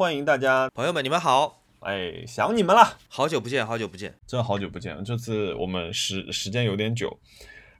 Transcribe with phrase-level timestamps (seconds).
[0.00, 5.04] 欢迎大家，朋友们，你们好，哎，想你们了，好久不见，好久不见，真好久不见。
[5.04, 7.20] 这次我们时时间有点久，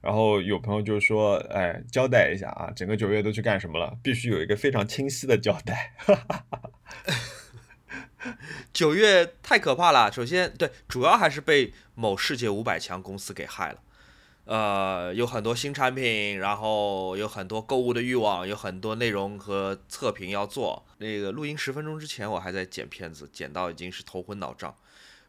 [0.01, 3.97] 然后有朋友就说，哎，交代一下啊，整个九月都去干什么了？
[4.03, 5.95] 必须有一个非常清晰的交代。
[8.71, 13.79] 九月太可怕了，首先对，主要还是被某世界五百强公司给害了。
[14.45, 20.83] 呃，有很多新产品，然后有很多购物的欲望，有很多内容和测评要做。
[20.97, 24.75] 那个录音十分钟之前，我还在剪片子，剪到已经是头昏脑胀，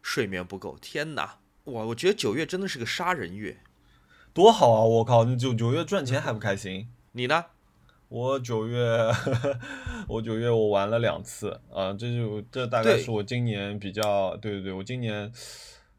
[0.01, 0.77] 睡眠不够。
[0.81, 1.87] 天哪，我！
[1.87, 3.59] 我觉得九月真的是个杀人月，
[4.33, 4.81] 多好啊！
[4.81, 6.89] 我靠，你九九月赚钱还不开心？
[7.11, 7.45] 你呢？
[8.09, 9.09] 我九月，
[10.09, 15.31] 我九月我玩了两次啊，这就这大概是我今年比较，对对对，我今年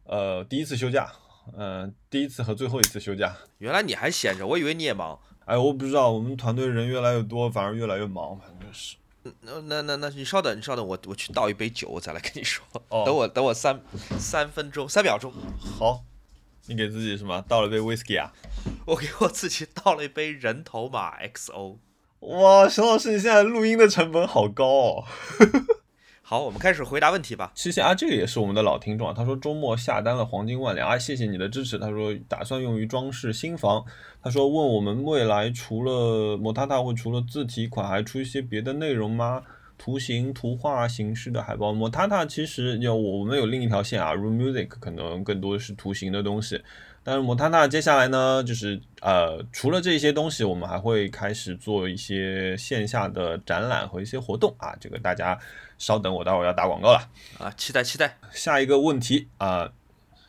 [0.05, 1.13] 呃第一次休假。
[1.57, 3.37] 嗯，第一次和最后一次休假。
[3.59, 5.19] 原来你还闲着，我以为你也忙。
[5.45, 8.97] 哎，我不知道，我们团队人越来越多，反而越来越忙，反正是。
[9.43, 12.65] 那那那那，你稍等，你稍等，我我去倒一杯酒，我再来跟你说。
[12.89, 13.05] 哦。
[13.05, 13.81] 等我等我三
[14.19, 15.33] 三分钟，三秒钟。
[15.61, 16.05] 好。
[16.67, 17.45] 你给自己什么？
[17.47, 18.33] 倒了杯 whisky 啊？
[18.87, 21.77] 我给我自己倒了一杯人头马 XO。
[22.21, 25.05] 哇，沈老师，你现在录音的成本好高哦。
[26.27, 27.53] 好，我们开始回答问题吧。
[27.55, 29.13] 谢谢啊，这个也是我们的老听众啊。
[29.15, 31.79] 他说周末下单了黄金万两啊，谢谢你的支持。
[31.79, 33.85] 他说打算用于装饰新房。
[34.23, 39.43] 他说问我们未来除了摩塔塔会除了字体款还出一些别的内容吗？
[39.77, 41.75] 图形、图画形式的海报。
[41.75, 46.59] 摩塔塔其实有我们有另一条线啊，Room Music 可能更多的是图形的东西。
[47.03, 55.39] 但是摩塔塔接下来呢，就是呃除了这些东西，我们还会开始做一些线下的展览和一些活动啊，这个大家。
[55.79, 57.09] 稍等，我待会儿要打广告了
[57.39, 57.51] 啊！
[57.57, 58.19] 期待期待。
[58.33, 59.73] 下一个问题啊，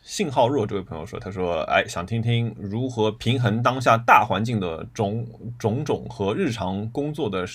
[0.02, 5.26] 信号弱这位朋友说，他说，哎，想听听如何平衡当下大环境的种
[5.58, 7.46] 种种和日常工作的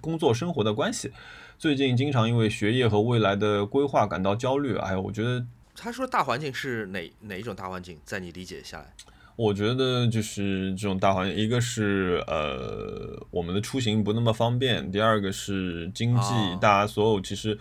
[0.00, 1.12] 工作生活的关系。
[1.58, 4.76] 最近经常因为学业和未来的规划感到焦虑。
[4.76, 8.92] 哎呀，我觉得他说大环境是哪哪一种大环境，在你理解下来？
[9.38, 17.56] 我觉得就是这种大环境，一个是呃我们的出行不那么方便，第二个是经济，大家所有其实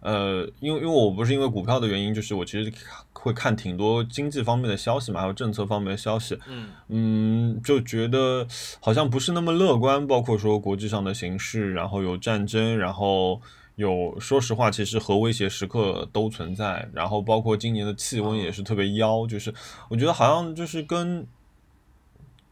[0.00, 2.72] 呃，因为因为我不是因为股票的原因，就是我其实
[3.12, 8.46] 会看挺多经济方面的消息嘛，还有政策方面的消息，嗯嗯，就觉得
[8.80, 13.38] 好像不是那么乐观，包括说国际上的形势，然后有战争，然后。
[13.78, 19.54] 有，说实话，其实核威胁时刻都存在，然后包括今年的气温也是特别妖，就是
[19.88, 21.24] 我觉得好像就是跟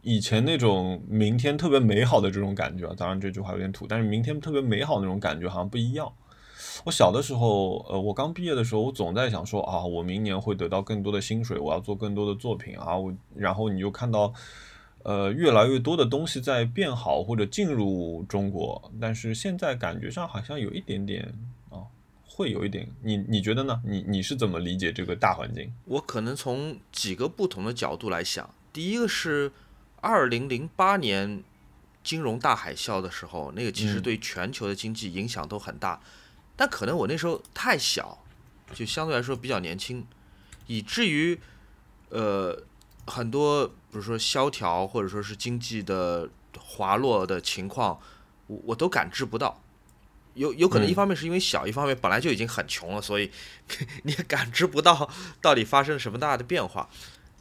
[0.03, 6.13] 以前那种明天特别美好的这种感觉，当然这句话有点土，但是明天特别美好那种感觉好像不一样。
[6.85, 14.33] 我小的时候，呃，我刚毕业的时候，我总在想说啊，我明年会得到更多的薪水，我要做更多的作品啊，我然后你就看到。
[15.07, 21.33] 呃，越来越多的东西在变好或者进入中国，但是现在感觉上好像有一点点
[21.71, 21.79] 啊，
[22.27, 22.89] 会有一点。
[23.03, 23.81] 你你觉得呢？
[23.85, 25.73] 你你是怎么理解这个大环境？
[25.85, 28.53] 我可能从几个不同的角度来想。
[28.73, 29.53] 第一个是
[30.01, 31.45] 二零零八年
[32.03, 36.01] 金融大海啸的时候，那个其实对全球的经济影响都很大，
[36.57, 38.25] 但可能我那时候太小，
[38.75, 40.05] 就相对来说比较年轻，
[40.67, 41.39] 以至于
[42.09, 42.65] 呃。
[43.07, 46.29] 很多，比如说萧条，或者说是经济的
[46.59, 47.99] 滑落的情况，
[48.49, 49.63] 我我都感知不到。
[50.35, 53.31] 有有可能一方面是因为小，一方面本来就已经很穷了，所以
[54.03, 55.09] 你也感知不到
[55.41, 56.89] 到底发生了什么大的变化。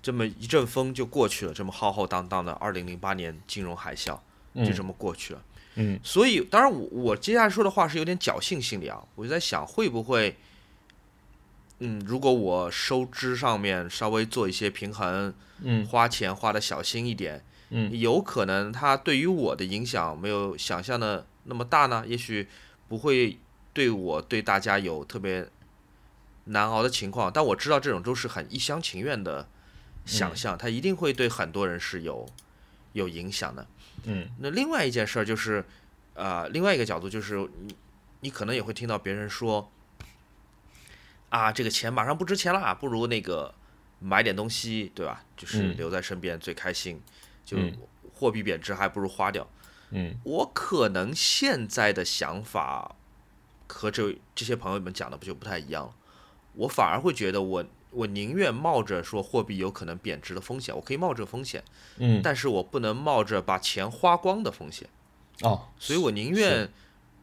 [0.01, 4.17] 这么一阵风就过去了，这么浩浩荡荡的二零零八年金融海啸
[4.55, 5.41] 就这么过去了。
[5.75, 10.37] 嗯，所以当然我我接下来说的话是有点侥幸心理啊，我就在想会不会。
[11.79, 22.05] 嗯，如果我收支上面稍微做一些平衡，嗯，花钱花的小心一点，嗯，有可能它对于我的影响没有想象的那么大呢。
[22.07, 22.47] 也许
[22.87, 23.37] 不会
[23.73, 25.45] 对我对大家有特别
[26.45, 29.45] 难熬的情况，但我知道这种都是很一厢情愿的
[30.05, 32.25] 想象，它一定会对很多人是有
[32.93, 33.67] 有影响的。
[34.05, 35.65] 嗯，那另外一件事儿就是，
[36.13, 37.75] 呃，另外一个角度就是你
[38.21, 39.69] 你可能也会听到别人说。
[41.35, 43.53] 啊，这个钱马上不值钱了，不如那个
[43.99, 45.26] 买点东西，对吧？
[45.35, 47.02] 就是留在身边最开心。
[47.43, 47.58] 就
[48.14, 49.46] 货币贬值，还不如花掉。
[49.90, 52.96] 嗯，我可能现在的想法
[53.67, 55.93] 和这这些朋友们讲的不就不太一样了。
[56.53, 61.61] 我反而会觉得，我我宁愿冒着说货币有可能贬值的风险，我可以冒这个风险。
[61.97, 64.88] 嗯，但是我不能冒着把钱花光的风险。
[65.41, 66.72] 哦，所以我宁愿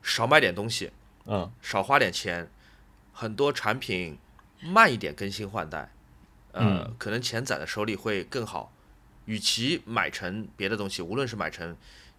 [0.02, 0.92] 少买点东西，
[1.24, 2.50] 嗯，少花点钱。
[3.22, 4.18] 很多产品
[4.60, 5.92] 慢一点更新换代，
[6.50, 8.72] 呃，可能钱攒在手里会更好。
[9.26, 11.76] 与其买成别的东西，无论是买成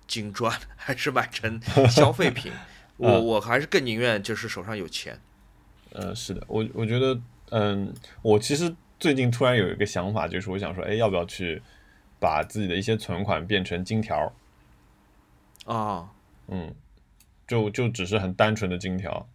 [0.07, 2.50] 金砖还是买成消费品，
[2.95, 5.19] 我我还是更宁愿就是手上有钱。
[5.91, 7.19] 呃，是的，我我觉得，
[7.50, 11.61] 嗯，我其实最近突然有一个想法，就是我想说，哎，要不要去
[12.17, 14.31] 把自己的一些存款变成金条？
[15.65, 16.09] 啊，
[16.47, 16.73] 嗯，
[17.45, 19.27] 就就只是很单纯的金条。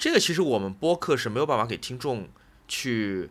[0.00, 2.26] 这个其实我们播客是没有办法给听众
[2.66, 3.28] 去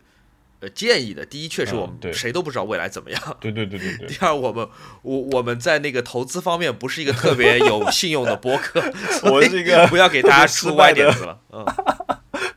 [0.60, 1.26] 呃建议的。
[1.26, 3.36] 第一，确实我们谁都不知道未来怎么样。
[3.40, 4.06] 对对对对对。
[4.06, 4.68] 第二，我们
[5.02, 8.80] 我我们在那个投资方面不是一个特别有信用的播客，
[9.28, 11.40] 我是一个不要给大家出歪点子了。
[11.50, 11.66] 嗯，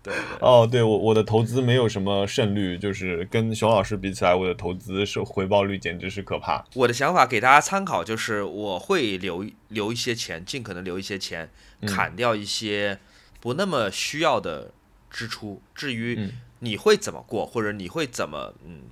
[0.03, 0.13] 对。
[0.39, 6.63] 哦，对我我的投资没有什么胜率，就是跟熊老师比起来，我的投资是回报率简直是可怕。
[6.75, 11.49] 我的想法给大家参考，就是我会留留一些钱，尽可能留一些钱，
[11.87, 12.99] 砍掉一些。
[13.43, 14.71] 不那么需要的
[15.11, 18.83] 支出，至于你会怎么过，或者你会怎么嗯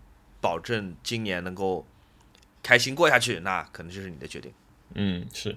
[0.42, 1.88] 保证今年能够
[2.62, 4.51] 开心过下去，那可能就是你的决定。
[4.95, 5.56] 嗯，是。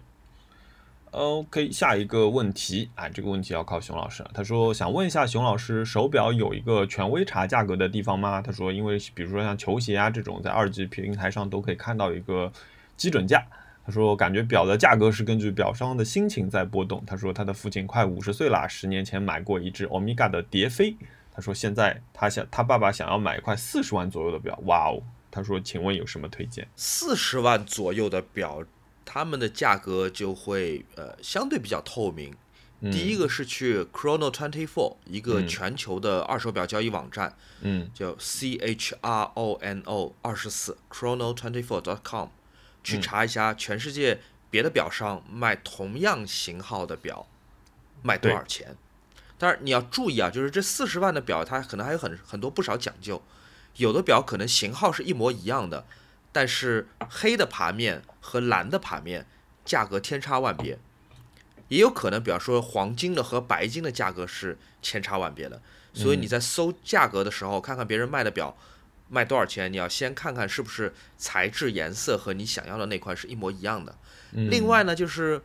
[1.10, 4.30] OK，下一个问题啊，这个问题要靠熊老师了。
[4.32, 8.40] 他说想问一下熊老师，手表有一个权威查价格的地方吗？
[8.40, 12.52] 他说，因为比如说像球鞋啊这种，在二级平台上都可以看到一个
[12.96, 13.44] 基准价。
[13.86, 20.96] 他说：“感觉表的价格是根据表商的心情在波动。”他说：“他的父亲快五十岁了，十年前买过一只欧米伽的蝶飞。”
[21.30, 25.02] 他说：“现在他想，他爸爸想要买一块四十万左右的表。”哇哦！
[25.30, 28.64] 他说：“请问有什么推荐？”四十万左右的表，
[29.04, 32.34] 他们的价格就会呃相对比较透明。
[32.92, 42.00] 第一个是去 Chrono Twenty Four 一个全球的二手表交易网站，嗯，叫 C H R O N O 二十四 Chrono Twenty Four dot
[42.04, 42.28] com。
[42.84, 44.20] 去查一下全世界
[44.50, 47.26] 别的表商卖同样型号的表
[48.02, 48.76] 卖多少钱。
[49.36, 53.20] 但是你要注意啊，就是这四十万的表，它可能还有很很多不少讲究。
[53.76, 55.84] 有的表可能型号是一模一样的，
[56.30, 59.26] 但是黑的盘面和蓝的盘面
[59.64, 60.78] 价格天差万别。
[61.68, 65.60] 也有可能，比方说黄金的和白金的价格是千差万别的。
[65.92, 68.56] 所以你在搜价格的时候，看看别人卖的表。
[69.14, 69.72] 卖多少钱？
[69.72, 73.94] 你要先看看是不是材质、颜色和你想要的那块是一模一样的。
[74.32, 75.40] 另外呢，就是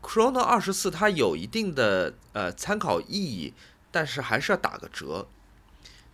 [0.00, 3.52] Chrono 二十四它有一定的呃参考意义，
[3.90, 5.26] 但是还是要打个折。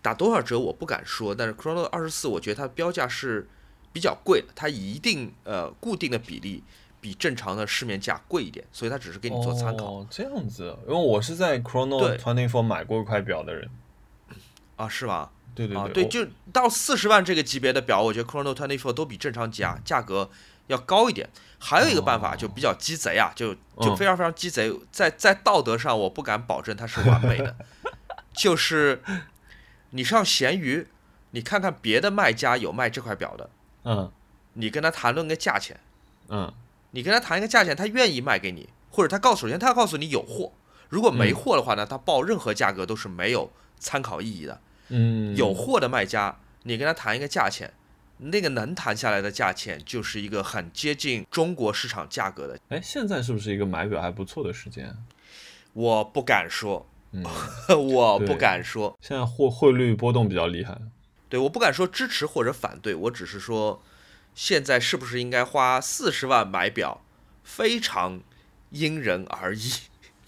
[0.00, 3.46] 打多少折我不敢说，但是 Chrono 二十四我觉得它标价是
[3.92, 6.64] 比较贵的，它一定呃固定的比例
[7.00, 9.84] 比正常的市面价贵一点，所以它只是给你做参考。
[9.84, 13.68] 哦，这样子，因为我是在 Chrono Twenty Four 买过一块表的人。
[14.76, 15.30] 啊，是吗？
[15.54, 20.30] 对对对，就到四十万这个级别的表，我觉得 Chrono Twenty Four 都比正常价价格
[20.66, 21.28] 要高一点。
[21.58, 27.56] 还有一个办法就比较鸡贼啊，就就非常非常鸡贼，在在道德上我不敢保证它是完美的，
[28.34, 29.02] 就是
[29.90, 30.86] 你上闲鱼，
[31.30, 33.48] 你看看别的卖家有卖这块表的，
[33.84, 34.12] 嗯，
[34.52, 35.80] 你跟他谈论个价钱，
[36.28, 36.52] 嗯，
[36.90, 40.52] 你跟他谈一个价钱，他愿意卖给你，或者他告首先他要告诉你有货，
[40.90, 44.52] 如果没货的话呢，他报任何价格都是没有参考意义的。
[44.52, 44.60] 嗯，
[45.36, 47.72] 有货的卖家，你跟他谈一个价钱，
[48.18, 52.58] 那个能谈下来的价钱就是一个很接近中国市场价格的。
[52.68, 54.96] 哎，现在是不是一个买表还不错的时间？
[55.72, 57.24] 我不敢说，嗯，
[57.92, 58.96] 我不敢说。
[59.00, 60.78] 现在汇汇率波动比较厉害。
[61.28, 63.82] 对，我不敢说支持或者反对，我只是说，
[64.34, 67.02] 现在是不是应该花四十万买表，
[67.42, 68.20] 非常
[68.70, 69.72] 因人而异，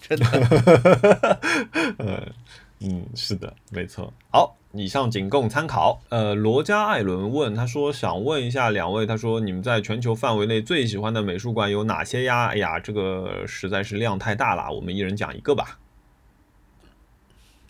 [0.01, 1.39] 真的。
[1.99, 2.33] 嗯。
[2.79, 4.13] 嗯，是的，没错。
[4.31, 5.99] 好，以上仅供参考。
[6.09, 12.45] 呃，罗加艾伦问，他说想问一下两位，他说你们在全球范围内最喜欢的美术馆有哪些呀？
[12.49, 15.79] 哎呀，这个实在是量太大了，我们一人讲一个吧。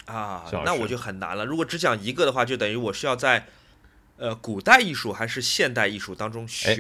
[0.08, 1.46] 啊，那我就很难了。
[1.46, 3.46] 如果只讲一个的话，就等于我需要在
[4.18, 6.78] 呃古代艺术还是现代艺术当中选。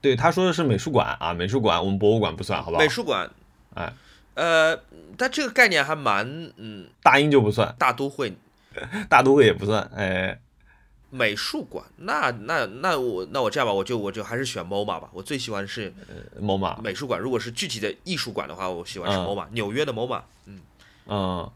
[0.00, 2.82] 对，他说的是美术馆啊，美术馆，我们博物馆不算，好不好？
[2.82, 3.30] 美术馆，
[3.74, 3.92] 哎。
[4.40, 4.74] 呃，
[5.18, 8.32] 但这个概念还蛮，嗯，大英就不算，大都会，
[9.06, 10.40] 大都会也不算，哎，
[11.10, 15.92] 美术馆，那那那我那我这样吧，我就我就还是选 MoMA 吧，我最喜欢是
[16.40, 17.20] MoMA 美术馆。
[17.20, 20.22] 如果是具体的艺术馆的话，我喜欢是 MoMA，纽约的 MoMA。
[20.46, 20.60] 嗯
[21.06, 21.50] 嗯，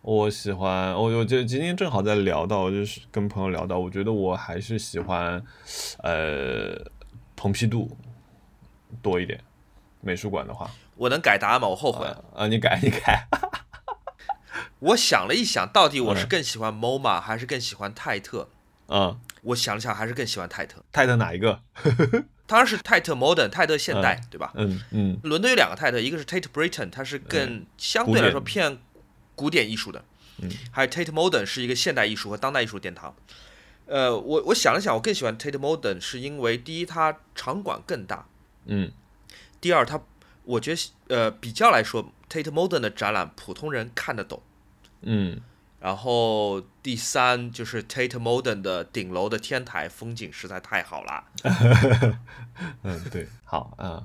[0.00, 5.40] 我喜欢，我我就今天正好在聊到，就是跟朋友聊到，我觉得我还是喜欢，
[6.02, 6.74] 呃，
[7.36, 7.96] 蓬皮杜
[9.00, 9.38] 多一点，
[10.00, 10.68] 美术馆的话。
[10.96, 11.68] 我能改答案吗？
[11.68, 12.46] 我后悔啊！
[12.46, 13.26] 你改，你改。
[14.80, 18.48] 我想了一想，到底我是更喜欢 MoMA 还是更喜欢泰特？
[18.88, 20.82] 嗯，我想了想，还是更喜欢泰特。
[20.92, 21.60] 泰特哪一个？
[22.46, 24.52] 当然是泰特 Modern，泰特现代，对吧？
[24.54, 25.18] 嗯嗯。
[25.22, 28.78] 伦敦有两个泰特，一个是 Tate Britain，它是更相对来说偏
[29.34, 30.04] 古典艺术的。
[30.38, 30.50] 嗯。
[30.70, 33.14] 还有 Tate Modern 是一个现代艺术和当代艺术殿堂。
[33.86, 38.26] 呃，我我想了想，我更喜欢 Tate Modern，是因为第一，它场馆更大。
[38.66, 38.90] 嗯。
[39.60, 40.00] 第二，它
[40.44, 44.42] 我觉得呃比较来说，Tate Modern 的展览普通人看得懂。
[45.02, 45.40] 嗯
[45.80, 51.24] 然后第三就是 Tate Modern 的顶楼的天台风景实在太好了。
[52.84, 54.04] 嗯，对，好啊。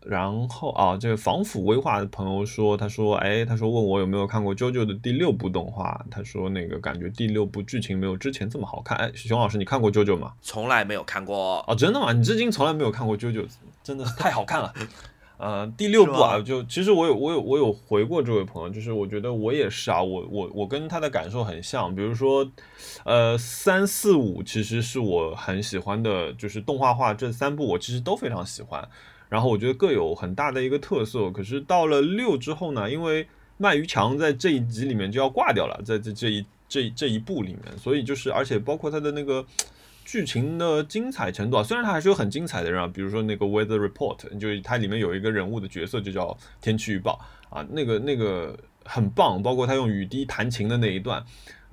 [0.00, 8.96] 然后啊，这个防腐威化的朋友说，他说，哎，他说问我有没有看过 JoJo 的第六部动画，他说那个感觉第六部剧情没有之前这么好看。
[8.96, 10.32] 哎，熊老师，你看过 JoJo 吗？
[10.40, 11.62] 从来没有看过。
[11.68, 12.14] 哦，真的吗？
[12.14, 13.46] 你至今从来没有看过 JoJo，
[13.84, 14.72] 真的是太好看了。
[15.40, 22.46] 呃，第六部啊，就其实我有我有我有回过这位朋友，就是我觉得我也是啊，我我我跟他的感受很像，比如说，
[23.06, 28.86] 呃，三四五其实是我很喜欢的，就是动画化这三部我其实都非常喜欢，
[29.30, 31.30] 然后我觉得各有很大的一个特色。
[31.30, 33.26] 可是到了六之后呢，因为
[33.58, 39.42] 鳗鱼强在这一集里面就要挂掉了，在这这一这这一部里面，所以就是而且包括他的那个。
[40.10, 51.24] 剧情的精彩程度啊，虽然它还是有很精彩的人啊，比如说那个 Weather Report，就是它里面有一个人物的角色就叫天气预报啊，那个那个很棒，包括他用雨滴弹琴的那一段，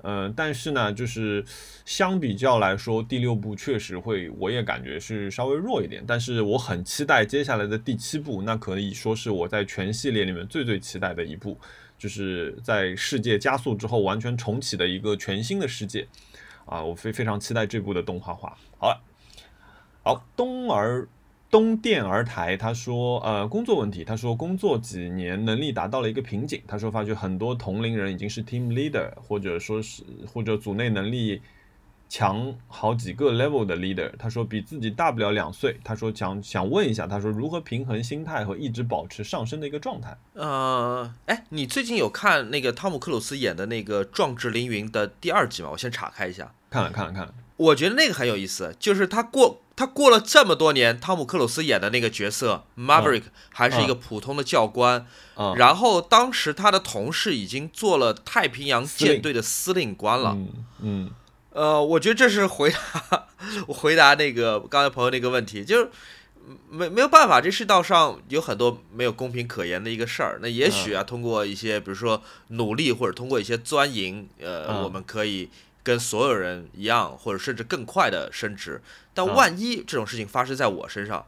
[0.04, 1.44] 嗯，但是呢，就是
[1.84, 11.60] 相比较来说，第六部确实会，我也感觉是稍微弱一点，但是我很期待接下来的第七部，那可以说是我在全系列里面最最期待的一部，
[11.98, 16.08] 就是在世界加速之后完全重启的一个全新的世界。
[16.68, 18.56] 啊，我非非常期待这部的动画化。
[18.78, 19.02] 好了，
[20.04, 21.08] 好，东儿
[21.50, 31.42] 东电儿台他说，呃，工作问题，他说工作几年能力达到了一个瓶颈，他说发觉很多同龄人已经是 team leader，或者说是或者组内能力。
[32.10, 35.78] 强好几个 level 的 leader，他说比自己大不了两岁。
[35.84, 40.18] 他说想想问一下，他说如何平衡心态和一直保持上升的一个状态？
[40.32, 45.68] 呃，哎，你最近有看那个汤姆克鲁斯演的那个《壮志凌云》的第二集吗？
[45.74, 46.54] 我先岔开一下。
[46.70, 55.06] 看了看了看了，我觉得那个很有意思，就是他过他过了这么多年，汤姆克鲁斯演的那个角色 Maverick 还是一个普通的教官，
[55.56, 60.38] 然后当时他的同事已经做了太平洋舰队的司令官了。
[60.82, 61.12] 嗯。
[61.52, 63.28] 呃，我觉得这是回答
[63.66, 65.90] 我 回答那个刚才朋友那个问题，就是
[66.70, 70.38] 没没有办法，这世道上有很多没有公平可言的一个事儿。
[70.40, 75.50] 那也许啊，通过一些比如说努力，或者通过一些钻营，呃，我们可以
[75.88, 78.82] 跟所有人一样，或者甚至更快的升职。
[79.14, 81.26] 但万一这种事情发生在我身上，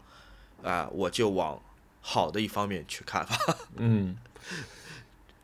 [0.62, 1.62] 啊，我就往
[2.02, 3.38] 好的一方面去看吧。
[3.78, 4.18] 嗯。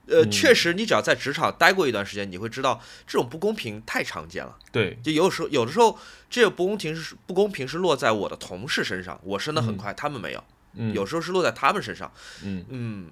[0.07, 4.55] 呃，确实，你只要在职场待过一段时间，你会知道这种不公平太常见了。
[4.71, 5.97] 对，就有时候，有的时候，
[6.29, 10.43] 这个不公平是不公平是落在我的同事身上，我升的很快，他们没有。
[10.73, 12.11] 嗯，有时候是落在他们身上。
[12.43, 13.09] 嗯嗯，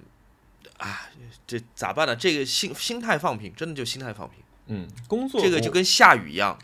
[0.76, 1.08] 啊，
[1.46, 2.14] 这咋办呢？
[2.14, 4.43] 这个心心态放平，真的就心态放平。
[4.66, 6.58] 嗯，工作这个就跟下雨一样。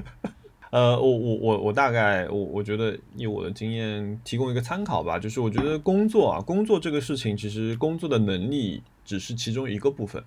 [0.70, 10.22] 呃，我我我我大概我我觉得以我的经验提供一个参考吧，就是我觉得工作啊，工作这个事情，其实工作的能力只是其中一个部分。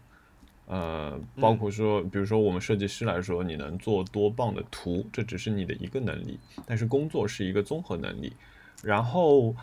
[0.66, 8.34] 呃，包括说，比如说我们设计师来说，你能做多棒的图，这只是你的一个能力，但是工作是一个综合能力，
[8.84, 9.56] 然后。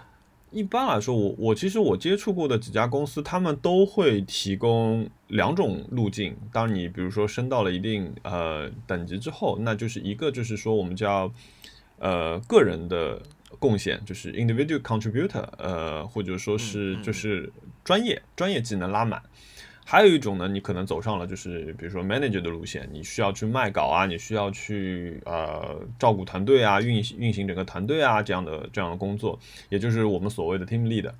[0.50, 6.36] 一般来说，我我其实我接触过的几家公司，他们都会提供两种路径。
[6.52, 11.32] 当你比如说升到了一定呃等级之后，那就是一个就是说我们叫
[11.98, 13.22] 呃个人的
[13.58, 17.52] 贡献，就是 individual contributor，呃或者说是就是
[17.84, 19.22] 专业专业技能拉满。
[19.90, 29.36] 还有一种呢，你可能走上了就是比如说 manager 的路线，你需要去卖稿啊，你需要去呃照顾团队啊，运行运行整个团队啊这样的这样的工作，
[29.68, 31.10] 也就是我们所谓的 team lead。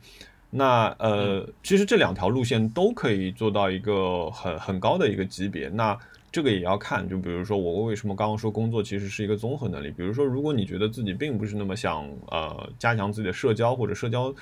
[0.50, 5.68] 那呃，其实这两条路线都可以做到一个很很高的一个级别。
[5.68, 5.98] 那
[6.30, 9.90] 这个也要看，就比如说我为什么刚刚说工作其实是一个综合能力。
[9.90, 14.32] 比如说，如果你觉得自己并不是那么想呃加强自己的社交或者社交。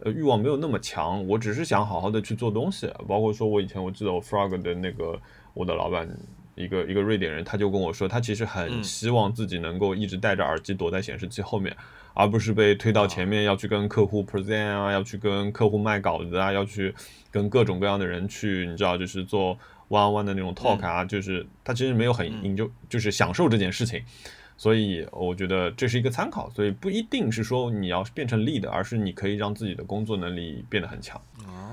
[0.00, 2.88] 呃，欲望没有那么强，我只是想好好的去做东西。
[3.08, 5.20] 包括说，我以前我记得我 Frog 的那个
[5.54, 6.08] 我的老板，
[6.54, 11.76] 一个一个瑞典人，他就跟我说，他其实很希望自己能够一直戴着耳机躲在显示器后面，
[12.14, 16.94] 而不是被推到前面要去跟客户 present 啊，要去跟客户卖稿子啊，要去
[17.32, 24.00] 跟各种各样的人去，你知道，就是做 one on one 的那种 talk 啊，就是他其实没有很引就就是享受这件事情。
[24.58, 31.18] 所以我觉得这是一个参考，所以不一定是说你要变成 lead，而是你可以让自己的工作能力变得很强。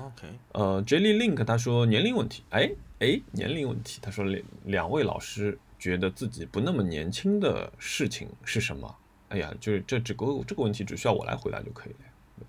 [0.06, 8.96] OK，呃，Jelly Link 他说年龄问题，哎哎，年龄问题，他说两两位老师觉得自己不那么年轻的事情是什么？
[9.30, 11.98] 哎呀，就是这这个这个问题只需要我来回答就可以了。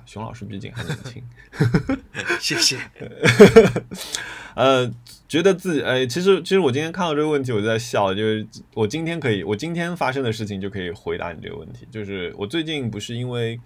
[0.05, 1.23] 熊老师毕竟还年轻，
[2.39, 2.77] 谢谢。
[4.55, 4.91] 呃，
[5.27, 11.87] 觉得自己哎，其实其实我今天看到这个问题，我就在笑，就是我今天可以，我今天发生的事情就可以回答你这个问题。
[11.91, 13.59] 就是我最近不是因为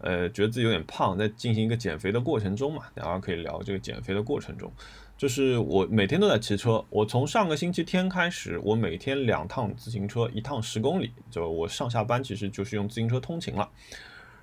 [0.00, 4.72] 呃，觉得自己有点胖，在进行一个减肥的过程中嘛，然后可以聊这个减肥的过程中。
[5.16, 13.68] 就是我每天都在骑车，我从上个星期天开始，我每天两趟自行车，一趟十公里，就我上下班其实就是用自行车通勤了。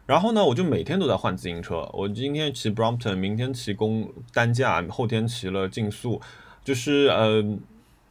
[0.05, 6.21] 然后呢，我就每天都在换自行车，我今天骑 Brompton，明天骑公单架，后天骑了竞速，
[6.63, 7.43] 就是呃，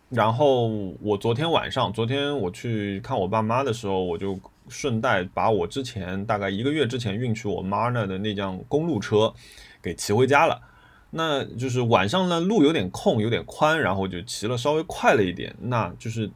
[0.08, 0.68] 然后
[1.00, 9.32] 我昨天晚上，昨天我去看我爸妈的时候，我就顺带把我之前大概一个月之前运去我妈那的那辆公路车
[9.80, 10.60] 给骑回家了。
[11.16, 15.54] 那就是晚上呢，路有点空，有点宽，然后就骑了稍微快了一点。
[15.60, 16.28] 那就是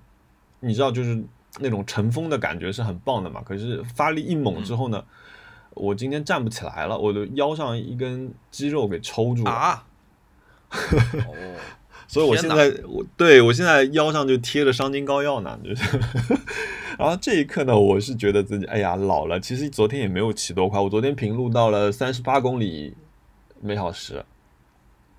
[0.61, 1.21] 你知道，就是
[1.59, 3.43] 那种乘风的感觉是很棒的嘛。
[3.43, 5.05] 可是发力一猛之后呢，
[5.79, 9.51] 我今天站不起来了，我的腰上一根肌肉给抽住了。
[9.51, 9.87] 啊！
[10.71, 11.35] 哦，
[12.07, 15.99] 所以我现在我对我现在腰上就贴着伤筋膏药呢，就是。
[16.99, 19.39] 然后这一刻呢，我是觉得自己哎呀老了。
[19.39, 22.95] 其实昨天也没有骑多快，我昨天平路到了三十八公里
[23.61, 24.25] 每小时。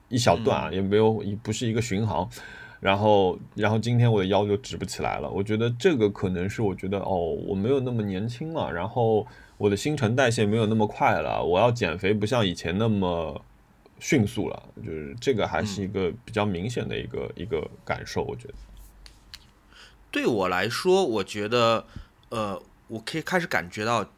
[0.10, 2.28] 一小段啊，也没有，也不是一个巡航，
[2.80, 5.30] 然后，然后今天我的腰就直不起来了。
[5.30, 9.28] 我觉得这个可能是我觉得哦，我没有那么年轻了，然后
[9.60, 13.44] 我的新陈代谢没有那么快了，我要减肥不像以前那么
[14.00, 18.24] 迅速了，就是这个还是一个比较明显的一个一个感受。
[18.24, 18.54] 我觉得，
[20.10, 21.86] 对我来说，我觉得，
[22.30, 24.10] 呃，我可以开始感觉到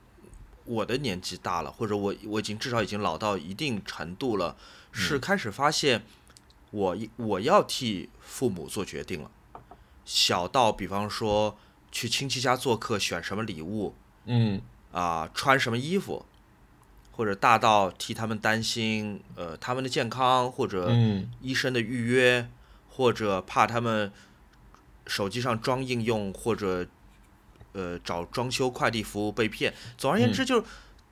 [0.66, 4.56] 我的年纪大了，或者我我已经至少已经老到一定程度了。
[4.92, 6.04] 是开始发现，
[6.70, 9.32] 我我要替父母做决定了。
[10.06, 11.58] 小到比方说
[11.92, 13.96] 去亲戚家做客，选什么礼物，
[14.26, 16.26] 嗯，啊，穿什么衣服，
[17.12, 20.92] 或者大到替他们担心，呃，他们的健康或者
[21.42, 22.50] 医生的预约，
[22.90, 24.12] 或者怕他们
[25.08, 26.88] 手机上装应用或者
[27.74, 29.74] 呃找装修快递服务被骗。
[29.98, 30.64] 总而言之，就是。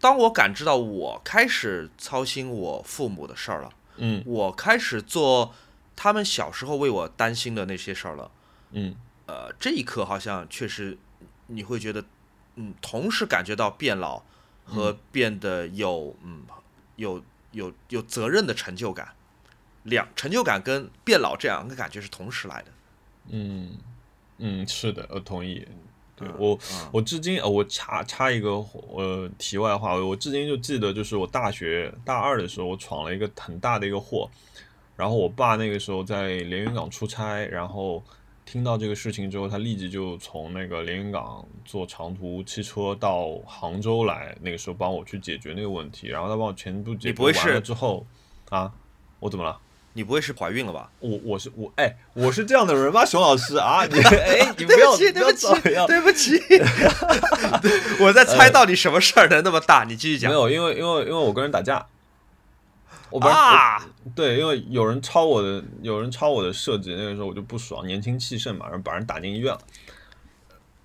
[0.02, 5.54] 当我感知到我开始操心我父母的事儿了，嗯，我开始做
[5.94, 8.32] 他们小时候为我担心的那些事儿了，
[8.72, 10.98] 嗯，呃，这一刻好像确实
[11.48, 12.06] 你会觉得，
[12.62, 14.22] 嗯，同时感觉到变老
[14.66, 16.44] 和变得有，嗯，
[16.98, 19.14] 有有有责任的成就感，
[19.84, 22.68] 两成就感跟变老这两个感觉是同时来的，
[23.30, 23.78] 嗯
[24.40, 25.66] 嗯，是的，我同意。
[26.38, 26.60] 我
[26.92, 28.50] 我至今呃，我插插一个
[28.92, 34.30] 呃题外话，我至今就记得，就是我大学大二的时候，我闯了一个很大的一个祸，
[34.98, 38.04] 然后我爸那个时候在连云港出差，然后
[38.52, 48.08] 听到这个事情之后，他立即就从那个连云港坐长途汽车到杭州来，那个时候帮我去解决那个问题，然后他帮我全部解决完了之后，
[48.50, 48.72] 啊，
[49.20, 49.56] 我怎么了？
[49.94, 50.90] 你不会是怀孕了吧？
[51.00, 53.06] 我我是我哎，我是这样的人吗？
[53.06, 56.42] 熊老师啊，你哎， 你 不要对不起，对不起，
[58.02, 59.84] 我在猜到底什么事儿能那么大？
[59.88, 60.32] 你继续讲。
[60.32, 61.86] 没有，因为因为因为我跟人打架，
[63.12, 63.84] 我啊，
[64.16, 69.60] 对，因为有人抄我的，有人抄我的设计，那个时候我就不爽，年轻气盛嘛，然后把人打进医院了。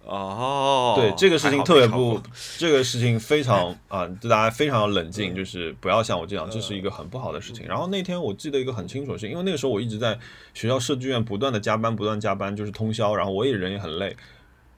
[0.07, 2.21] 哦，对这个事情特别不，
[2.59, 7.67] 这个事情非常 啊，就大家非常要冷静，就是不要像我这样，这是一个很不好的事情。
[7.67, 10.19] 然后那天我记得一个很清楚的事情，因为那个时候我一直在
[10.53, 14.15] 学校设计院不断的加班，不断加班，就是通宵，然后我也人也很累，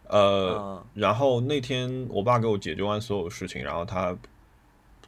[0.06, 4.16] 呃，然后那天我爸给我解决完所有事情，然后他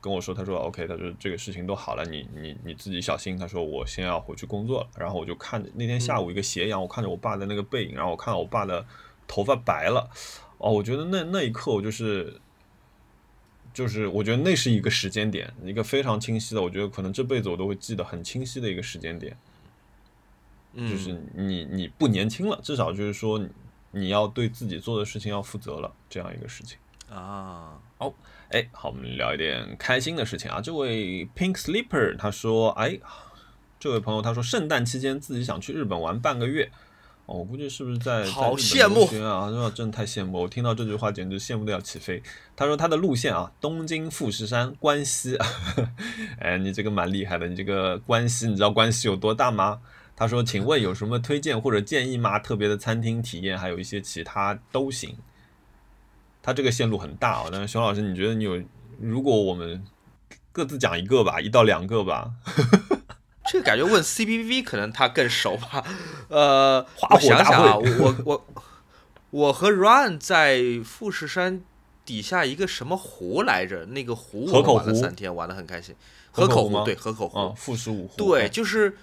[0.01, 3.37] 跟我说，他说 OK，他说这个事情都好了，你你你自己小心。
[3.37, 4.89] 他说我先要回去工作了。
[4.97, 8.85] 然后我就看着那天下午一个斜阳，我看着我爸的那个背影，然后我看到我爸的。
[9.31, 10.09] 头发白了，
[10.57, 12.41] 哦，我觉得那那一刻我就是，
[13.75, 19.37] 就是我觉得那是一个时间点，一个非常清晰的，我觉得可能这辈子我都会记得很清晰的一个时间点，
[20.75, 23.39] 就是你你不年轻了，至少就是说
[23.91, 26.79] 你要对自己做的事情要负责了，这样一个事情
[27.11, 27.79] 啊。
[27.99, 28.15] 好，
[28.51, 30.61] 哎，好，我们聊一点开心的事情啊。
[30.61, 32.99] 这位 Pink Sleeper 他说，哎，
[33.81, 36.71] 这位朋友他说，圣诞期间自己想去日本玩半个月。
[37.27, 39.51] 哦，我估计是不是在好羡慕啊？
[39.75, 40.41] 真的太羡慕！
[40.41, 42.23] 我听到这句话简直羡慕的要起飞。
[42.57, 45.37] 他说他的路线啊，东京、富士山、关西。
[46.41, 49.81] 哎，你这个蛮厉害的，你这个关西，你知道关西有多大吗？
[50.17, 52.39] 他说，请问有什么推荐或者建议吗？
[52.39, 55.15] 特别的餐厅体验，还有一些其他都行。
[56.43, 58.63] 他这个线路很大啊，但是熊老师，你觉得你有？
[59.01, 59.85] 如果我们
[60.51, 62.31] 各自讲一个吧，一到两个吧。
[63.51, 65.83] 这个感觉问 C B V 可能他更熟吧，
[66.29, 68.47] 呃，我想想啊，我我
[69.31, 71.63] 我和 Run 在富士山
[72.05, 73.87] 底下一个什么湖来着？
[73.87, 75.95] 那个湖我们玩了三天，玩的很开心。
[76.31, 78.99] 河口湖对河口湖，富士五湖对，就是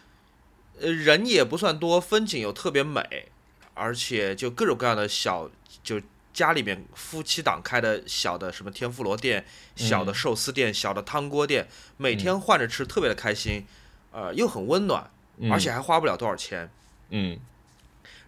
[0.79, 3.29] 呃人也不算多，风景又特别美，
[3.73, 5.49] 而且就各种各样的小
[5.81, 5.99] 就
[6.35, 13.65] 家里面夫妻档开的小的什么天妇罗店、小的寿司店、小的汤锅店，每天换着吃，特别的开心，
[14.11, 15.09] 呃，又很温暖，
[15.49, 16.69] 而且还花不了多少钱。
[17.09, 17.39] 嗯。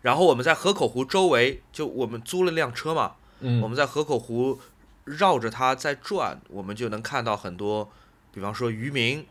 [0.02, 4.62] 然后我们在河口湖周围，就我们租了辆车嘛，嗯，我们在河口湖
[5.04, 7.92] 绕着它在转，我们就能看到很多，
[8.32, 9.28] 比方说渔民，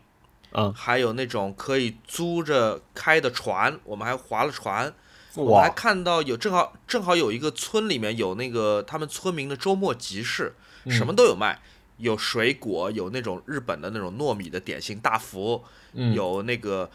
[0.51, 4.93] 嗯，还有那种可以租着开的船，我们还划了船。
[5.37, 10.55] 我还看到有正好正好有一个村里面有那个他们村民的周末集市，
[10.89, 11.59] 什么都有卖，
[11.97, 15.63] 有水果，有那种日本的那种糯米的点心大福，
[16.15, 16.89] 有那个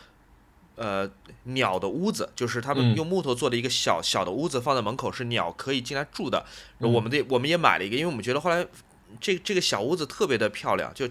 [0.74, 1.08] 呃
[1.44, 6.44] 鸟的屋子，就是他们用木头做的一个小小的屋子放在门口，是鸟可以进来住的。
[6.78, 8.66] 我们的我们也买了一个，因为我们觉得后来
[9.20, 11.08] 这这个小屋子特别的漂亮，就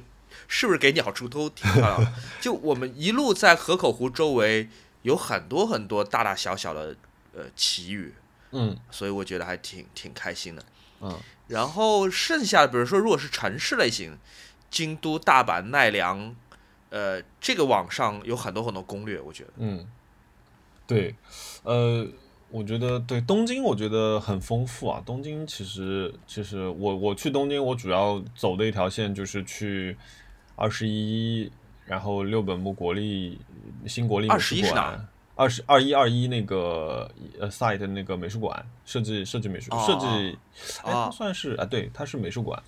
[0.50, 2.13] 是不是给鸟住都挺漂亮。
[2.41, 4.67] 就我们一路在河口湖周围
[5.04, 6.98] 有很多很多大大小小的。
[7.34, 8.13] 呃，奇遇，
[8.52, 10.63] 嗯，所以我觉得还挺挺开心的，
[11.00, 11.17] 嗯，
[11.48, 14.17] 然后剩下的，比如说，如果是城市类型，
[14.70, 16.36] 京都、大阪、奈良，
[16.89, 19.88] 呃，这个网上有很多很多攻略，我觉得，嗯，
[20.86, 21.15] 对，
[21.63, 22.06] 呃，
[22.50, 25.02] 我觉得对东京，我觉得很丰富啊。
[25.06, 29.96] 东京其实，其实我我去东京，我主要走的一条线就是去
[30.58, 31.50] 二十一，
[31.86, 33.39] 然后六本木国立
[33.88, 35.08] 新国立美术馆。
[35.36, 40.38] 二十二一二一那个呃，site 那个美术馆设计设计美术设计，
[40.84, 42.62] 哎，算是啊，对，它是美术馆。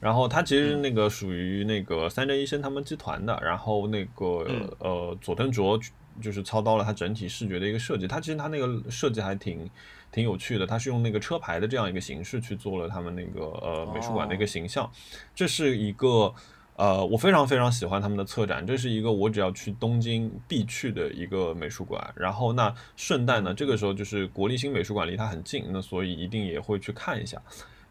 [0.00, 3.38] 然后它其实那个属于那个三宅一生他们集团的。
[3.42, 4.46] 然后那个
[4.78, 5.78] 呃，佐藤卓
[6.20, 8.06] 就是操刀了它整体视觉的一个设计。
[8.06, 9.68] 它其实它那个设计还挺
[10.12, 10.66] 挺有趣的。
[10.66, 14.90] 它是用那个车牌的这样一个形式去做了他们那个呃美术馆的一个形象。
[15.34, 16.34] 这是一个。
[16.78, 22.14] 呃，我非常非常喜欢他们的策展，这是一个我只要去东京必去的一个美术馆。
[22.14, 27.42] 然后那顺带呢，这个时候就是国立新美术馆离它很近，那所以一定也会去看一下。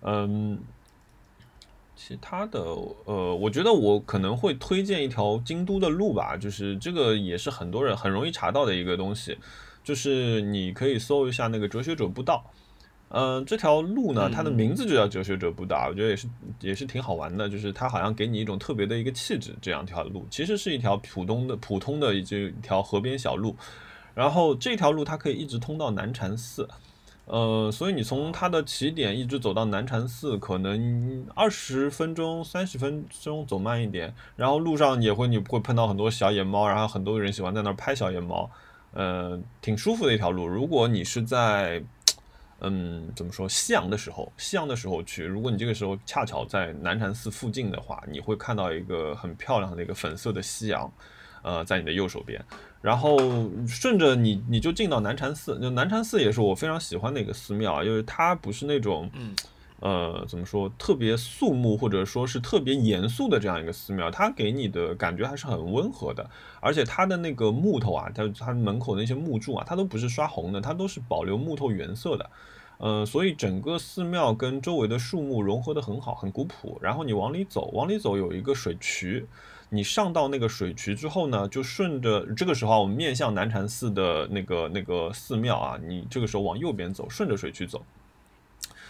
[0.03, 0.57] 嗯，
[1.97, 2.61] 其他的，
[3.03, 9.37] 呃，我觉得我可能会推荐一条京都的路吧，就是这个也是很多人很容易查到的一个东西，
[9.83, 12.49] 就是你可以搜一下那个哲学者步道。
[13.09, 16.27] 嗯，这条路呢，它的名字就叫哲学者步道，我觉得也是
[16.59, 19.55] 也是挺好玩的，就是它好像给你一种特别的一个气质。
[19.61, 23.55] 这样一条路其实是一条普通的普通的一一条河边小路，
[24.13, 26.67] 然后这条路它可以一直通到南禅寺，
[27.23, 38.49] 呃，所以你从它的起点一直走到南禅寺，可能二十分钟、三十分钟走慢一点，然后路上也会你会碰到很多小野猫，然后很多人喜欢在那儿拍小野猫，
[38.93, 40.45] 呃，挺舒服的一条路。
[40.45, 41.81] 如果你是在
[42.61, 43.47] 嗯，怎么说？
[43.47, 45.23] 夕阳的时候，夕阳的时候去。
[45.23, 50.91] 如果你这个时候恰巧在南禅寺附近的话，你会看到一个很漂亮的一个粉色的夕阳，
[51.43, 52.43] 呃，在你的右手边。
[52.81, 53.17] 然后
[53.67, 55.59] 顺着你，你就进到南禅寺。
[55.59, 59.09] 就南禅寺也是我非常喜欢的一个寺庙，因为它不是那种，
[59.79, 66.27] 呃，怎么说，特别肃穆或者说是特别严肃的这样一个寺庙，它给你的感觉还是很温和的。
[66.59, 72.29] 而且它的那个木头啊，它它门口那些木柱啊，它都不是刷红的，它都是保留木头原色的。
[72.79, 76.77] 呃，所以整个寺庙跟周围的树木融合的很好，很古朴。
[76.81, 79.25] 然后你往里走，往里走有一个水渠，
[79.69, 87.83] 你上到那个水渠之后呢，就顺着这个时候我们面向南禅寺的那个那个寺庙啊，你这个时候往右边走，顺着水渠走，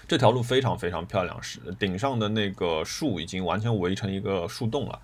[0.08, 5.00] 这条路非常非常漂亮，是顶上的那个树已经完全围成一个树洞了，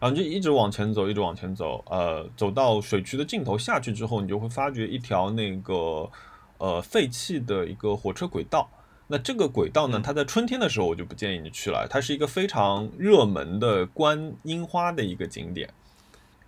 [0.00, 6.10] 然后就一直往前走，一直往前走，呃，走到水渠的尽头下去之后，你就会发觉一条那个。
[6.60, 8.68] 呃，废弃的一个火车轨道。
[9.06, 15.72] 那这个轨道呢，它在春天的时候我就不建议你去了，它是一个非常热门的观樱花的一个景点。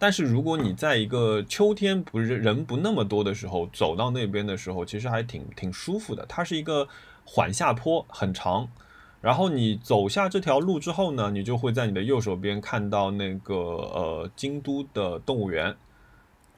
[0.00, 6.26] 但是如果你在一个秋天不是人不那么多的时候走到那边的时候，其实还挺挺舒服的。
[6.26, 6.88] 它是一个
[7.32, 8.68] 缓下坡，很长。
[9.20, 15.76] 然后你走下这条路之后呢，你就会在你的右手边看到那个呃京都的动物园。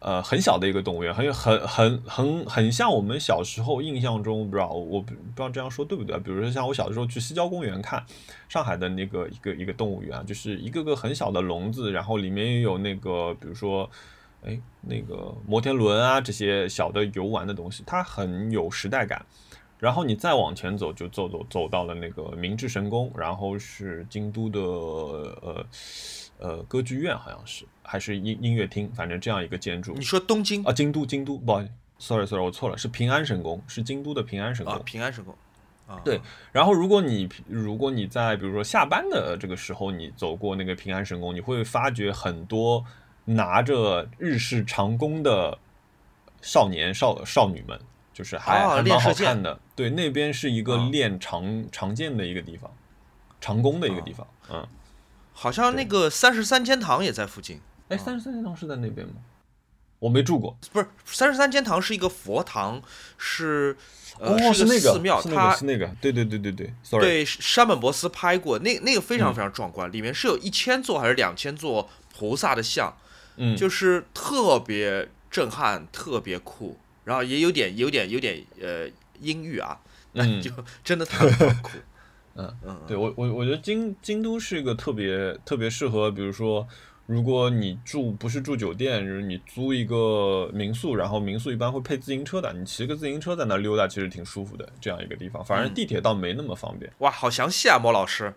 [0.04, 6.18] 呃，很小的一个动物园，很很很很很像我们小时候印象中，不知道我不知道这样说对不对？
[6.18, 8.04] 比如说像我小的时候去西郊公园看
[8.48, 13.88] 上海的那个一个一个动物园，就是一个个很小的笼子，然后里面也有那个，比如说，
[14.44, 19.24] 哎，那个摩天轮啊这些小的游玩的东西，它很有时代感。
[19.82, 25.66] 然后你再往前走，就走走走到了那个明治神宫，然后是京都的呃。
[26.38, 29.92] 呃，歌剧院好像是，还是音音乐厅，反正这样一个建筑。
[29.94, 34.74] 你说东京啊，京都，京都，不好意思，sorry sorry，我错了，是平安神宫，是京都的平安神宫。
[34.74, 35.32] 啊，平安神宫。
[35.86, 36.20] 啊，对。
[36.50, 42.84] 然后，如果你如果你在比如说下班的这个时候，你走过那个平安神宫，你会发觉很多
[43.24, 45.56] 拿着日式长弓的
[46.40, 47.78] 少年少少女们，
[48.12, 49.58] 就是还、啊还蛮好练射箭看的。
[49.74, 52.70] 对，那边是一个啊练长、长剑的一个地方，
[53.40, 54.26] 长弓的一个地方。
[54.50, 54.66] 嗯，
[55.32, 57.60] 好像那个三十三间堂也在附近。
[57.88, 59.14] 哎，三十三间堂是在那边吗？
[59.98, 60.58] 我没住过。
[60.72, 62.82] 不是三十三间堂是一个佛堂，
[63.16, 63.76] 是
[64.18, 72.96] 呃、哦，是那个寺庙，它个是那个，对对对对对，sorry，对山本博司拍过，那那个非常嗯非常壮观，里面是有一千座还是两千座菩萨的像，
[73.36, 78.88] 嗯，就是特别震撼，特别酷，然后也有点有点有点呃
[79.20, 79.78] 阴郁啊，
[80.12, 80.50] 那你 就
[80.84, 81.70] 真的特别酷。
[82.34, 86.66] 嗯嗯，对我我我觉得京京都是一个特别特别适合，比如说，
[87.04, 95.44] 如果你住不是住酒店，就是你租一个民宿，然后民宿一般会配自行车的，你骑个自行车在那溜达，其实挺舒服的，这样一个地方。
[95.44, 96.90] 反而嗯地铁倒没那么方便。
[97.00, 98.32] 哇，好详细啊，莫老师。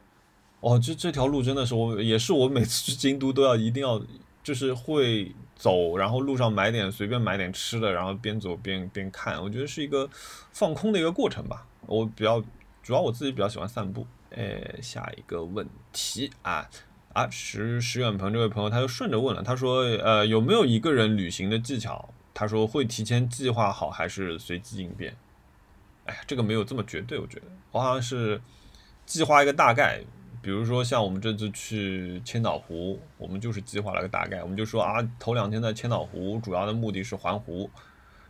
[0.60, 4.04] 哦，这这条路真的是我也是我每次去京都都要一定要
[4.44, 10.10] 就是会走，然后路上买点随便买点吃的，然后边走边边看，我觉得是一个
[10.52, 11.66] 放空的一个过程吧。
[11.88, 12.44] 我比较
[12.84, 14.06] 主要我自己比较喜欢散步。
[14.32, 16.70] 哎，下一个问题啊
[17.14, 22.14] 啊，石石远鹏这位朋友他就顺着问了，他说呃有没有一个人旅行的技巧？
[22.34, 25.16] 他说会提前计划好还是随机应变？
[26.06, 28.42] 哎呀，这个没有这么绝对，我觉得我好像是
[29.06, 30.02] 计划一个大概，
[30.46, 37.68] 比如说像我们这次去千岛湖，我们就是计划了个大概，我们就说啊，头两天在千岛湖，主要的目的是环湖，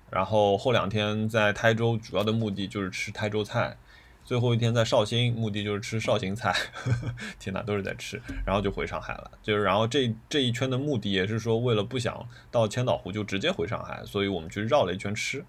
[0.09, 3.75] 然后后两天在台州，主要的目的就是吃台州菜，
[4.23, 6.55] 最后一天在绍兴，目的就是吃绍兴菜，
[7.37, 9.29] 天哪，都是在吃，然后就回上海了。
[9.43, 15.43] 就是然后这这一圈的目的也是说，为了不想到千岛湖就直接回上海，所以我们去绕了一圈吃。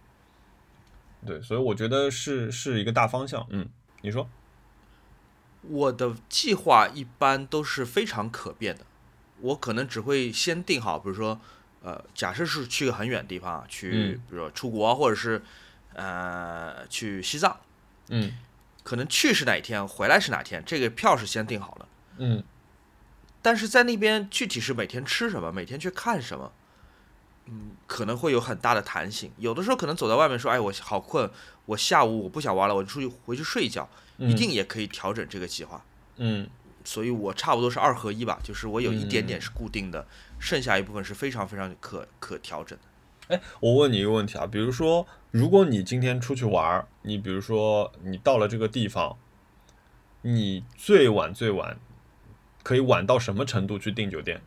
[1.25, 3.47] 对，所以我觉得是是一个大方向。
[3.51, 3.69] 嗯，
[4.03, 4.29] 你说？
[5.69, 8.85] 我的计划一般都是非常可变的，
[9.41, 11.41] 我可能只会先定好，比如说，
[11.83, 14.15] 呃，假设是去个很远的地方啊，去，嗯。
[14.29, 15.43] 比如说出国，或者是，
[15.95, 17.59] 呃，去西藏，
[18.09, 18.37] 嗯。
[18.83, 21.89] 可能去是哪一天，回来是哪天，这个票是先定好了。
[22.19, 22.45] 嗯。
[23.43, 26.53] 但是在那边具体是每天吃什么，每天去看什么，
[27.47, 29.33] 嗯，可能会有很大的弹性。
[29.39, 31.31] 有的时候可能走在外面说，哎，我好困，
[31.67, 35.85] 我下午我不想玩了，我出去回去睡一觉，嗯，一定也可以调整这个计划。
[36.19, 36.49] 嗯
[36.85, 40.07] 所以我差不多是二合一吧，就是我有一点点嗯是固定的，
[40.39, 43.35] 剩下一部分是非常非常可可调整的。
[43.35, 49.19] 哎，我问你一个问题啊，比如说，如果你今天出去玩儿，你比如说你到了这个地方，
[50.23, 51.77] 你最晚最晚
[52.63, 54.41] 可以晚到什么程度去订酒店？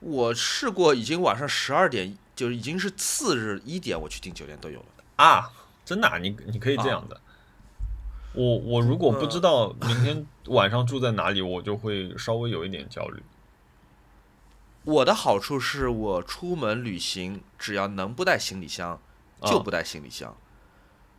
[0.00, 4.86] 我试过，已经晚上十二点，就是已经是次日一点，我去订酒店都有了。
[5.16, 5.50] 啊，
[5.82, 7.18] 真的、啊，你你可以这样的。
[8.32, 13.22] 我我如果不知道明天晚上住在哪里，我就会稍微有一点焦虑。
[14.84, 19.00] 我的好处是我出门旅行，只要能不带行李箱，
[19.42, 20.36] 就啊不带行李箱。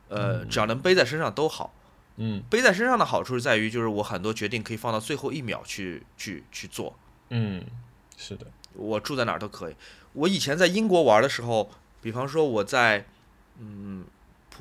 [0.07, 1.73] 呃，只要能背在身上都好。
[2.17, 6.95] 嗯背在身上的好处是在于，就是我很多决定可以放到最后一秒去去去做。
[7.29, 7.63] 嗯，
[8.17, 9.75] 是的，我住在哪儿都可以。
[10.13, 11.69] 我以前在英国玩的时候，
[12.01, 13.05] 比方说我在
[13.59, 14.05] 嗯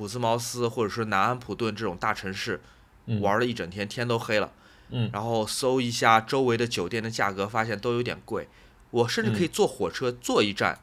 [0.01, 2.59] 普斯茅斯或者说南安普顿这种大城市
[3.05, 4.51] 嗯玩了一整天，天都黑了，
[4.89, 8.49] 嗯然后搜一下周围的酒店的价格，发现都有点贵。
[8.89, 10.79] 我甚至可以坐火车坐一站，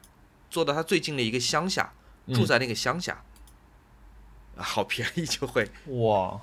[0.49, 1.91] 坐到它最近的一个乡下，
[2.27, 3.21] 住嗯在那个乡下，
[4.55, 6.39] 啊好便宜就会哇，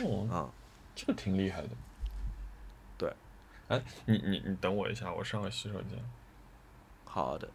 [0.00, 0.50] 哦，啊、
[0.96, 1.68] 这个挺厉害的。
[2.98, 3.14] 对，
[3.68, 5.96] 哎，你你你等我一下，我上个洗手间。
[7.04, 7.48] 好的。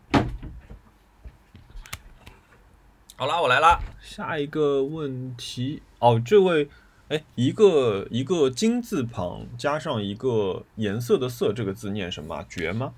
[3.17, 3.79] 好啦，我来啦。
[4.01, 6.67] 下一个问题哦，这位，
[7.07, 12.45] 哎，一个一个金字旁加上一个颜色的色，这个字念什么啊？
[12.49, 12.93] 绝吗？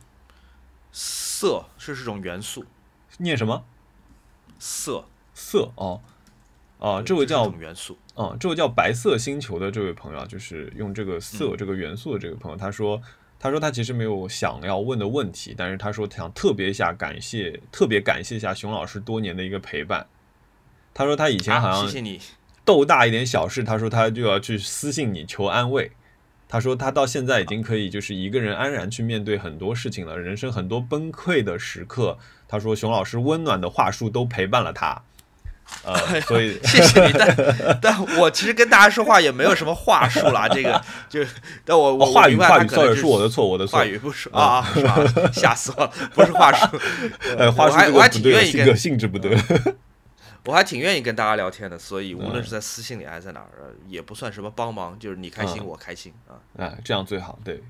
[0.92, 2.66] 色是这种元素，
[3.20, 3.64] 念什么？
[4.58, 6.02] 色色哦，
[6.80, 7.96] 啊，这位是叫种元素。
[8.16, 13.00] 啊，这位叫白色星球的这位朋友啊，就是用这个色嗯这个元素的这个朋友，他说，
[13.40, 20.08] 他说他其实没有想要问的问题，但是他说想特别一下感谢，特别感谢一下熊老师多年的一个陪伴。
[20.94, 22.20] 他说他以前好啊，像谢谢你。
[22.66, 25.92] 斗大一点小事，他说他就要去私信你求安慰。
[26.50, 32.18] 他说他到现在已经可以就是一个人安然去面对很多事情了，人生很多崩溃的时刻。
[32.48, 35.04] 他说熊老师温暖的话术都陪伴了他，
[35.84, 41.24] 呃， 所以谢谢你，但但我其实跟大家说话也没有什么话术啦，这个就，
[41.64, 44.98] 但我我哦话语话语能是我的错，我的错话，语不是啊啊，是吧？
[45.32, 46.78] 吓死我了，不是话术，
[47.38, 49.38] 呃，话我还术我还挺愿意跟性质不对。
[50.46, 56.40] 我还挺愿意跟大家聊天的，所以无论嗯是在私信里还是在哪儿，呃也不算什么帮忙，就是你开心嗯我开心啊。
[56.58, 57.62] 啊，这样最好，对。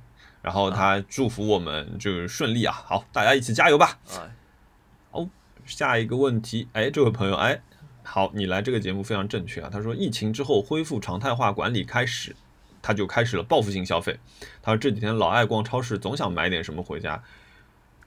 [0.43, 3.97] 然后他祝福我们就是顺利啊，好，大家一起加油吧。
[4.11, 4.29] 啊，
[5.09, 5.27] 哦
[5.65, 7.59] 下一个问题，哎，这位朋友，哎，
[8.09, 9.69] 好，你来这个节目非常正确啊。
[9.71, 12.33] 他说，疫情之后恢复常态化管理开始，
[12.81, 14.17] 他就开始了报复性消费。
[14.63, 17.21] 他说这几天老爱逛超市，总想买点什么回家。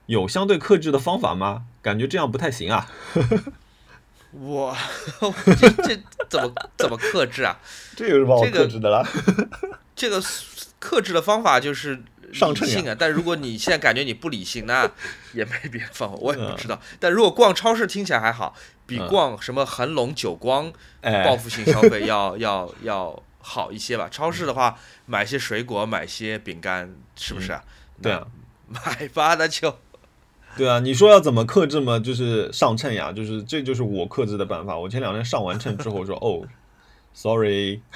[0.07, 1.65] 有相对克制的方法吗？
[1.83, 2.89] 感觉这样不太行啊。
[4.31, 4.75] 我
[5.59, 7.59] 这这怎么怎么克制啊？
[7.95, 9.07] 这有什么好克制的啦？
[9.95, 10.21] 这个
[10.79, 12.01] 克制的方法就是
[12.33, 12.95] 上秤啊。
[12.97, 14.89] 但如果你现在感觉你不理性，那
[15.33, 16.79] 也没别的方法，我也不知道。
[16.99, 24.07] 但如果逛超市听起来还好，比逛什么恒隆、久光报复性消费要要要好一些吧。
[24.09, 27.63] 超市的话，买些水果，买些饼干，是不是啊？
[28.01, 28.27] 对啊，
[28.67, 29.77] 买吧，那就。
[30.57, 31.97] 对啊，你说要怎么克制嘛？
[31.97, 34.77] 就是上秤呀，就是这就是我克制的办法。
[34.77, 36.45] 我前两天上完秤之后说哦
[37.13, 37.81] ，sorry。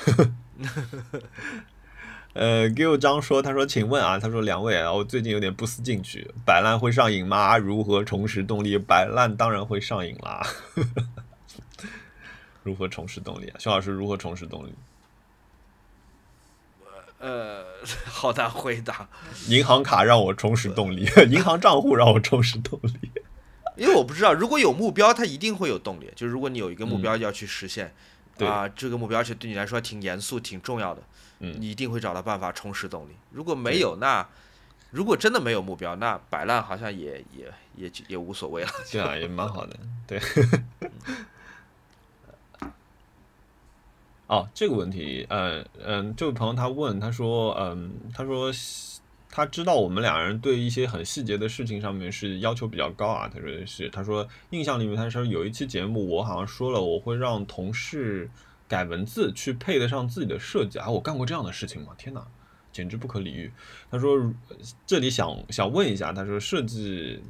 [2.36, 7.58] 呃，给我张说，他说，请问啊，他说两位啊，我最近有点不思进取，摆烂会上瘾吗？
[7.58, 8.78] 如何重拾动力？
[8.78, 10.46] 摆烂当然会上瘾啦。
[12.62, 13.56] 如何重拾动力啊？
[13.58, 14.74] 熊老师如何重拾动力？
[17.20, 17.64] 呃，
[18.06, 19.08] 好难回答。
[19.48, 23.12] 银行卡让我重拾动力， 银行账户让我重拾动力。
[23.78, 26.12] 因为我不知道，如果有目标，它一定会有动力。
[26.18, 27.94] 就是如果你有一个目标要去实现，
[28.40, 31.02] 啊，这个目标而且对你来说挺严肃、挺重要的，
[31.40, 33.12] 嗯，你一定会找到办法充实动力。
[33.32, 34.28] 如果没有，那
[34.92, 38.70] 如果真的没有目标，那摆烂好像也也也也无所谓了。
[38.92, 40.20] 对啊，也蛮好的，对。
[44.28, 48.52] 哦，这个问题，嗯，嗯，这位朋友他问，他说，嗯，他说
[49.30, 53.30] 他知道我们两人对一些很细节的事情上面是要求比较高啊。
[53.32, 58.28] 他说是，他说印象里面，他说有一期节目，我好像说了，我会让同事
[58.68, 60.90] 改文字去配得上自己的设计啊。
[60.90, 61.94] 我干过这样的事情吗？
[61.98, 62.26] 天哪，
[62.72, 63.52] 简直不可理喻。
[63.90, 64.34] 他说
[64.86, 67.22] 这里想想问一下，他说设计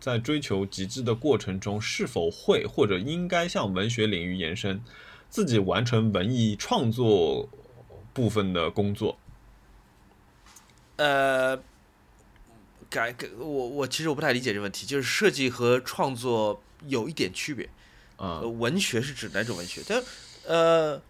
[0.00, 4.82] 在追求极致的过程中，是否会或者应该向文学领域延伸？
[5.28, 7.48] 自己完成文艺创作
[8.14, 9.18] 部分的工作，
[10.96, 11.56] 呃，
[12.88, 17.68] 改改我我其实我不太理解这个问题，就是设计和创作有一点区别
[18.16, 18.40] 啊。
[18.40, 19.82] 文学是指哪种文学？
[19.86, 20.00] 但
[20.46, 21.00] 呃，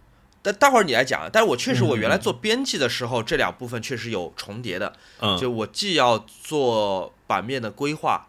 [0.41, 1.29] 但待会儿你来讲。
[1.31, 4.93] 但是我确实，我原来做编辑的时候，这两部分确实有重叠的。
[5.19, 8.27] 嗯，就我既要做版面的规划。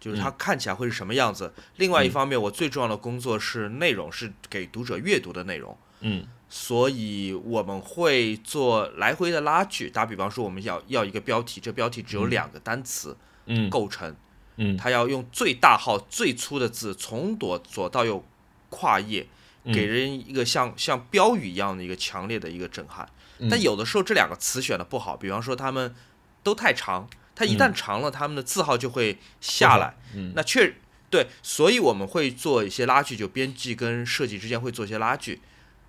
[0.00, 1.52] 就是它看起来会是什么样子。
[1.76, 5.76] 另外一方面，我最重要的工作是内容，是给读者阅读的内容。
[6.00, 9.90] 嗯，所以我们会做来回的拉锯。
[9.90, 14.16] 打比方说，我们要要一个标题，这标题只有两个单词，嗯，构成，
[14.56, 18.24] 嗯，它要用最大号、最粗的字，从左左到右
[18.70, 19.26] 跨页，
[19.64, 23.08] 给人一个像像标语一样的一个强烈的一个震撼。
[23.50, 25.94] 但有的时候这两个词选的不好，比方说他们
[26.42, 27.08] 都太长。
[27.32, 29.94] 它一旦长了，他们的字号就会下来。
[30.14, 30.74] 嗯，那确
[31.08, 35.40] 对，所以我们会做一些拉锯，就编辑跟设计之间会做一些拉锯。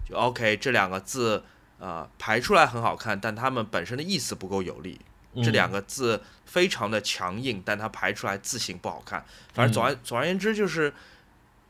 [0.07, 1.43] 就 OK，这两个字
[1.77, 5.01] 呃排出来很好看，但它们本身的意思不够有力。
[5.43, 9.25] 这两个字非常的强硬，但它排出来字形不好看。
[9.53, 10.93] 反正总而总而言之就是，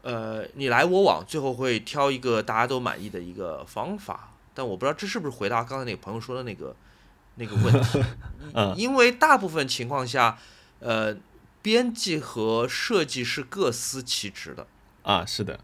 [0.02, 4.34] 呃，你来我往，最后会挑一个大家都满意的一个方法。
[4.54, 6.76] 但我不知道这是不是回答刚才那个朋友说的那个。
[7.36, 8.04] 那个问题，
[8.76, 10.38] 因为大部分情况下，
[10.80, 11.16] 呃，
[11.62, 14.68] 编辑和设计是各司其职的
[15.02, 15.58] 啊，是的，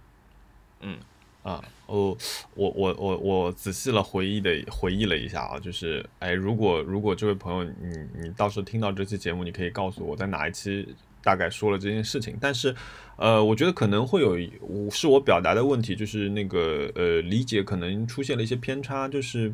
[0.80, 0.97] 嗯，
[1.43, 2.17] 啊，哦，
[2.56, 10.88] 我我我我仔细了回忆的回忆了一下啊，就是，哎，如果如果这位朋友你你到时候听到这期节目，你可以告诉我在哪一期
[11.23, 12.75] 大概说了这件事情，但是，
[13.17, 19.53] 呃，我觉得可能会有我是我表达的问题，就是那个呃理解可能出现了一些偏差，就是。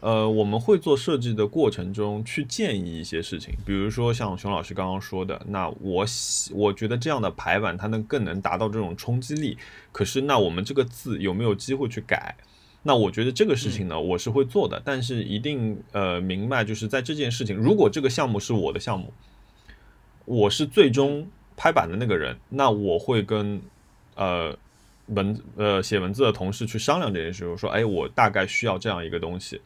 [0.00, 6.04] 呃，我们会做设计的过程中去建议一些事情，比如说像熊老师刚刚说的，那我
[6.52, 9.56] 我觉得这样的排版它能更能达到这种冲击力。
[9.92, 12.36] 可是那我们这个字有没有机会去改？
[12.82, 19.10] 那我觉得这个事情呢，我是会做的，但是一定呃明白，就是在这件事情，如果这个项目是我的项目，
[20.24, 23.60] 我是最终拍板的那个人，那我会跟
[24.14, 24.56] 呃
[25.06, 29.60] 文呃写文字的同事去商量这件事，我说，哎，我大概需要这样一个东西。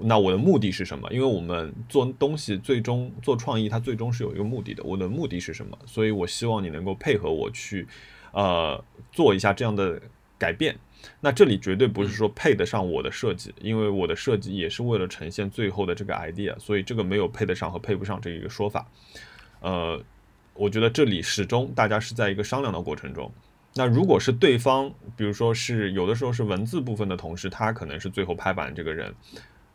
[0.00, 1.06] 那我的目的是什么？
[1.12, 4.82] 因为我们做东西最终做创意，它最终是有一个目的的。
[4.82, 5.78] 我的目的是什么？
[5.84, 7.86] 所以我希望你能够配合我去，
[8.32, 10.00] 呃，做一下这样的
[10.38, 10.74] 改变。
[11.20, 18.88] 那这里绝对不是说配得上我的设计，因为我的设计也是为了呈现最后的这个 idea，所以这个没有配得上和配不上这一个说法。
[19.62, 20.02] 呃，
[20.54, 23.32] 我觉得这里始终大家是在一个商量的过程中。
[23.74, 29.14] 那如果是对方，比如说是有的时候是文字部分的同事，他可能是最后拍板这个人。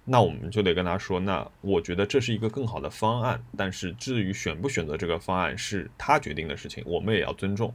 [0.10, 7.74] 那我们就得跟他说，那我觉得这是一个更好的方案，但是至于选不选择这个方案是他决定的事情，我们也要尊重。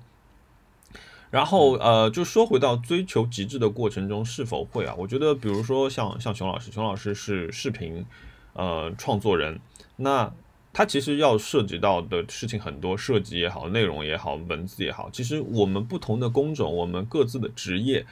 [1.30, 4.94] 然后呃，就说回到追求极致的过程中是否会啊？
[4.96, 8.04] 我觉得，比如说像像熊老师，熊老师是视频
[8.52, 9.58] 呃创作人，
[9.96, 10.32] 那
[10.72, 15.10] 它其实要涉及到的事情很多，设计也好，内容也好，文字也好。
[15.12, 18.06] 其实我们不同的工种，我们各自的职业，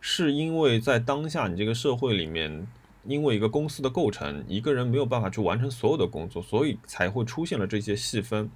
[0.00, 2.66] 是因为在当下你这个社会里面，
[3.04, 8.48] 因为一个公司的构成，一个人没有办法去完成所有的工作，所以才会出现了这些细分。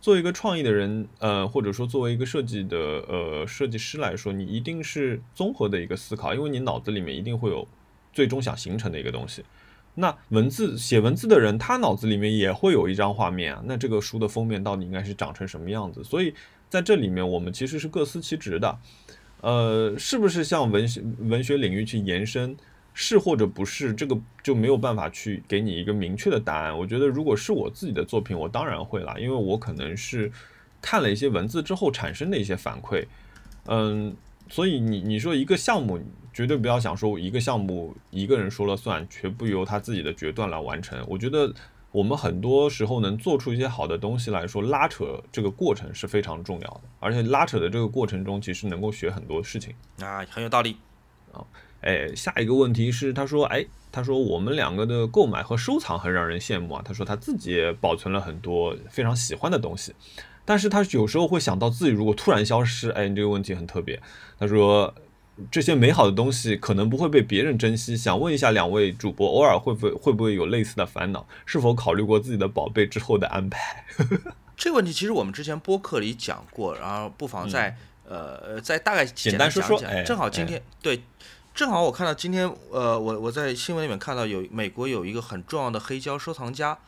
[0.00, 2.78] 作为一个创意的人，呃，或者说作为一个设计的
[3.08, 7.66] 呃设计师来说，你一定是综合的一个思考，因为你脑子里面一定会有
[8.12, 9.42] 最终想形成的一个东西。
[10.00, 13.60] 那文字写文字的人，他脑子里面也会有一张画面啊。
[13.66, 16.04] 那这个书的封面到底应该是长成什么样子？
[16.04, 16.32] 所以
[16.68, 18.78] 在这里面，我们其实是各司其职的。
[19.40, 22.56] 呃，是不是向文学文学领域去延伸？
[22.94, 26.76] 是或者不是，这个就没有办法去给你一个明确的答案。
[26.76, 30.32] 我觉得，如果是我自己的作品，我当然会啦，因为我可能是
[30.82, 33.04] 看了一些文字之后产生的一些反馈。
[33.66, 34.16] 嗯，
[34.48, 36.00] 所以你你说一个项目，
[36.38, 41.04] 绝对不要想说一个项目一个人说了算，全部由他自己的决断来完成。
[41.08, 41.52] 我觉得
[41.90, 50.76] 我们很多时候能做出一些好的东西来说，拉扯这个过程是非常重要的，而且拉扯的这个过程中，其实能够学很多事情啊，很有道理
[51.32, 51.42] 啊。
[51.80, 56.82] 哎，下一个问题是，他说，哎，他说我们两个的购买和收藏很让人羡慕啊。
[56.84, 59.92] 他说他自己也保存了很多非常喜欢的东西，
[60.44, 64.00] 但是他有时候会想到自己如果突然消失，哎，你这个问题很特别。
[64.38, 64.94] 他说
[65.50, 71.26] 这些美好的东西可能不会被别人珍惜，想问一下两位主播，偶尔会不会会不会有类似的烦恼？
[71.46, 73.84] 是否考虑过自己的宝贝之后的安排？
[74.56, 77.76] 这个问题其实我们之前播客里讲过，然后不妨再
[78.06, 79.80] 呃再大概简单说说。
[80.04, 81.02] 正好今天对。
[81.54, 86.78] 正好我看到今天，呃，我我在新闻里面看到有美国有一个很重要的黑胶收藏家，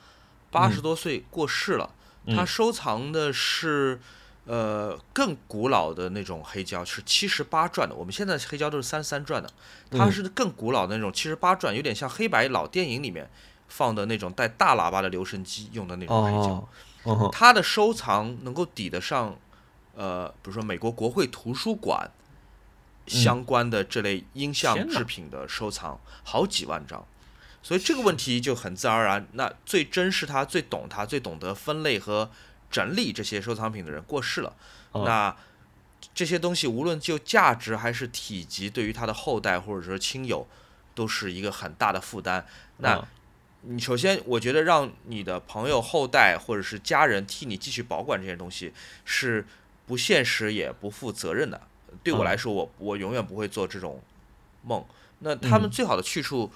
[0.53, 1.91] 八十多岁过世了。
[2.29, 3.99] 他收藏的是，
[4.47, 7.95] 呃，更古老的那种黑胶，是七十八转的。
[7.95, 9.51] 我们现在黑胶都是三十三转的，
[9.91, 13.31] 它是更古老的那种七十八转，有点像黑白老电影里面
[13.69, 17.31] 放的那种带大喇叭的留声机用的那种黑胶。
[17.31, 19.37] 它的收藏能够抵得上，
[19.95, 22.11] 呃，比如说美国国会图书馆。
[23.07, 27.05] 相关的这类音像制品的收藏好几万张，
[27.61, 29.27] 所以这个问题就很自然而然。
[29.33, 32.31] 那最珍视它、最懂它、最懂得分类和
[32.71, 34.55] 整理这些收藏品的人过世了，
[34.93, 35.37] 那
[36.15, 40.47] 这些东西无论就价值还是体积，对于他的后代或者说亲友，
[40.95, 42.47] 都是一个很大的负担。
[42.79, 43.07] 那
[43.63, 48.73] 你首先，我觉得让你的朋友、后代或者是家人替你继续保管这些东西，
[49.05, 49.45] 是
[49.87, 51.61] 不现实也不负责任的。
[52.03, 54.03] 对我来说，我我永远不会做这种
[54.63, 54.83] 梦。
[55.19, 56.51] 那他们最好的去处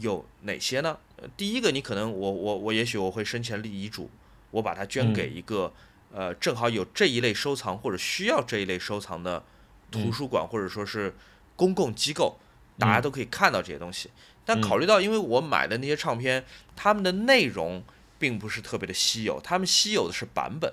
[0.00, 0.98] 有哪些呢？
[1.36, 4.10] 第一个，你可能我我我也许我会生前立遗嘱，
[4.54, 5.72] 我把它捐给一个
[6.12, 9.42] 呃正好有这一类收藏或者需要这一类收藏的
[9.90, 11.14] 图书馆或者说是
[11.56, 12.38] 公共机构，
[12.78, 14.10] 大家都可以看到这些东西。
[14.44, 16.44] 但考虑到，因为我买的那些唱片，
[16.76, 17.82] 它们的内容
[18.18, 20.72] 并不是特别的稀有，他们稀有的是版本，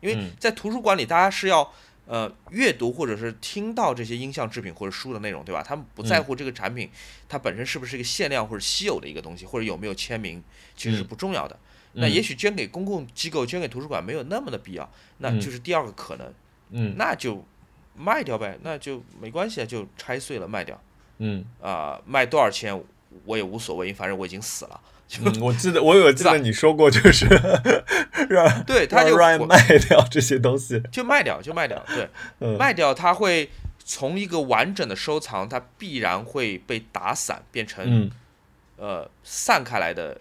[0.00, 1.72] 因为在图书馆里，大家是要。
[2.08, 5.60] 呃，阅读或者是听到这些音像制品或者书的内容，对吧？
[5.60, 6.88] 他们不在乎这个产品
[7.28, 10.40] 它本身是不是一个限量或者稀有的一个东西，或者有没有签名，
[10.76, 11.58] 其实是不重要的。
[11.96, 16.32] 那也许捐给公共机构、捐给图书馆没有那么的必要，那就是第二个可能。
[16.70, 17.44] 嗯，那就
[17.96, 20.80] 卖掉呗，那就没关系啊，就拆碎了卖掉。
[21.18, 22.82] 嗯，啊，卖多少钱
[23.24, 24.80] 我也无所谓，反正我已经死了。
[25.20, 27.26] 嗯，我记得我有记得你说过，就是
[28.28, 29.16] 让对他就
[29.46, 38.10] 卖掉这些东西，就卖掉 就卖掉，对，卖掉它会从一个完整的收藏，它必然会被打散，变成
[38.76, 40.20] 呃散开来的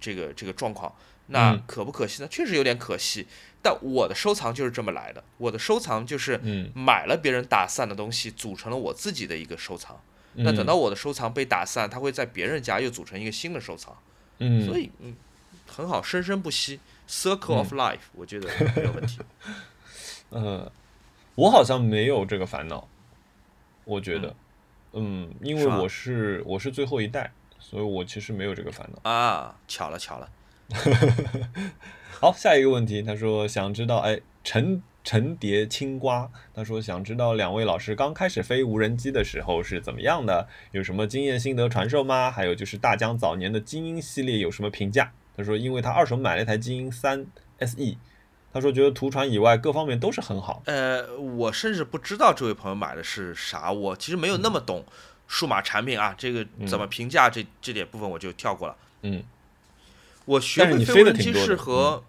[0.00, 0.94] 这个这个状况。
[1.28, 2.28] 那可不可惜呢？
[2.28, 3.26] 确实有点可惜。
[3.60, 6.40] 但我的收藏就是这么来的，我的收藏就是
[6.72, 10.00] 买了别人打散的东西，组成了我自己的一个收藏。
[10.34, 13.96] 那等到我的收藏被打散，它会在别人家又组成一个新的收藏。
[14.38, 15.16] 嗯，所以嗯，
[15.66, 16.78] 很好，生生不息
[17.08, 19.18] ，circle of life，我觉得没有问题。
[20.30, 20.70] 呃，
[21.34, 22.86] 我好像没有这个烦恼，
[23.84, 24.36] 我觉得，
[24.92, 27.32] 嗯，因为我是我是最后一代，
[27.68, 29.56] 所以我其实没有这个烦恼啊。
[29.66, 30.30] 巧了巧了，
[32.20, 34.82] 好，下一个问题，他说想知道，哎，陈。
[35.08, 42.28] 陈蝶青瓜，他说想知道两位老师刚开始飞无人机的时候是怎么样的，有什么经验心得传授吗？
[42.28, 45.12] 还有就是大疆早年的精英系列有什么评价？
[45.36, 47.24] 他说因为他二手买了一台精英三
[47.60, 47.96] SE，
[48.52, 50.64] 他说觉得图传以外各方面都是很好。
[50.66, 54.84] 呃，我甚至不知道这位朋友买的是啥，我其实没有那么懂
[55.28, 58.76] 数码产品啊，这个怎么评价这这点部分我就跳过了。
[59.02, 59.22] 嗯，
[60.24, 62.02] 我学会飞无人机是和。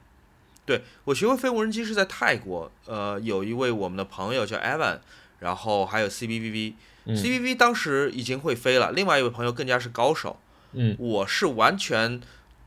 [0.66, 5.00] 对我学会飞无人机是在泰国，呃，有一位我们的朋友叫 Evan，
[5.40, 10.38] 然后还有 CBVV，CBVV、嗯当时已经会飞了，另外一位朋友更加是高手，
[10.74, 12.20] 嗯我是完全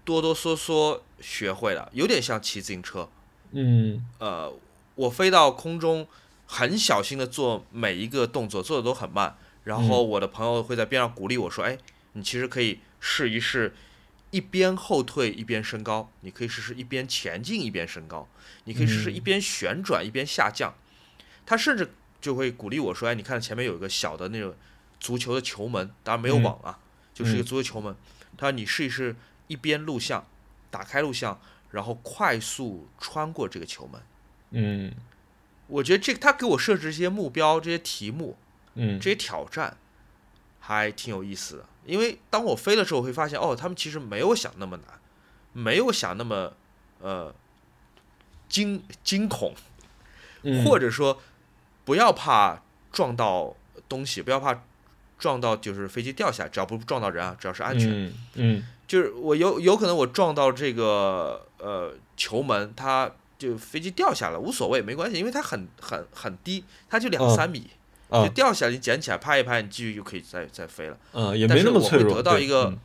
[0.06, 3.06] 哆哆嗦嗦学会了，有点像骑自行车。
[3.50, 4.50] 嗯呃，
[4.94, 6.08] 我飞到空中，
[6.46, 9.36] 很小心的做每一个动作，做的都很慢。
[9.64, 11.78] 然后我的朋友会在边上鼓励我说：“哎，
[12.12, 13.74] 你其实可以试一试，
[14.30, 18.28] 一边后退一边升高，你可以试试一边前进一边升高，
[18.64, 20.74] 你可以试试嗯一边旋转一边下降。
[21.44, 21.90] 他甚至
[22.20, 24.54] 就会鼓励我说：“哎，你看前面有一个小的那种
[24.98, 26.78] 足球的球门，当然没有嗯网啊，
[27.12, 27.94] 就是一个嗯足球球门。
[28.36, 29.14] 他说你试一试
[29.46, 30.26] 一边录像，
[30.70, 31.40] 打开录像，
[31.70, 34.00] 然后快速穿过这个球门。”
[34.52, 34.92] 嗯
[35.68, 38.36] 我觉得这他给我设置一些目标、这些题目、
[38.74, 39.76] 嗯这些挑战，
[40.60, 41.64] 还挺有意思的。
[41.84, 44.86] 因为当我飞的时候，我会发现哦，他们其实没有想那么难，
[45.52, 46.52] 没有想那么
[47.00, 47.34] 呃
[48.48, 49.54] 惊惊恐，
[50.42, 51.20] 嗯，或者说
[51.84, 52.62] 不要怕
[52.92, 53.56] 撞到
[53.88, 54.62] 东西，不要怕
[55.18, 57.88] 撞到就是飞机掉下来，只要不撞到人啊，只要是安全。
[57.90, 63.08] 嗯嗯就是我有有可能我撞到这个呃球门，它
[63.38, 67.70] 就飞机掉下来无所谓，没关系，因为它很很很低，它就两嗯三米，啊
[68.10, 70.98] 就掉下来你捡起来拍一拍，你继续就可以再再飞了。
[71.12, 72.78] 嗯也但是我会没那么脆弱，对得到一个嗯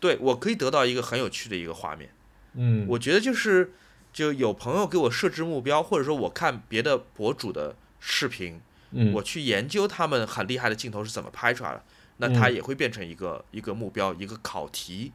[0.00, 2.10] 对我可以得到一个很有趣的一个画面。
[2.54, 3.72] 嗯我觉得就是
[4.12, 8.60] 就有朋友给我设置目标，或者说我看别的博主的视频，
[8.92, 11.82] 嗯我去研究他们很厉害的镜头是怎么拍出来的，
[12.18, 15.12] 那它嗯也会变成一个一个目标，一个考题。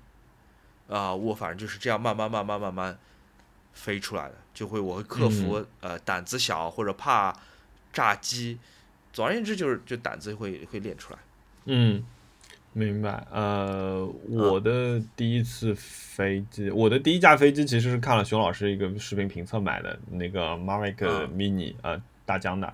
[0.89, 2.99] 啊、我反正就是这样慢慢慢慢慢慢
[3.74, 7.36] 飞出来的，就会我会克服、嗯呃胆子小或者怕
[7.91, 8.60] 炸机，
[9.14, 11.20] 总而言之就是就胆子会会练出来。
[11.66, 12.03] 嗯，
[12.74, 13.26] 明白。
[13.32, 22.74] 呃，我的第一次飞机，我的第一架飞机其实是看了熊老师一个视频评测买的那个 Mavic 嗯 Mini，、呃，大疆的。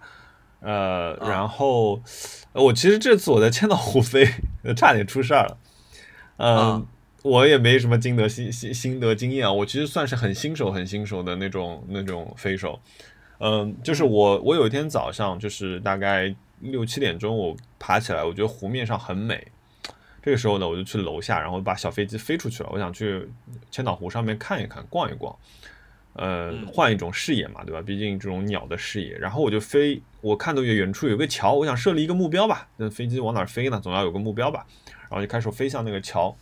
[0.62, 2.02] 呃，啊然后
[2.54, 4.26] 呃我其实这次我在千岛湖飞，
[4.76, 5.58] 差点出事儿了。
[6.38, 6.86] 嗯、啊
[7.22, 12.80] 我也没什么经得心心心得经验啊，我其实算是很新手很新手的那种那种飞手。
[13.40, 19.48] 嗯，就是我我有一天早上就是大概六七点钟，我爬起来，我觉得湖面上很美。
[20.22, 22.70] 这个时候呢，我就去楼下，然后把小飞机飞出去了。
[22.74, 23.26] 我想去
[23.72, 25.34] 千岛湖上面看一看，逛一逛，
[26.14, 27.82] 呃，嗯换一种视野嘛，对吧？
[27.82, 29.18] 毕竟这种鸟的视野。
[29.18, 32.68] 然后我就飞，我看到远处有个桥，我想设立一个目标吧。
[32.76, 33.80] 那飞机往哪儿飞呢？
[33.80, 34.66] 总要有个目标吧。
[35.10, 36.36] 然后就开始飞向那个桥。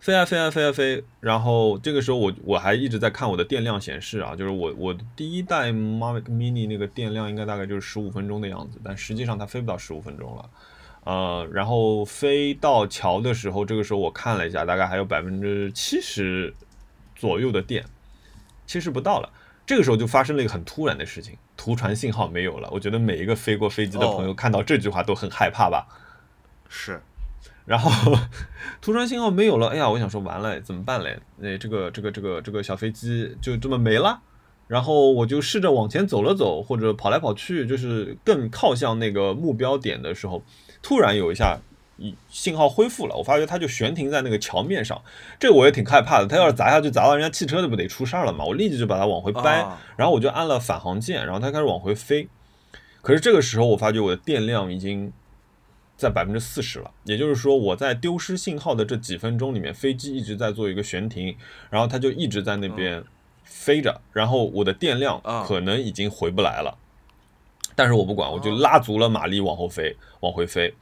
[0.00, 10.50] 飞啊飞啊飞啊飞，然后这个时候我我还一直在看我的电量显示啊，就是我我第一代 Mavic Mini 那个电量应该大概就是十五分钟的样子，但实际上它飞不到十五分钟了，
[11.04, 16.54] 呃，然后飞到桥的时候，这个时候我看了一下，大概还有百分之七十
[17.16, 17.84] 左右的电，
[18.66, 19.28] 七十不到了。
[19.66, 22.70] 这个时候就发生了一个很突然的事情，图传信号没有了。
[22.72, 25.86] 我觉得每一个飞过飞机的朋友哦看到这句话都很害怕吧。
[26.70, 27.02] 是，
[27.68, 28.16] 然后
[28.80, 31.18] 图传信号没有了，哎呀，我想说完了怎么办嘞？
[31.42, 34.20] 哎，这个这个这个这个小飞机就这么没了。
[34.66, 40.42] 然后我就试着往前走了走，或者跑来跑去，就是更靠向那个目标点的时候，
[40.82, 41.58] 突然有一下
[41.96, 45.00] 一信号恢复了，我发觉它就悬停在那个桥面上，
[45.38, 46.26] 这我也挺害怕的。
[46.26, 48.44] 它要是砸下去砸到人家汽车，那不得出事儿了嘛？
[48.44, 52.28] 我立即就把它往回掰，啊然后我就按了返航键，然后它开始往回飞。
[53.00, 55.10] 可是这个时候，我发觉我的电量已经
[55.98, 61.36] 在百分之四十了，也就是说，我在丢失信号的这几分钟里面，飞机一直在做一个悬停，
[61.68, 63.02] 然后它就一直在那边
[63.42, 66.78] 飞着，然后我的电量啊可能已经回不来了。
[67.74, 70.72] 但是我不管，我就哦拉足了马力往后飞，往回飞。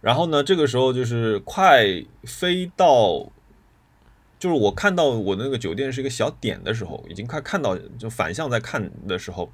[0.00, 1.84] 然后呢，这个时候就是快
[2.22, 3.32] 飞到，
[4.38, 9.50] 就是我看到我那个酒店是一个小点的时候，已经快看到就反向在看的时候，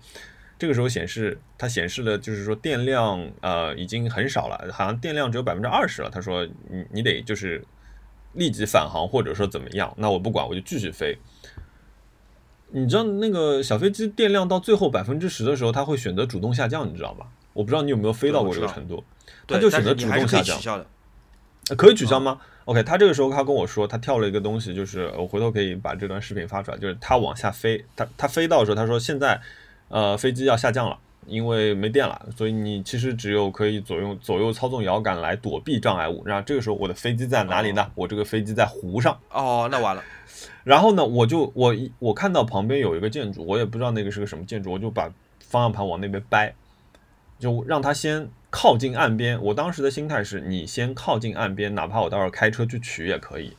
[0.60, 6.10] 这个时候显示它显示了就是说电量呃已经很少了，好像电量只有百分之二十了。
[6.10, 7.64] 他说你你得就是
[8.34, 11.16] 立即返航或者说怎么样，那我不管，我就继续飞。
[12.72, 17.26] 你知道那个小飞机电量到最后百分之十的时候，它会选择主动下降，你知道吗？
[17.52, 19.02] 我不知道你有没有飞到过这个程度，
[19.48, 20.86] 它，就选择主动下降
[21.76, 22.06] 可以取。
[22.06, 29.40] 消吗、o k 他这个时候他跟我说，他跳了一个东西，就是我回头可以把这段视频发出来，就是他往下飞，他他飞到的时候，他说现在
[29.90, 36.22] 呃飞机要下降了，因为没电了，所以你其实只有可以左右左右操纵摇杆来躲避障碍物。
[36.24, 37.90] 然后这个时候我的飞机在哪里呢？
[37.94, 39.20] 我这个飞机在湖上。
[39.30, 40.02] 哦，那完了。
[40.64, 46.54] 然后呢，我就我一我看到旁边有一个建筑，我也不知道那个是个什么建筑，我就把方向盘往那边掰，
[47.38, 49.42] 就让它先靠近岸边。
[49.42, 53.56] 我当时的心态是，你先靠近岸边，哪怕我待会儿开车去取也可以。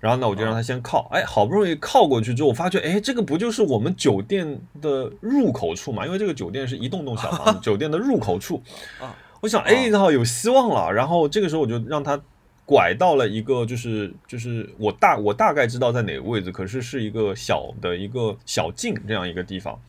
[0.00, 6.06] 然后呢，我就让他先靠，哎，好不容易靠过去之后，我发觉，哎，这个不就是我们酒店的入口处嘛？
[6.06, 8.62] 因为这个酒店是一栋栋小房子， 酒店的入口处。
[9.00, 10.92] 啊，我想，哎，那有希望了。
[10.92, 12.20] 然后这个时候我就让他
[12.64, 19.80] 拐到了一个，就是就是我大我大概知道在哪个位置，可是是一个小的一个小径这样一个地方。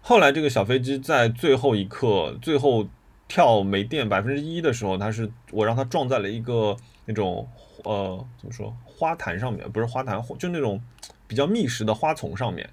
[0.00, 2.86] 后来这个小飞机在最后一刻，最后
[3.26, 6.74] 跳没电百分之一的时候，它是我让它撞在了一个
[7.04, 7.46] 那种
[7.84, 8.74] 呃怎么说？
[8.98, 10.82] 花坛上面不是花坛，就那种
[11.28, 12.68] 比较密实的花丛上面，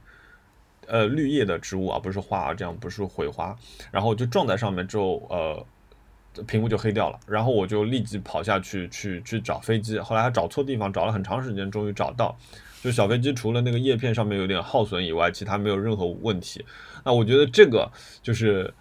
[0.88, 3.55] 呃，绿叶的植物啊，不是花啊，这样不是毁花，
[3.91, 12.36] 然后就撞在上面之后，呃，屏幕就黑掉了，然后我就立即跑下去去去找飞机，后来还找错地方，找了很长时间，终于找到，
[12.82, 16.65] 就小飞机除了那个叶片上面有点耗损以外，其他没有任何问题。
[17.03, 17.91] 那我觉得这个
[18.23, 18.73] 就是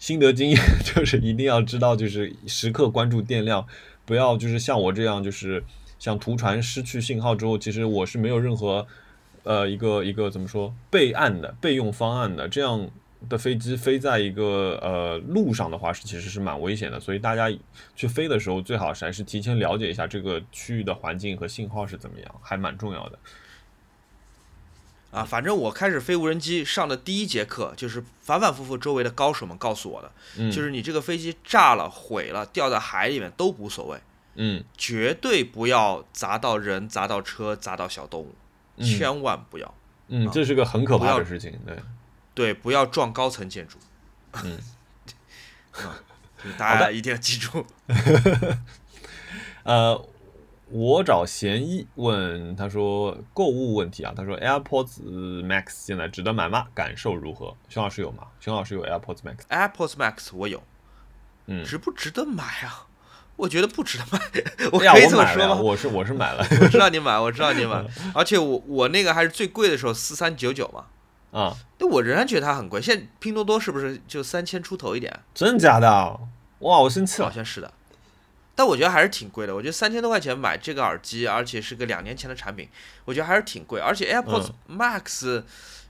[0.00, 3.64] 心得经验， 就是一定要知道，就是时刻关注电量，
[4.04, 5.62] 不要就是像我这样就是。
[6.00, 8.84] 像图传失去信号之后，其实我是没有任何，
[9.44, 12.48] 呃，一个一个怎么说备案的备用方案的。
[12.48, 12.90] 这样
[13.28, 16.98] 的飞机飞在一个呃路上的话，是其实是蛮危险的。
[16.98, 17.54] 所以大家
[17.94, 23.18] 去飞的时候，最好是还是提前了解一下这个区域的环境和信号是怎么样，还蛮重要的。
[25.10, 33.98] 啊，反正我开始飞无人机上的第一节课，就是反反复复周围的高手们告诉我的，就是你这个飞机炸了、毁了、掉在海里面都无所谓。
[34.34, 38.34] 嗯，绝对不要砸到人、砸到车、砸到小动物，
[38.82, 39.74] 千万不要。
[40.08, 41.58] 嗯，这是个很可怕的事情。
[41.66, 41.76] 对，
[42.34, 43.78] 对，不要撞高层建筑。
[44.44, 44.58] 嗯，
[46.56, 47.66] 大家一定要记住。
[49.64, 50.08] 呃，
[50.68, 55.02] 我找嫌疑问他说购物问题啊，他说 AirPods
[55.44, 56.68] Max 现在值得买吗？
[56.74, 57.56] 感受如何？
[57.68, 58.28] 熊老师有吗？
[58.40, 60.62] 熊老师有 AirPods Max？AirPods Max 我有。
[61.46, 62.86] 嗯，值不值得买啊？
[63.40, 64.20] 我觉得不值得买，
[64.70, 65.54] 我可以这么说吗？
[65.54, 67.82] 我是我是买了，我知道你买，我知道你买，
[68.14, 70.84] 而且我我那个还是最贵的时候四三九九嘛，
[71.40, 72.82] 啊，但我仍然觉得它很贵。
[72.82, 75.20] 现在拼多多是不是就三千出头一点？
[75.34, 75.88] 真的假的？
[76.58, 77.28] 哇，我生气了。
[77.28, 77.72] 好像是的，
[78.54, 79.54] 但我觉得还是挺贵的。
[79.54, 82.68] 我觉得三千多块钱买这个耳机，而且是个两年前的产品，
[83.06, 83.80] 我觉得还是挺贵。
[83.80, 85.42] 而且 AirPods Max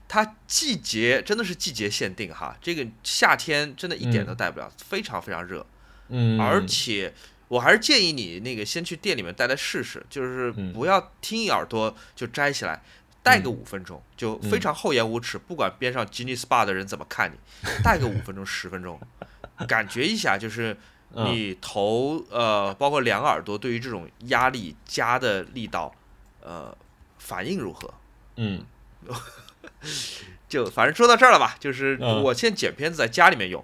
[0.07, 5.65] 它季节真的是季节限定哈，这个夏天真的一点都戴不了，非常非常热，
[6.07, 7.13] 嗯，而且。
[7.51, 12.81] 我还是建议你那个先去店里面戴戴试试，就是不要听一耳朵就摘起来，
[13.21, 17.35] 戴个五分钟就非常厚颜无耻，不管边上吉尼斯巴的人怎么看你，
[17.83, 18.97] 戴个五分钟十分钟，
[19.67, 20.77] 感觉一下就是
[21.09, 25.93] 你头呃包括两耳朵对于这种压力加的力道
[26.39, 26.73] 呃
[27.17, 27.93] 反应如何？
[28.37, 28.65] 嗯，
[30.47, 33.61] 就反正说到这儿了吧，就是我现在剪片子在家里面用，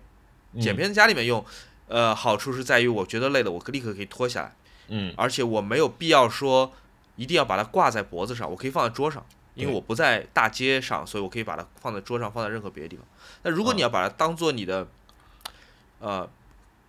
[0.59, 1.45] 剪片子家里面用。
[1.87, 4.55] 呃，好处是在于，我觉得累了，我立刻可以脱下来，
[4.89, 6.73] 嗯，而且我没有必要说
[7.15, 9.25] 一定要把它挂在脖子上，我可以放在桌上，
[9.55, 13.05] 因为我不在大街上，所以我可以把它放在桌上，放在任何别的地方。
[13.43, 14.85] 那如果你要把它当做你的，
[15.99, 16.29] 呃，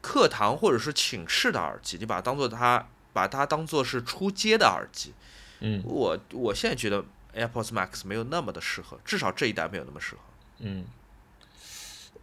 [0.00, 5.14] 课堂或者是寝室的耳机，你把它当做它，把它当做是出街的耳机，
[5.60, 7.04] 嗯，我我现在觉得
[7.36, 10.20] AirPods Max 没有那么的适合，至少这一代没有那么适合。
[10.58, 10.84] 嗯，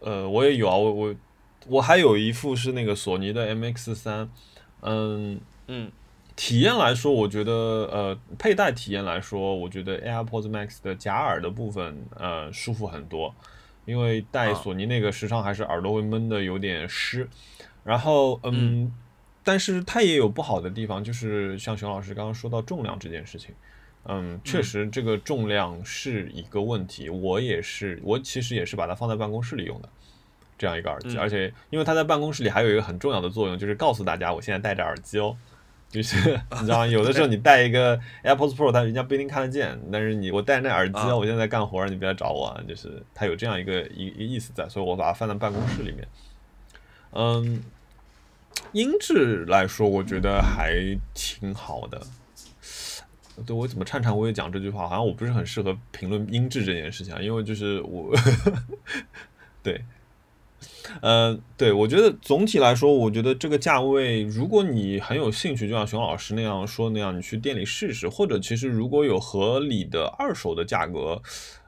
[0.00, 1.14] 呃，我也有啊，我我。
[1.68, 4.30] 我还有一副是那个索尼的 MX 三，
[4.82, 5.90] 嗯嗯，
[6.36, 13.34] 体验来说，我觉得呃，佩戴体验来说，我觉得 AirPods Max 的假耳的部分呃舒服很多，
[13.84, 17.28] 因为戴索尼那个时常还是耳朵会闷的有点湿，
[17.82, 18.92] 然后嗯，
[19.42, 23.54] 但是它也有不好的地方，就是像熊老师刚刚说到重量这件事情，
[24.04, 29.88] 嗯，确实这个重量是一个问题，我也是，我其实也是把它放在办公室里用的。
[30.58, 35.36] 这样一个耳机，而且因为它在办公室里还有一个很重要的作用，就是告诉大家我现在戴着耳机哦。
[35.88, 36.16] 就是
[36.50, 36.86] 你知道吗？
[36.86, 42.46] 有的时候你戴一个 AirPods Pro，它人家不一定看得见，但是你我戴那耳机哦，我现在在干活，你别来找我。
[42.46, 46.06] 啊就是它有这样一个一意思在，所以我把它放在办公室里面。
[47.12, 47.62] 嗯，
[48.72, 50.74] 音质来说，我觉得还
[51.14, 52.02] 挺好的。
[53.46, 58.12] 对我怎么颤颤巍巍讲这句话，好像我不是很适合评论音质这件事情啊，因为就是我
[59.62, 59.82] 对。
[61.02, 71.20] 呃，对，我觉得总体来说，我觉得这个价位，如果你很有兴趣，就像熊老师那样说那样，你去店里试试，或者其实如果有合理的二手的价格，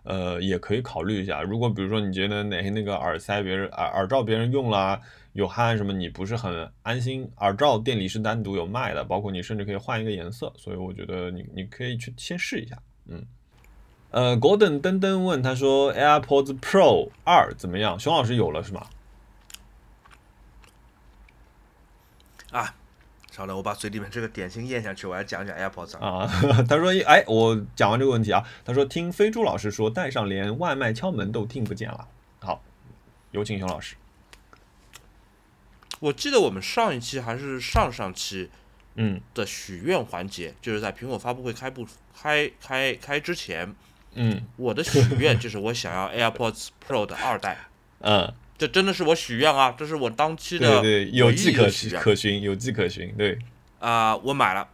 [0.05, 1.43] 呃，也可以考虑一下。
[1.43, 5.01] 如果比如说你觉得哪些那个耳塞别人耳耳罩别人用了
[5.33, 13.25] 有汗什么，你不是很安心，耳罩店里是单独有卖的，包括你甚至可以换一个颜色，所以我觉得你你可以去先试一下，嗯。
[14.11, 17.99] 呃，Golden 噔噔问他说，AirPods Pro 二怎么样？
[18.01, 18.87] 熊老师有了是吗？
[22.51, 22.75] 啊，
[23.31, 26.27] 稍等，我把嘴里面这个点心咽下去，我要讲讲 AirPods 啊。
[26.67, 32.09] 他说：“哎，我讲完这个问题啊，他说听飞猪老师说，戴上连外卖敲门都听不见了。”
[32.41, 32.63] 好，
[33.33, 33.97] 有请熊老师。
[36.01, 38.49] 我记得我们上一期还是上上期，
[38.95, 41.87] 嗯的许愿环节，就是在苹果发布会开不
[42.19, 43.75] 开开开之前，
[44.19, 44.43] 嗯。
[44.57, 47.69] 我的许愿 就是我想要 AirPods Pro 的二代，
[48.01, 52.03] 嗯，这真的是我许愿啊，这是我当期的对对，有迹可许愿。
[52.03, 53.39] 可循，有迹可循，对，
[53.79, 54.69] 啊、我买了，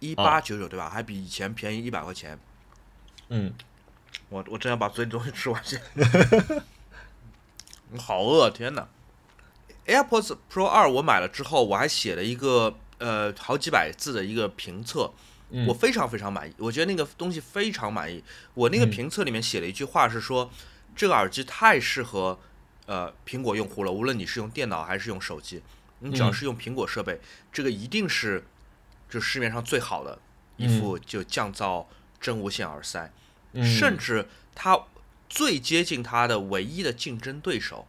[0.00, 0.88] 一八九九对吧？
[0.90, 2.38] 还比以前便宜一百块钱。
[3.28, 3.52] 嗯。
[4.28, 5.80] 我我真要把嘴里东西吃完先，
[7.98, 8.88] 好饿，天哪
[9.86, 15.35] ！AirPods Pro 二我买了之后，我还写了一个呃好几百字的一个评测，嗯
[15.66, 18.22] 我非常非常满意，我觉得那个东西非常满意。
[18.54, 18.90] 我那个嗯。
[18.90, 20.50] 评测里面写了一句话是说，
[20.96, 22.38] 这个耳机太适合
[22.86, 25.62] 呃苹果用户了，无论你是用电脑还是用手机，
[26.00, 26.32] 你只要嗯。
[26.32, 27.20] 是用苹果设备，
[27.52, 28.44] 这个一定是
[29.08, 30.18] 就市面上最好的
[30.56, 31.86] 一副就降噪
[32.20, 33.12] 真无线耳塞。
[33.52, 34.86] 嗯，甚至它
[35.28, 37.86] 最接近它的唯一的竞争对手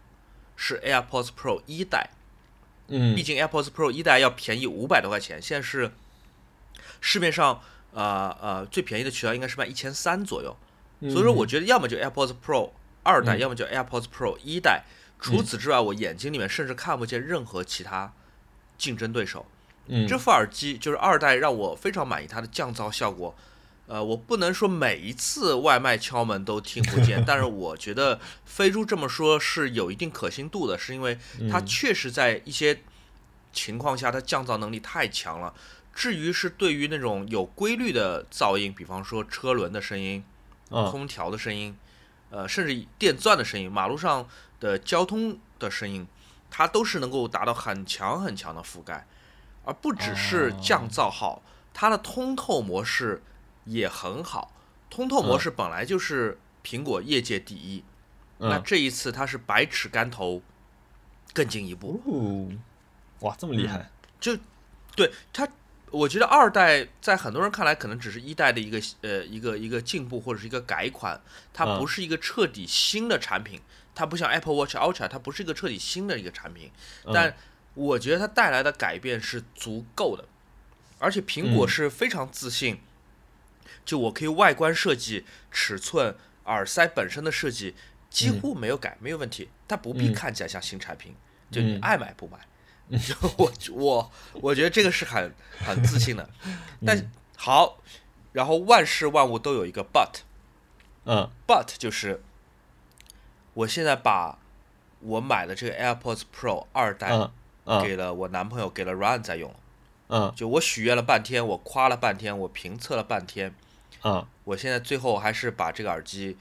[0.56, 2.12] 是 AirPods Pro 一代，
[2.88, 3.16] 嗯。
[3.16, 5.92] 毕竟 AirPods Pro 一代要便宜五百多块钱，现在是
[7.02, 7.62] 市面上
[7.94, 10.56] 呃呃最便宜的渠道应该是卖一千三左右，
[11.00, 12.72] 嗯所以说我觉得要么就 AirPods Pro
[13.04, 14.84] 二代，嗯要么就 AirPods Pro 一代。
[15.20, 18.14] 除此之外，我眼睛里面甚至看不见任何其他
[18.78, 19.46] 竞争对手。
[19.88, 23.34] 嗯这副耳机就是二代，让我非常满意它的降噪效果。
[23.88, 31.18] 呃，我不能说每一次外卖敲门都听不见， 但是我觉得飞猪这么说是有一定可信度的，是因为
[31.50, 32.82] 它嗯确实在一些
[33.54, 35.54] 情况下它降噪能力太强了。
[35.98, 40.24] 至于是对于那种有规律的噪音，比方说车轮的声音、
[40.70, 41.76] 啊空调的声音，
[42.30, 44.30] 呃，甚至电钻的声音、马路上
[44.60, 46.06] 的交通的声音，
[46.52, 49.08] 它都是能够达到很强很强的覆盖，
[49.66, 51.42] 而不只是降噪好，
[51.74, 53.24] 它的通透模式
[53.66, 54.54] 也很好。
[54.92, 57.84] 通透模式本来就是苹果业界第一，
[58.38, 60.44] 那嗯这一次它是百尺竿头
[61.34, 62.54] 更进一步，哦，
[63.22, 63.90] 哇，这么厉害，
[64.20, 64.38] 就
[64.96, 65.50] 对它。
[65.92, 71.22] 我觉得二代在很多人看来可能只是一代的一个呃一个一个进步或者是一个改款，
[71.54, 71.80] 它嗯。
[71.80, 73.62] 不是一个彻底新的产品，
[73.96, 76.72] 它不像 Apple Watch Ultra，它不是一个彻底新的一个产品，
[77.06, 77.14] 嗯。
[77.14, 77.36] 但
[77.74, 80.26] 我觉得它带来的改变是足够的，
[81.00, 81.70] 而且苹果嗯。
[81.70, 82.82] 是非常自信，
[83.86, 86.16] 就我可以外观设计、尺寸、
[86.46, 87.76] 耳塞本身的设计
[88.10, 90.14] 几乎没有改，没有问题，它不必嗯。
[90.14, 91.16] 看起来像新产品，
[91.50, 91.80] 就你嗯。
[91.82, 92.40] 爱买不买。
[92.92, 96.30] 就 我我我觉得这个是很很自信的，
[96.86, 97.78] 但嗯好，
[98.34, 100.24] 然后万事万物都有一个 but，but
[101.06, 101.30] 嗯
[101.78, 102.24] 就是
[103.54, 104.38] 我现在把
[105.02, 107.30] 我买的这个 AirPods Pro 二代
[107.84, 109.54] 给了我男朋友，给了 Ryan 在用。
[110.10, 113.54] 嗯就我许愿了半天，我夸了半天，我评测了半天，
[114.04, 116.38] 嗯我现在最后还是把这个耳机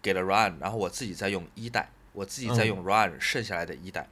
[0.00, 4.06] 给了 Ryan，然后我自己在用一代，我自己在嗯用 Ryan 剩下来的一代。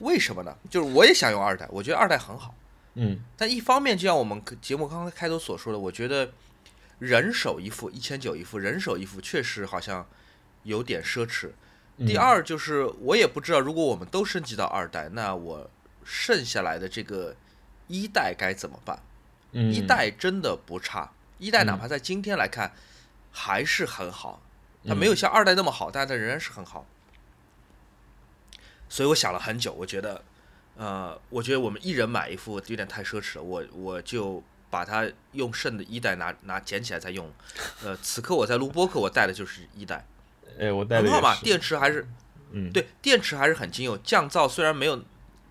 [0.00, 0.54] 为什么呢？
[0.68, 2.54] 就是我也想用二代，我觉得二代很好，
[2.94, 6.30] 嗯但一方面就像我们节目刚刚开头所说的，我觉得
[6.98, 10.06] 人手一副一千九一副，人手一副确实好像
[10.64, 11.50] 有点奢侈。
[11.98, 15.70] 嗯，第二就是我也不知道，如果我们都升级到二代，那我
[16.04, 17.36] 剩下来的这个
[17.86, 18.98] 一代该怎么办？
[19.52, 22.72] 嗯一代真的不差，一代哪嗯怕在今天来看
[23.30, 24.40] 还是很好，
[24.86, 26.86] 它嗯没有像二代那么好，但它仍然是很好。
[28.90, 30.22] 所以我想了很久，我觉得，
[30.76, 37.32] 呃，我觉得我们一人买一副有点太奢侈了，我我就把它用剩的一代拿拿捡起来再用。
[37.82, 40.04] 呃，此刻我在录播客，我带的就是一代，
[40.58, 42.06] 哎，我带的很好嘛，电池还是
[42.50, 45.02] 嗯，对，电池还是很经用，降噪虽然没有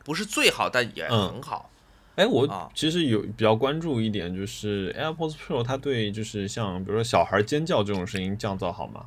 [0.03, 1.71] 不是最好，但也嗯很好。
[2.15, 9.05] 哎，我啊其实有比较关注一点，就是 AirPods Pro 它对就是像比如说小孩尖叫这种声音降噪好吗？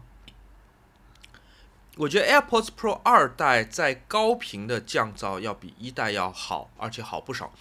[1.96, 7.52] 我觉得 AirPods Pro 二代在高频的降噪要比一代要好，而且好不少。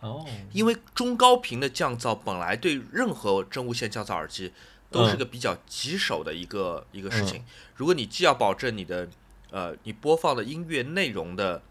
[0.00, 4.52] 哦，因为中高频的降噪本来对任何真无线降噪耳机
[4.90, 7.44] 都是个比较棘手的一个、一个事情。
[7.76, 9.08] 如果你既要保证你的
[9.50, 11.62] 呃你播放的音乐内容的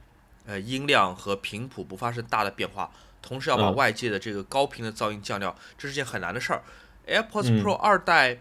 [0.46, 2.92] 呃音量和频谱不发生大的变化，
[3.22, 6.64] 同时要把嗯外界的这个高频的噪音降掉，这是件很难的事儿。
[7.08, 8.40] AirPods 嗯 Pro 二代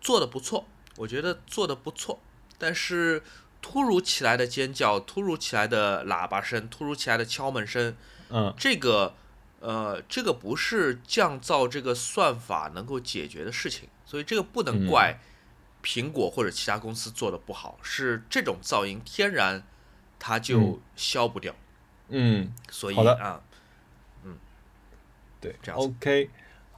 [0.00, 2.18] 做的不错，我觉得做的不错，
[2.58, 3.22] 但是
[3.62, 7.96] 突如其来的尖叫、突如其来的喇叭声、突如其来的敲门声，
[8.30, 8.52] 嗯。
[8.58, 9.14] 这个
[9.60, 14.86] 呃，这个不是降噪这个算法能够解决的事情，所以这个不能嗯。
[14.86, 15.18] 怪
[15.82, 19.62] 苹果或者其他公司做的不好，是这种噪音天然
[20.18, 20.80] 它就嗯。
[20.96, 21.54] 消不掉，
[22.08, 23.40] 嗯所以啊，
[25.40, 25.86] 对，这样子。
[25.86, 26.28] OK，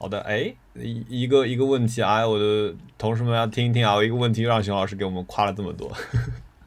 [0.01, 5.95] 好的，哎，一一个一个问题啊，我的同事们要听一听啊，我一个问题让熊老师给我们夸了这么多。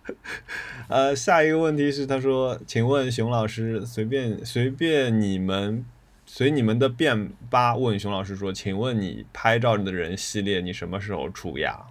[0.86, 5.84] 呃，下一个问题是，他说，请问熊老师，随便随便你们
[6.24, 11.86] 随你们的便吧问熊老师说，请问你拍照的人系列你什么时候出呀？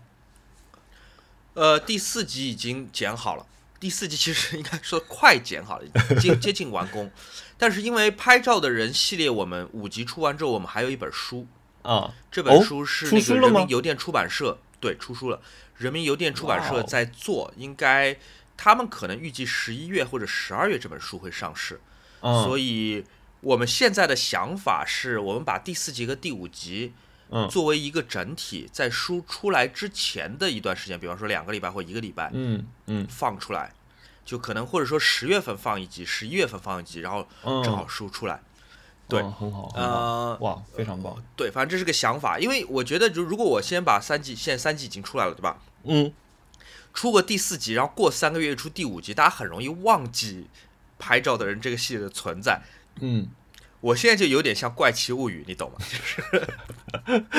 [1.55, 3.45] 呃，第四集已经剪好了，
[3.83, 7.11] 第四集其实应该说快剪好了，接接近完工。
[7.57, 11.45] 但是因为拍照的人系列，我们五集出完之后，我们还有一本书
[11.81, 15.41] 啊，这本书是那个人民邮电出版社对出书了，
[15.75, 18.17] 人民邮电出版社在做，应该
[18.55, 21.81] 他们可能预计十一月或者十二月这本书会上市，
[22.21, 23.03] 嗯，所以
[23.41, 26.93] 我们现在的想法是我们把第四集和第五集
[27.35, 33.73] 嗯作为一个整体，在书出来之前的一段时间，比方说两个礼拜或一个礼拜，嗯嗯放出来，
[34.23, 38.39] 就可能或者说十月份放一集，十一月份放一集，然后嗯，正好书出来。
[39.09, 45.57] 对嗯很好，很好，呃，哇，非常棒，对，反正这是个想法，因为我觉得，就如果我先把三季，现在三季已经出来了，对吧？
[45.85, 46.13] 嗯
[46.93, 50.47] 出个第四集，然后过三个月出第五集，大家很容易忘记
[50.99, 52.61] 拍照的人这个系列的存在。
[53.01, 53.27] 嗯。
[53.83, 55.77] 我现在就有点像《怪奇物语》，你懂吗？
[55.91, 56.47] 就是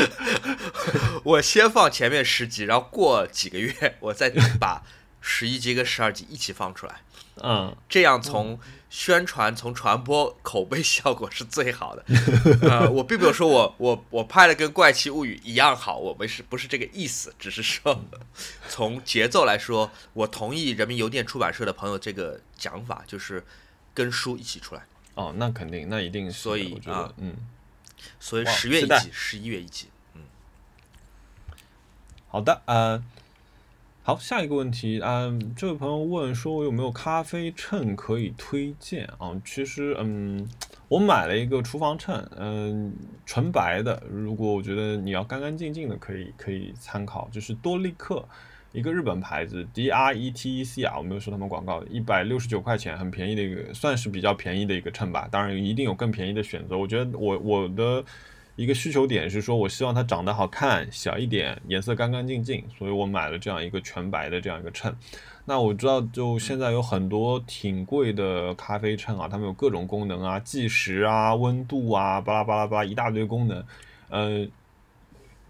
[1.25, 4.29] 我先放前面十集，然后过几个月，我再
[4.61, 4.83] 把
[5.23, 7.01] 十一集跟十二集一起放出来。
[7.43, 12.05] 嗯这样从宣传、从传播、口碑效果是最好的。
[12.69, 17.35] 呃，我并没有说我我我拍的跟《怪奇物语》一样好，我们是不是这个意思？
[17.39, 18.05] 只是说
[18.69, 23.43] 从节奏来说，我同意人民邮电出版社的朋友这个讲法，就是
[23.95, 24.87] 跟书一起出来。
[25.15, 27.35] 哦，那肯定，那一定是，所以我觉得，啊嗯，
[28.19, 29.89] 所以十月一集，十一月一集。
[32.29, 33.01] 好的，呃，
[34.03, 39.41] 好，下一个问题，嗯、这位朋友问说，我有没有咖啡秤可以推荐啊？
[39.45, 40.49] 其实，嗯，
[40.89, 42.93] 我买了一个厨房秤，嗯、
[43.25, 48.29] 纯白的，如果我觉得你要干干净净的，可以可以参考，就是多利克。
[48.75, 55.29] 一个日本牌子 D R E T E C 啊，我没有收他们广告，一百六十九块钱，很便宜的一个，算是比较便宜的一个秤吧。
[55.31, 56.77] 当然，一定有更便宜的选择。
[56.77, 58.05] 我觉得我我的
[58.57, 64.93] 一个需求点是说，我希望它长得好看，小一点，颜色干干净净，所以我买了这样一个全白的这样一个秤。
[65.45, 73.65] 那我知道，就现在有很多挺贵的咖啡秤啊，它们有各种功能啊，计时啊、温度啊，巴拉巴拉巴拉一大堆功能，
[74.09, 74.45] 呃。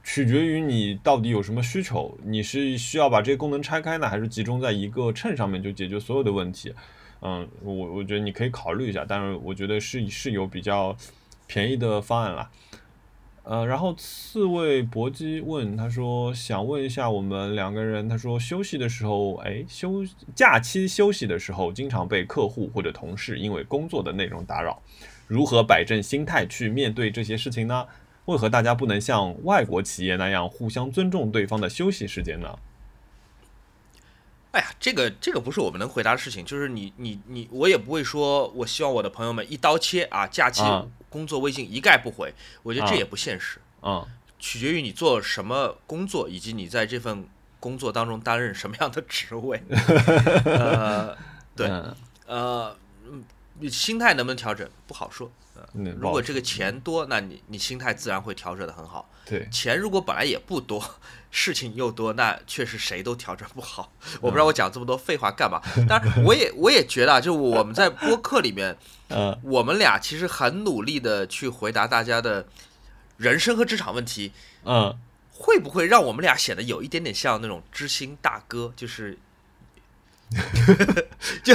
[0.04, 6.72] 取决于你到底有什么需求，你是需要把这些功能拆开呢，还是集中在一个秤上面就解决所有的问题？
[7.22, 10.94] 嗯，我我觉得你可以考虑一下，但是我觉得是是有比较
[11.46, 12.50] 便宜的方案啦。
[13.44, 24.82] 呃，然后刺猬搏击问他说，想问一下我们两个人，他说休息的时候，哎，休假期休息的时候，经常被客户或者同事因为工作的内容打扰，
[25.26, 27.86] 如何摆正心态去面对这些事情呢？
[28.26, 32.58] 为何大家不能像外国企业那样互相尊重对方的休息时间呢？
[34.52, 44.06] 哎呀，这个这个不是我们能回答的事情，就是你你你，我也不会说，我希望我的朋友们一刀切啊，假期啊工作微信一概不回，我觉得这啊也不现实，啊
[44.38, 47.26] 取决于你做什么工作，以及你在这份
[47.58, 49.60] 工作当中担任什么样的职位。
[50.44, 51.16] 呃，
[51.56, 51.96] 对 嗯
[52.26, 52.76] 呃，
[53.10, 53.24] 嗯
[53.58, 55.30] 你心态能不能调整不好说。
[55.72, 59.10] 嗯，如果这个钱多，那你你心态自然会调整的很好。
[59.24, 60.82] 对，钱如果本来也不多，
[61.30, 63.92] 事情又多，那确实谁都调整不好。
[64.20, 65.60] 我不知道我讲这么多废话干嘛。
[65.88, 68.76] 当然，我也我也觉得啊，就我们在播客里面，
[69.08, 72.46] 嗯我们俩其实很努力的去回答大家的
[73.16, 74.32] 人生和职场问题，
[74.64, 74.94] 嗯
[75.32, 78.72] 会不会让我们俩显得有一点点像那种知心大哥？
[78.76, 79.18] 就是。
[81.42, 81.54] 就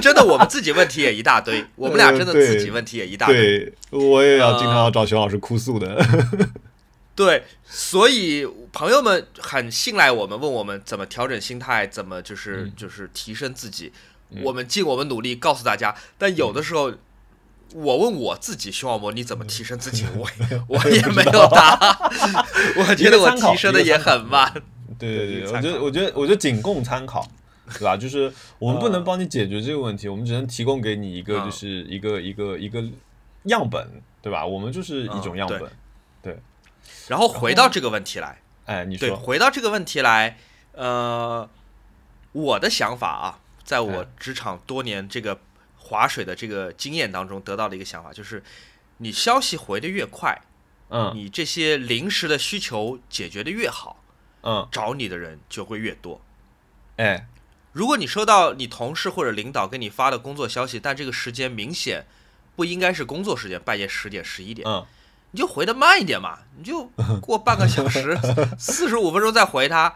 [0.00, 3.36] 真的，我们自己问题也一大堆， 我们俩真的自己问题也一大堆。
[3.36, 6.04] 对，我也要经常找熊老师哭诉的。
[7.14, 13.92] 对，所以朋友们很信赖我们，问我们怎么调整心态，怎么就是、嗯就是提升自己。
[14.30, 16.92] 嗯我们尽我们努力告诉大家，但有的时候。
[17.72, 20.04] 我问我自己，徐茂博，你怎么提升自己？
[20.18, 20.28] 我
[20.66, 21.96] 我也 没有答案，
[22.74, 24.52] 我觉得我提升的也很慢。
[24.98, 27.24] 对对对，我觉得我觉得我觉得仅供参考，
[27.74, 27.96] 对吧？
[27.96, 32.82] 就是我们不能呃帮你解决这个问题，我们只能提供给你一个嗯就是一个一个一个
[33.44, 34.44] 样本，对吧？
[34.44, 35.70] 我们就是一种样本。
[36.22, 36.38] 对
[37.08, 40.36] 然后回到这个问题来，哎，你对，说，回到这个问题来，
[40.72, 41.48] 呃，
[42.32, 45.40] 我的想法啊，在我哎职场多年这个
[45.76, 48.42] 划水的这个经验当中得到的一个想法，就是
[48.98, 50.40] 你消息回的越快，
[50.90, 54.02] 嗯你这些临时的需求解决的越好，
[54.42, 56.20] 嗯，找你的人就会越多。
[56.96, 57.26] 哎，
[57.72, 62.04] 如果你收到你同事或者领导给你发的工作消息，但这个时间明显
[62.56, 64.84] 不应该是工作时间，半夜十点、十一点，嗯
[65.32, 66.84] 你就回的慢一点嘛，你就
[67.22, 68.18] 过半个小时、
[68.58, 69.94] 四十五分钟再回他。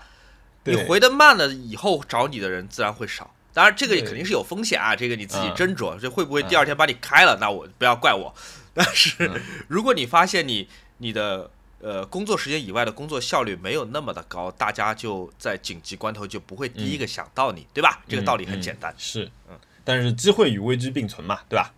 [0.66, 3.34] 你回的慢了以后，找你的人自然会少。
[3.52, 5.98] 当然，这个肯定是有风险啊，这个你自己斟酌。
[5.98, 7.36] 这会不会第二天把你开了？
[7.40, 8.32] 那我不要怪我。
[8.72, 9.30] 但是，
[9.68, 10.68] 如果你发现你
[10.98, 11.50] 你的
[11.84, 18.02] 呃工作时间以外的工作效率没有那么的高，大家就在紧急关头就不会第一个想到你，对吧？
[18.08, 18.94] 这个道理很简单。
[18.96, 19.58] 是，嗯。
[19.84, 21.74] 但是机会与危机并存嘛，对吧？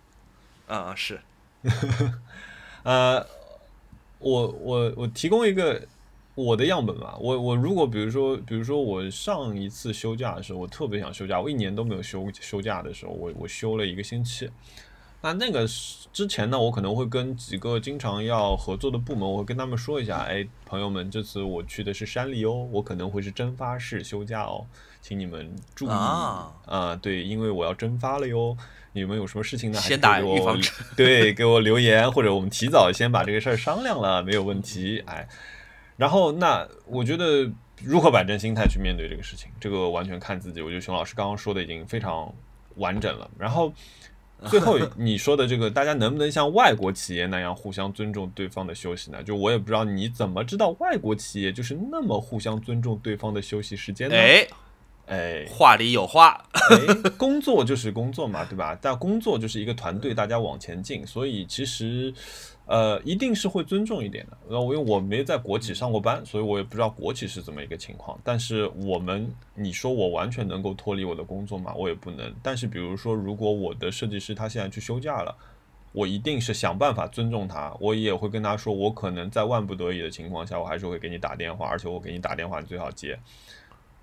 [0.68, 1.20] 嗯嗯是。
[2.84, 3.26] 呃，
[4.20, 5.82] 我我我提供一个。
[6.36, 14.46] 我的样本吧，我我如果比如说，比如说我上一次休假的时候，我特别想休假，我一年都没有休休假的时候，我我休了一个星期。
[15.26, 15.66] 那那个
[16.12, 24.64] 之前呢，我可能会跟几个经常要合作的部门，我会跟他们说一下，哎，朋友们，这次我去的是山里哦，我可能会是蒸发式休假哦，
[25.00, 26.52] 请你们注意啊，
[27.02, 28.56] 对，因为我要蒸发了哟，
[28.92, 29.80] 你们有什么事情呢？
[29.80, 35.28] 先打预防针，对，给我留言，或者我们提早先把这个事儿商量了，没有问题，哎。
[35.96, 37.50] 然后，那我觉得
[37.82, 40.60] 如何摆正心态去面对这个事情，这个完全看自己。
[40.60, 42.30] 我觉得熊老师刚刚说的已经非常
[42.74, 43.30] 完整了。
[43.38, 43.72] 然后，
[44.48, 49.22] 最后你说的这个，大家能不能像外国企业那样互相尊重对方的休息呢？
[49.22, 54.16] 就我也不知道你怎么知道外国企业就是那么互相尊重对方的休息时间呢？
[54.16, 54.46] 哎，
[55.06, 56.44] 哎，话里有话，
[57.16, 58.78] 工作就是工作嘛，对吧？
[58.80, 62.12] 但工作就是一个团队，大家往前进，所以其实。
[62.66, 64.36] 呃，一定是会尊重一点的。
[64.50, 68.18] 然后，因为我没在国企上过班，所以我也不知道国企是怎么一个情况。
[68.24, 71.72] 但是我们，你说我完全能够脱离我的工作吗？
[71.76, 72.34] 我也不能。
[72.42, 75.32] 但是，比如说，如果我的设计师他现在去休假了，
[75.92, 77.72] 我一定是想办法尊重他。
[77.78, 83.16] 我也会跟他说，我可能在万不得已的情况下，我还是会给你打电话，而且我给你打电话，你最好接。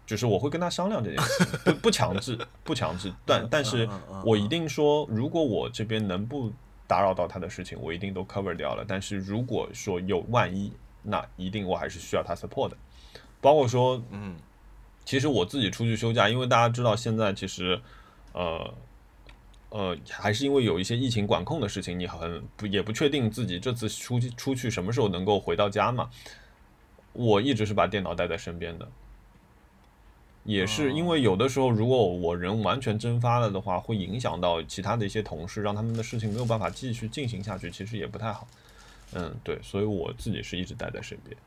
[0.06, 3.12] 就是我会跟他商量这件事，不不强制，不强制。
[3.26, 3.90] 但但是
[4.24, 6.50] 我一定说，如果我这边能不。
[6.88, 8.86] 打扰到他的事情，我一定都 cover 掉了。
[8.88, 10.72] 但是如果说有万一，
[11.02, 12.78] 那一定我还是需要他 support 的。
[13.42, 14.36] 包括说，嗯，
[15.04, 17.82] 其实我自己出去休假，因为大家知道现在其实，
[18.32, 18.74] 呃，
[19.70, 26.10] 呃，还是因为有一些疫情管控的事情，你很不也不确定自己这次出去出去什么时候能够回到家嘛。
[27.12, 28.88] 我一直是把电脑带在身边的。
[30.46, 38.46] 也是因为有的时候，如果我人完全蒸发了的话，会影响到其他的一些同事，让他们的事情没有办法继续进行下去，其实也不太好。
[39.14, 41.38] 嗯，对，所以我自己是一直待在身边。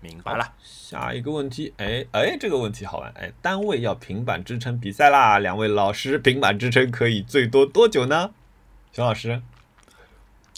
[0.00, 0.54] 明白了。
[0.62, 8.30] 下一个问题，哎哎，这个问题好玩，哎，单位要平板支撑比赛啦，两位老师，平板支撑可以最多多久呢？
[8.92, 9.42] 熊老师，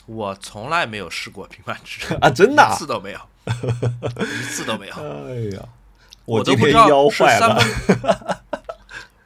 [0.07, 3.21] 我从来没有试过平板支撑啊，真的，一次都没有，
[4.21, 4.95] 一次都没有。
[5.01, 5.69] 哎呀。
[6.25, 7.67] 我都不知道是三分，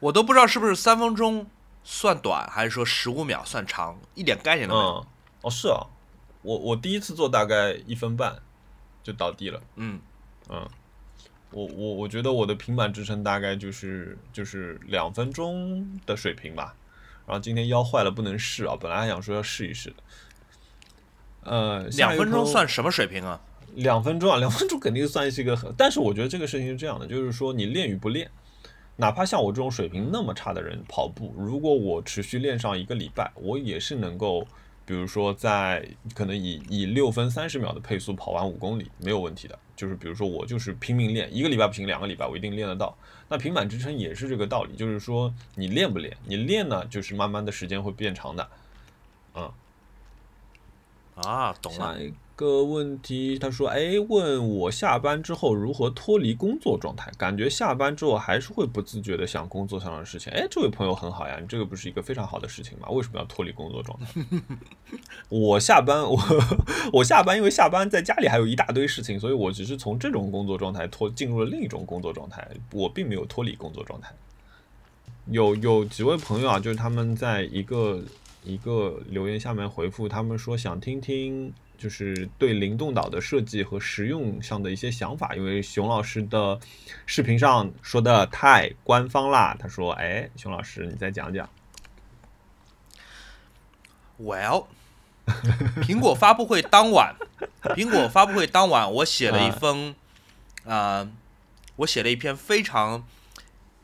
[0.00, 1.46] 我都不知道是不是三分钟
[1.84, 5.06] 算短，还是说十五秒算长，一点概念都没有。
[5.42, 5.86] 哦，是啊，
[6.42, 8.36] 我我第一次做大概一分半
[9.02, 9.60] 就倒地了。
[9.76, 10.00] 嗯
[10.48, 10.68] 嗯，
[11.50, 16.74] 我我我觉得我的平板支撑大概就是就是两分钟的水平吧。
[17.26, 19.96] 然后今天腰坏了不能试啊，本来还想说要试一试的。
[21.42, 23.40] 呃，两分钟算什么水平啊？
[23.76, 28.30] 两分钟啊，两分钟肯定算是一个很，但是我觉得这个事情是这样的，就是说你练与不练，
[28.96, 34.46] 哪怕像我这种水平那么差的人跑步，如果我持续练上一个礼拜，我也是能够，
[34.86, 39.58] 比如说在可能以以六分三十秒的配速跑完五公里没有问题的。
[39.76, 42.96] 就是比如说我就是拼命练，一个礼拜不行，两个礼拜我一定练得到。
[43.28, 48.48] 那平板支撑也是这个道理，就是说你练不练，你练呢就是慢慢的时间会变长的，
[49.34, 49.52] 嗯，
[51.16, 51.94] 啊，懂了。
[52.36, 57.10] 个问题，他说：“哎，问我下班之后如何脱离工作状态？
[57.16, 60.30] 感觉下班之后还是会不自觉的想工作上的事情。
[60.34, 62.88] 哎，这位朋友很好呀，你这个不是一个非常好的事情吗？
[62.90, 64.06] 为什么要脱离工作状态？
[65.30, 66.18] 我下班，我
[66.92, 74.12] 我下班，因为下班在家里还有一大堆事情，所以我只是从这种工作状态脱进入了另一种工作状态，我并没有脱离工作状态。
[75.30, 78.00] 有有几位朋友啊，就是他们在一个
[78.44, 86.58] 一个留言下面回复，他们说想听听。”就是对灵动岛的设计和实用上的一些想法，因为熊老师的
[87.06, 89.56] 视频上说的太官方啦。
[89.58, 91.48] 他说：“哎，熊老师，你再讲讲。”
[94.18, 94.66] Well，
[95.82, 97.14] 苹果发布会当晚，
[97.74, 99.94] 苹果发布会当晚，我写了一封，
[100.64, 101.06] 啊，
[101.76, 103.06] 我写了一篇非常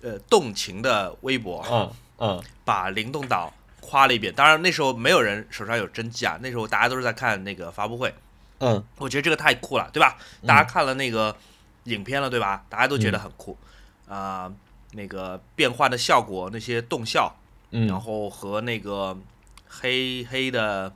[0.00, 3.52] 呃动情的微博，嗯嗯，把灵动岛。
[3.82, 8.14] 夸了一遍，当然那时候没有人手上有真机啊，那时候大家都是在看那个发布会。
[8.60, 10.16] 嗯，我觉得这个太酷了，对吧？
[10.46, 11.36] 大家看了那个
[11.84, 12.64] 影片了，对吧？
[12.70, 13.58] 大家都觉得很酷
[14.08, 14.50] 啊，
[14.92, 17.34] 那个变换的效果，那些动效，
[17.70, 19.18] 然后和那个
[19.68, 20.94] 黑黑的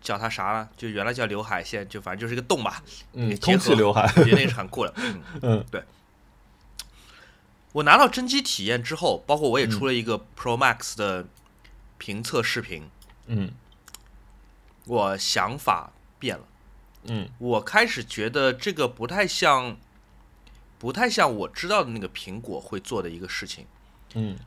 [0.00, 0.68] 叫它啥了？
[0.76, 2.80] 就原来叫刘海，现在就反正就是一个洞吧。
[3.14, 4.94] 嗯，结合空气刘海，我觉得那个是很酷的。
[4.96, 5.82] 嗯， 嗯对。
[7.72, 11.26] 我拿到真机体验之后，包括我也出了一个 Pro Max 的
[11.98, 12.88] 评测视频，
[13.26, 13.52] 嗯
[14.86, 16.44] 我想法变了。
[17.04, 19.76] 嗯我开始觉得这个不太像，
[20.78, 23.66] 不太像我知道的那个苹果会做的一个事情。
[24.14, 24.38] 嗯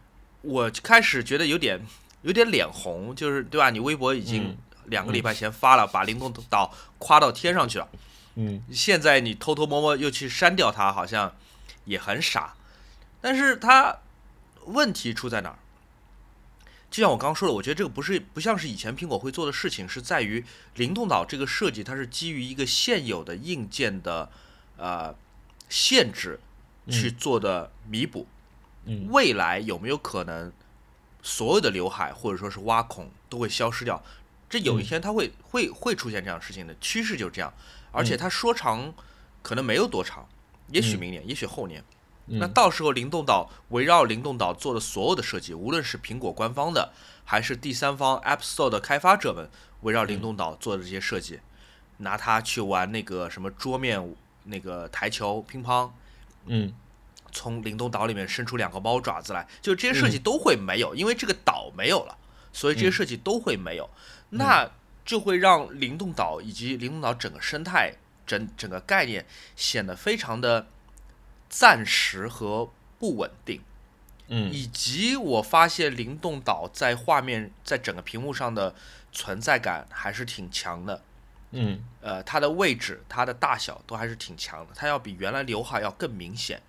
[0.41, 1.85] 我开始觉得有点
[2.23, 3.69] 有点脸红，就是对吧？
[3.69, 7.87] 你微博已经嗯两个礼拜前发了，把灵动岛夸到天上去了，
[8.35, 11.35] 嗯现在你偷偷摸摸又去删掉它，好像
[11.85, 12.55] 也很傻。
[13.21, 13.99] 但是它
[14.65, 15.59] 问题出在哪儿？
[16.91, 20.43] 就像我刚刚说的，我觉得这个不是不像是以前苹果会做的事情，是在于
[20.75, 24.29] 灵动岛这个设计，它是基于一个现有的硬件的
[24.75, 25.15] 呃
[25.69, 26.37] 限制
[26.89, 28.27] 去做的弥补。
[28.83, 30.51] 嗯未来有没有可能
[31.21, 34.03] 所有的刘海或者说是挖孔都会消失掉？
[34.49, 37.53] 这有一天它会、会会出现这样的事情的趋势就是这样，
[37.93, 38.93] 而且它说长
[39.41, 40.27] 可能没有多长，
[40.67, 41.81] 也许明年，也许后年。
[42.27, 46.93] 那嗯到时候灵动岛围绕灵动岛做的所有的设计，无论是苹果官方的，
[47.25, 49.49] 还是第三方 App Store 的开发者们
[49.81, 51.39] 围绕灵动岛做的这些设计，
[51.97, 55.91] 拿它去玩那个什么桌面那个台球、乒乓，
[56.45, 56.73] 嗯。
[57.33, 62.17] 从灵动岛里面伸出两个猫爪子来，就这些设计都会没有，因为这个岛没有了，
[62.51, 63.89] 所以这些设计都会没有，
[64.31, 64.69] 那
[65.05, 67.93] 就会让灵动岛以及灵动岛整个生态、
[68.27, 70.67] 整整个概念显得非常的
[71.51, 73.61] 暂时和不稳定，
[74.29, 78.73] 嗯以及我发现灵动岛在画面在整个屏幕上的
[79.11, 81.03] 存在感还是挺强的。
[81.51, 86.61] 嗯呃，它的位置、它的大小都还是挺强的，它要比原来刘海要更明显。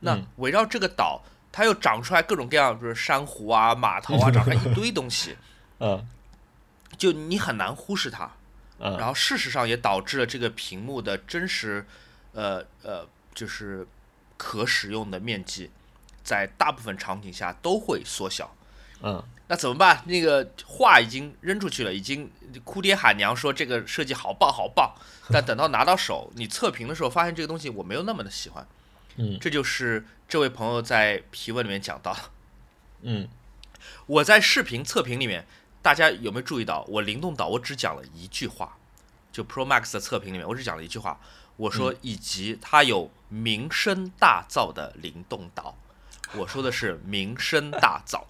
[0.00, 5.34] 那嗯围绕这个岛，它又长出来各种各样，比如珊瑚啊、码头啊， 长出来一堆东西，
[5.80, 6.06] 嗯
[6.98, 8.30] 就你很难忽视它。
[8.78, 11.86] 然呃后事实上也导致了这个屏幕的真实，
[12.32, 13.86] 呃呃，就是
[14.36, 15.70] 可使用的面积，
[16.22, 18.54] 在大部分场景下都会缩小。
[19.02, 20.02] 嗯那怎么办？
[20.06, 22.28] 那个话已经扔出去了，已经
[22.64, 24.92] 哭爹喊娘说这个设计好棒好棒，
[25.30, 28.66] 但等到拿到手，你测评的时候发现这个东西我没有那么的喜欢。
[29.16, 32.16] 嗯这就是这位朋友在提问里面讲到。
[33.02, 33.28] 嗯
[34.06, 35.46] 我在视频测评里面，
[35.80, 36.84] 大家有没有注意到？
[36.88, 38.76] 我灵动岛我只讲了一句话，
[39.30, 41.20] 就 Pro Max 的测评里面，我只讲了一句话，
[41.56, 45.74] 我说以及它有名声大噪的灵动岛，
[46.34, 48.22] 我说的是名声大噪，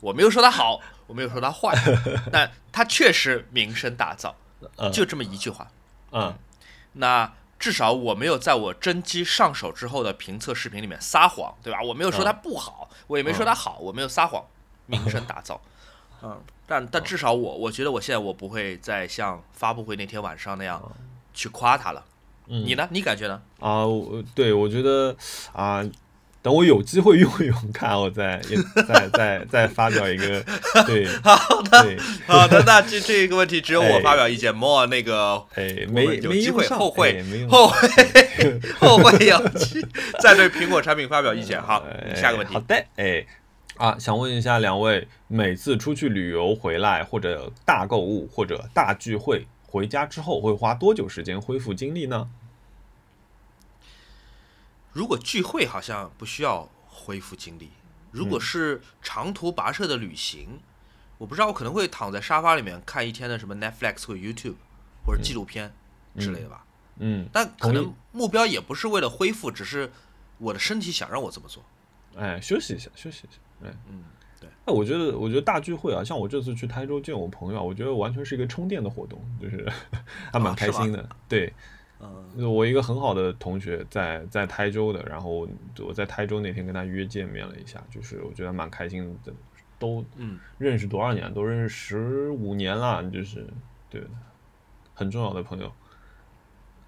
[0.00, 1.74] 我没有说它好，我没有说它坏，
[2.32, 4.32] 但它确实名声大噪，
[4.76, 5.70] 呃就这么一句话。
[6.12, 6.34] 嗯
[6.94, 11.82] 那至少我没有在我真机上手之后的评测视频里面撒谎，对吧？
[11.82, 14.44] 我没有说它不好，我也没说它好，我没有撒谎，
[14.86, 15.58] 名声大噪。
[16.22, 20.80] 嗯，但但至少我我觉得我现在我不会再像发布会那天晚上那样
[21.34, 22.04] 去夸它了。
[22.48, 22.88] 嗯你呢？
[22.90, 23.40] 你感觉呢？
[23.60, 25.14] 啊，我对我觉得
[25.52, 25.84] 啊，
[26.40, 28.40] 等我有机会用一用，看我再
[28.88, 30.42] 再再再发表一个
[30.86, 31.96] 对好的，
[32.26, 39.84] 好的，那这这个问题只有我哎发表意见，莫那个哎，没有机会后会后上会 后会有机
[40.20, 41.60] 再对苹果产品发表意见。
[41.60, 42.60] 好，哎下个问题好。
[42.60, 43.26] 的，哎。
[43.76, 52.30] 啊，想问一下两位，每次出去旅游回来，或者大购物，或者大聚会，回家之后会花多久时间恢复精力呢？
[54.92, 57.70] 如果聚会好像不需要恢复精力，
[58.10, 60.58] 如果是长途跋涉的旅行，
[61.18, 64.56] 我不知道我可能会躺在沙发里面看一天的什么 Netflix 或者 YouTube
[65.04, 65.72] 或者纪录片
[66.18, 66.64] 之类的吧。
[66.96, 69.92] 嗯，但可能目标也不是为了恢复，只是
[70.38, 71.62] 我的身体想让我这么做。
[72.16, 74.02] 哎，休息一下，休息一下，哎，嗯，
[74.40, 74.48] 对。
[74.66, 79.66] 那我觉得，我觉得大聚会啊，像我这次去台州见我朋友啊，我觉得完全是一个充电的活动，就是
[80.32, 81.08] 还蛮开心的。
[81.28, 81.52] 对，
[82.00, 85.48] 嗯我一个很好的同学在在台州的，然后
[85.80, 89.32] 我在台州那天跟他约见面了一下，就是我觉得蛮开心的，
[89.78, 91.32] 都嗯认识多少年？
[91.34, 93.46] 都认识十五年了，就是
[93.90, 94.02] 对，
[94.94, 95.72] 很重要的朋友。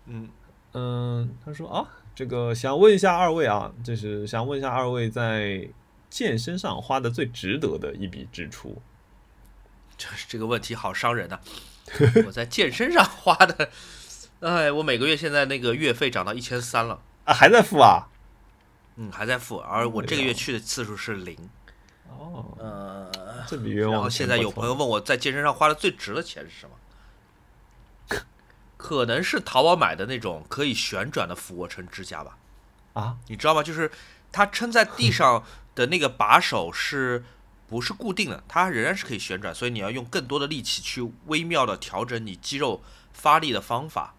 [0.07, 0.29] 嗯，
[0.73, 5.69] 嗯，他说啊，这个想问一下二位啊，就是想问一下二位在
[6.11, 8.83] 健身上花的最值得的一笔支出。
[9.97, 11.39] 这这个问题好伤人呐、
[12.27, 13.71] 我在健身上花的，
[14.41, 18.09] 哎，我每个月现在那个月费涨到一千三了，啊，还在付啊？
[18.97, 21.37] 嗯，还在付，而我这个月去的次数是零。
[22.09, 23.11] 哦，呃，
[23.47, 28.17] 这笔冤枉然后现在有朋友问我在健身上花的最值的钱是什么？
[28.79, 32.39] 可能是淘宝买的那种可以旋转的俯卧撑支架吧，
[32.95, 33.63] 啊，你知道吗？
[33.63, 33.91] 就是
[34.33, 37.25] 它撑在地上 的那个把手是
[37.69, 42.83] 不是固定的，它仍然是可以旋转，所以你要用更多的力气去微妙的调整你肌肉
[43.13, 44.15] 发力的方法。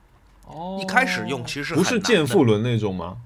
[0.45, 3.18] 哦一开始用其实是不是很难的健腹轮那种吗？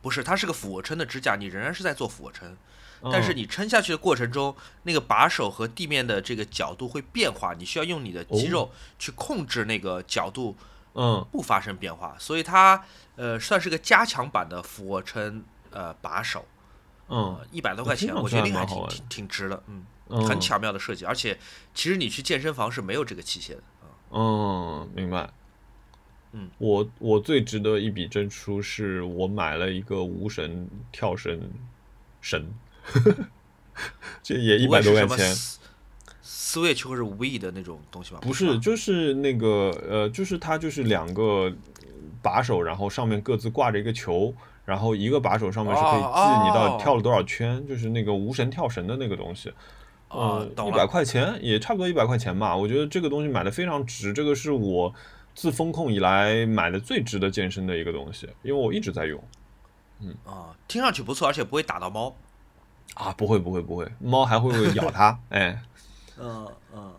[0.00, 2.56] 不是，它是个俯卧撑的支架，你仍然是在做俯卧撑，
[3.02, 10.56] 嗯但是你撑下去的过程中，那个把手和地面的这个角度会变化，你需要用你的肌肉去控制那个角度
[10.94, 12.84] 嗯不发生变化，所以它
[13.16, 16.46] 呃算是个加强版的俯卧撑呃把手，
[17.10, 21.36] 嗯呃一百多块钱，我觉得那个还挺挺挺值的，嗯，嗯，很巧妙的设计，而且
[21.74, 23.90] 其实你去健身房是没有这个器械的啊。
[24.12, 25.28] 嗯，明白。
[26.32, 31.40] 嗯，我我最值得一笔支出是我买了一个无绳跳绳
[32.20, 32.46] 绳，
[34.22, 35.34] 这也一百多块钱。
[36.22, 38.18] Switch 或者 We 的那种东西吧？
[38.22, 41.52] 不是，就是那个呃，就是它就是两个
[42.20, 44.34] 把手，然后上面各自挂着一个球，
[44.70, 49.52] 然后一个把手上面是可以记哦你到底跳了多少圈，就是那个无绳跳绳的那个东西。
[50.08, 50.86] 哦呃，一百。
[50.86, 54.94] 块钱也差不多一百块钱吧，我觉得这个东西买的非常值，这个是我
[55.34, 59.20] 自风控以来买的最值得健身的一个东西，因为我一直在用
[60.00, 62.14] 嗯啊，听上去不错，而且不会打到猫。
[62.94, 65.60] 啊，不会不会不会，猫还会咬它， 哎。
[66.18, 66.92] 嗯嗯，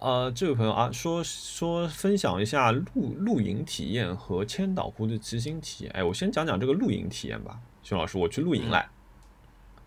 [0.00, 5.92] 呃，这位朋友啊，说说分享一下露露营体验和千岛湖的骑行体验。
[5.92, 8.88] 哎，我先讲讲这个露营体验吧，熊老师，我去露营来。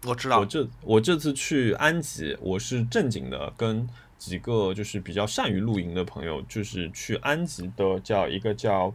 [0.05, 0.45] 我知道我。
[0.45, 8.93] 这我这次去安吉，我是正经的跟几个就是比较善于露营的朋友，就是去安吉的叫一个叫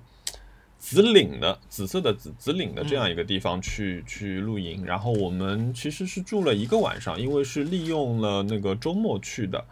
[0.78, 4.85] 紫岭的紫色的紫紫岭的这样一个地方去、去露营。
[4.85, 9.65] 然后我们其实是住了一个晚上，因为是利用了那个周末去的。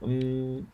[0.00, 0.64] 嗯，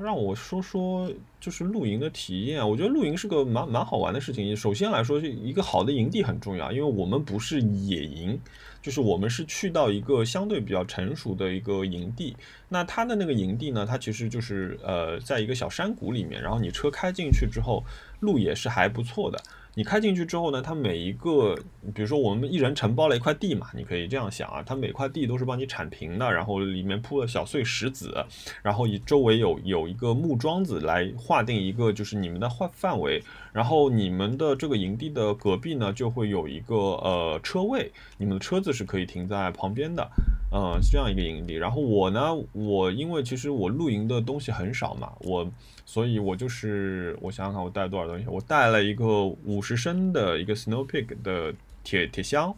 [0.00, 1.10] 让我说说
[1.40, 2.68] 就是露营的体验。
[2.68, 4.56] 我觉得露营是个蛮蛮好玩的事情。
[4.56, 8.38] 首先来说，是一个好的营地很重要，因为我们不是野营，
[8.80, 12.36] 就是我们是去到一个相对比较成熟的一个营地。
[12.68, 17.84] 那它的那个营地呢，它其实就是呃，在一个小山谷里面，然后你车开进去之后，
[18.20, 19.42] 路也是还不错的。
[19.74, 21.54] 你开进去之后呢，它每一个，
[21.94, 28.22] 比如说我们一人承包了一块地嘛，你可以这样想啊，它每块地都是帮你铲平的，然后里面铺了小碎石子，
[28.62, 33.22] 然后以周围有有一个木桩子来划定一个就是你们的范范围，
[33.52, 40.06] 然后你们的这个营地的隔壁呢就会有一个呃车位，你们的车子是可以停在旁边的，
[40.50, 41.54] 呃是这样一个营地。
[41.54, 45.50] 然后我呢，我因为其实我露营的东西很少嘛，我
[45.92, 51.52] 所以我就是我想想看我带了多少东西，我带了一个五十升的一个 Snow Peak 的
[51.84, 52.54] 铁铁箱，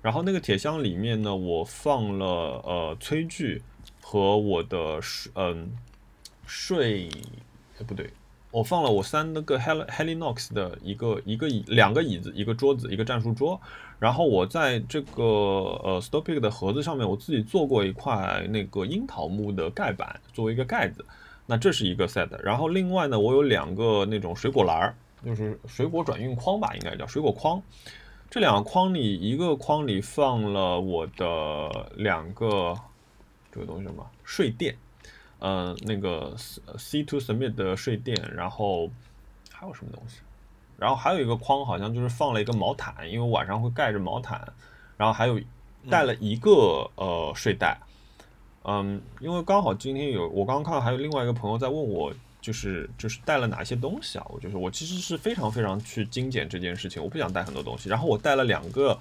[0.00, 2.26] 然后那个铁箱里面呢，我放了
[2.64, 3.62] 呃炊具
[4.00, 5.70] 和我的睡嗯、
[6.44, 7.08] 睡，
[7.86, 8.10] 不对，
[8.50, 13.60] 我放了我三那个 Hel Helinox 的一个一个椅两个椅子一个桌子一个战术桌，
[14.00, 21.04] 然后我在这个呃 s t o p i c 的盒子上面我自己做过一块那个樱桃木的盖板作为一个盖子，
[21.46, 24.94] 那这是一个 set，然后另外呢我有两个那种水果篮儿，
[25.24, 27.62] 就是水果转运筐吧，应该叫水果筐。
[28.30, 32.74] 这两个筐里，一个筐里放了我的两个
[33.50, 34.74] 这个东西什么睡垫，
[35.38, 36.34] 呃，那个
[36.78, 38.88] C to Submit 的睡垫，然后
[39.52, 40.20] 还有什么东西？
[40.78, 44.40] 然后还有一个筐，好像就是放了一个毛毯，因为晚上会盖着毛毯，
[44.96, 45.38] 然后还有
[45.90, 47.78] 带了一个、呃睡袋，
[48.64, 54.26] 嗯，因为刚好今天有我刚刚看还有另外一个朋友在问我，就是就是带了哪些东西啊？
[54.28, 57.88] 我就是我其实是非常非常去精简这件事情，我不想带很多东西。
[57.88, 58.98] 然后我带了两个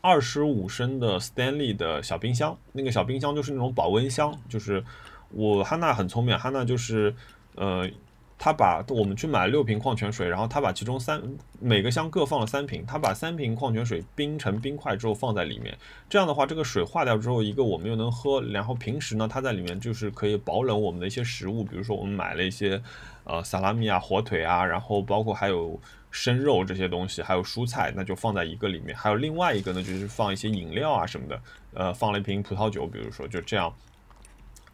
[0.00, 4.82] 二十五升的 Stanley 的小冰箱，那个小冰箱就是那种保温箱，就是
[5.30, 7.14] 我汉娜很聪明，汉娜就是
[7.54, 7.88] 呃。
[8.36, 11.22] 他把我们去买六瓶矿泉水，然后他把其中三
[11.60, 15.76] 每个箱各放了三瓶，他把三瓶矿泉水冰成冰块之后放在里面。
[16.10, 22.82] 这样的话，这个水化掉之后，一个我们又能喝，然后平时呢，它在里面就是可以保冷我们的一些食物，比如说我们买了一些
[23.22, 25.80] 呃萨拉米啊、火腿啊，然后包括还有
[26.10, 28.94] 生肉这些东西，还有蔬菜，那就放在一个里面。
[28.96, 31.40] 还有另外一个呢，就是放一些饮料啊什么的，
[31.72, 33.72] 呃，放了一瓶葡萄酒，比如说就这样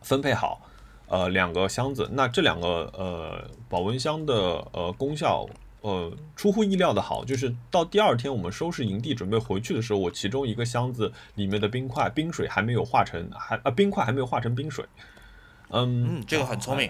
[0.00, 0.66] 分配好。
[1.10, 4.34] 呃，两个箱子，那这两个呃保温箱的
[4.72, 5.44] 呃功效，
[5.80, 14.84] 呃出乎意料的好，就是到第二天我们收拾营地准备回去的时候，我其中一个箱子里面的冰块冰水还没有化成还啊冰块还没有化成冰水，
[15.70, 16.88] 嗯，这个很聪明。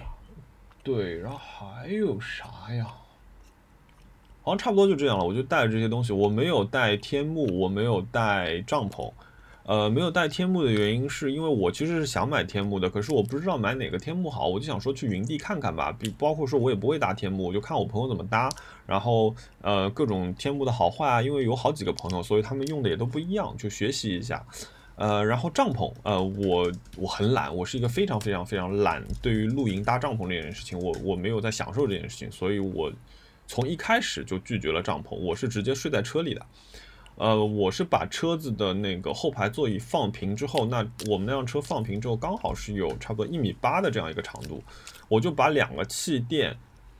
[0.83, 2.85] 对，然后还有啥呀？
[4.43, 9.11] 好像差不多就这样了，我就带了这些东西，我没有带天幕，我没有带帐篷。
[9.63, 15.91] 呃，没有带天幕的原因是因为我其实是想买天幕的，可是我不知道买哪个天幕好，我就想说去云地看看吧。
[15.91, 18.49] 比包括说我也不会搭天幕，我就看我朋友怎么搭，
[18.87, 24.43] 然后呃各种天幕的好坏啊，因为有好几个朋友，所以他们用的也都不一样，就学习一下。
[24.95, 32.91] 呃，然后帐篷，呃，我我很懒，我是一个非常非常非常懒，对于露营搭帐篷这件事情，我我没有在享受这件事情，所以我
[33.47, 36.45] 从一开始就拒绝了帐篷，我是直接睡在车里的。
[37.21, 40.77] 呃，我是把车子的那个后排座椅放平之后，那
[41.07, 44.63] 我们那辆车放平之后，刚好是有差不多一米八的这样一个长度，
[45.07, 46.57] 我就把两个气垫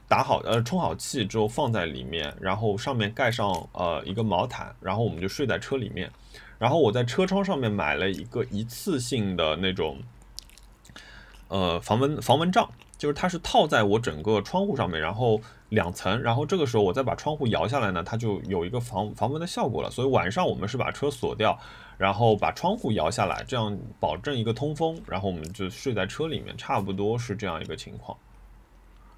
[0.08, 6.12] 打好，呃，充好气之后放在里面，然后上面盖上呃一个毛毯，然后我们就睡在车里面。
[6.60, 9.98] 然后我在车窗上面买了一个一次性的那种，
[11.48, 15.42] 呃，防蚊防蚊帐，就是它是套在我整个窗户上面，然后
[15.72, 19.90] 两层，然后这个时候我再把窗户摇下来呢，它就有一个防防蚊的效果了。
[19.90, 21.58] 所以晚上我们是把车锁掉，
[21.98, 28.18] 然后把窗户摇下来，这样保证一个通风，然后我们就睡在车里面，差不多是这样一个情况。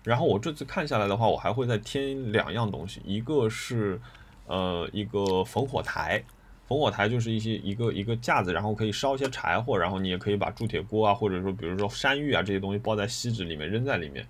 [0.03, 3.99] 然后我这次看下来的话，我还会再添两样东西，一个是
[4.45, 6.23] 呃一个烽火台。
[6.67, 14.25] 烽火台就是一些一个一个架子，然后可以烧一些柴火，然后你也可以把铸铁锅啊，或者说比如说山芋啊这些东西包在锡纸里面扔在里面，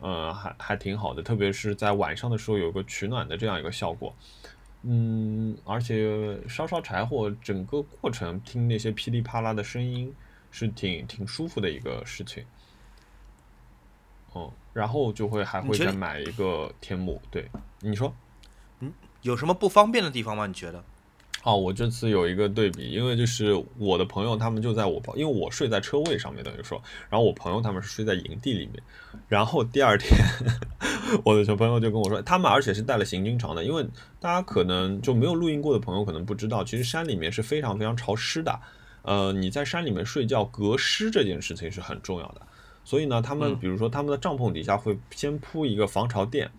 [0.00, 4.14] 呃，还还挺好的，特别是在晚上的时候有个取暖的这样一个效果，
[4.82, 10.14] 嗯，而且烧烧柴火整个过程听那些噼里啪啦的声音
[10.50, 12.44] 是挺挺舒服的一个事情，
[14.32, 17.50] 哦，然后就会还会再买一个天幕，对，
[17.80, 18.14] 你说，
[18.78, 20.46] 嗯，有什么不方便的地方吗？
[20.46, 20.82] 你觉得？
[21.42, 28.82] 哦，我这次有一个对比，因为就是我的朋友他们就在我，因为我睡在车位上面，等于说，然后我朋友他们是睡在营地里面，
[29.26, 30.10] 然后第二天，
[31.24, 33.82] 我的小朋友就跟我说，他们而且是带了行军床的，因为
[34.20, 38.60] 大家可能就没有露营过的朋友可能不知道，其实山里面是非常非常潮湿的，
[39.00, 42.42] 呃，你在山里面睡觉隔湿这件事情是很重要的，
[42.84, 46.50] 所以呢，他们比如说他们的帐篷底下会先铺一个防潮垫。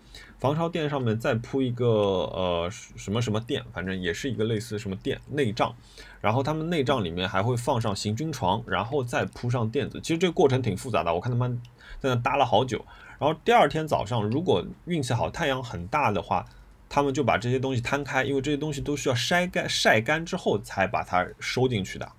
[0.42, 5.72] 防潮垫上面再铺一个呃什么什么垫，反正也是一个类似什么垫内帐，
[6.20, 10.00] 然后他们内帐里面还会放上行军床，然后再铺上垫子。
[10.00, 11.62] 其实这个过程挺复杂的，我看他们
[12.00, 12.84] 在那搭了好久。
[13.20, 16.44] 然后第二天早上，如果运气好，太阳很大的话，
[16.88, 22.12] 他们就把这些东西摊开，因为这些东西都需要晒干晒干之后才把它收进去的。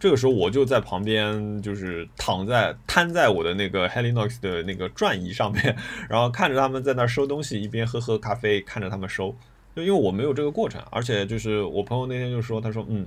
[0.00, 5.76] 这个时候我就在旁边，就是躺在瘫在我的那个 Helinox 的那个转椅上面，
[6.08, 9.36] 然后看着他们在那收东西，一边喝喝咖啡，看着他们收。
[9.76, 13.06] 就因为我没有这个过程，而且就是我朋友那天就说，他说，嗯，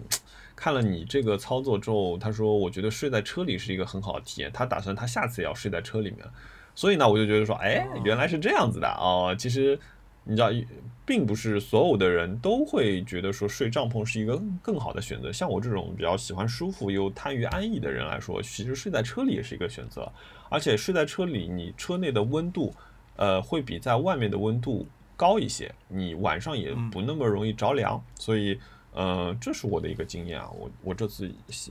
[0.55, 6.19] 看了你这个操作之后，他说我觉得睡在车里是一个很好的体验，他打算他下次也要睡在车里面。
[6.75, 9.79] 所以呢，我就觉得说，哎，原来是这样子的哦，其实。
[10.23, 10.49] 你知道，
[11.05, 15.31] 并不是所有的人都会觉得说睡帐篷是一个更好的选择。
[15.31, 20.09] 像我这种比较喜欢舒服又贪于安逸的人来说，其实睡在车里也是一个选择。
[20.49, 22.73] 而且睡在车里，你车内的温度，
[23.17, 24.87] 呃，会比在外面的温度
[25.17, 28.01] 高一些，你晚上也不那么容易着凉。
[28.15, 28.57] 所以，
[28.93, 31.29] 呃，这是我的一个经验啊，我我这次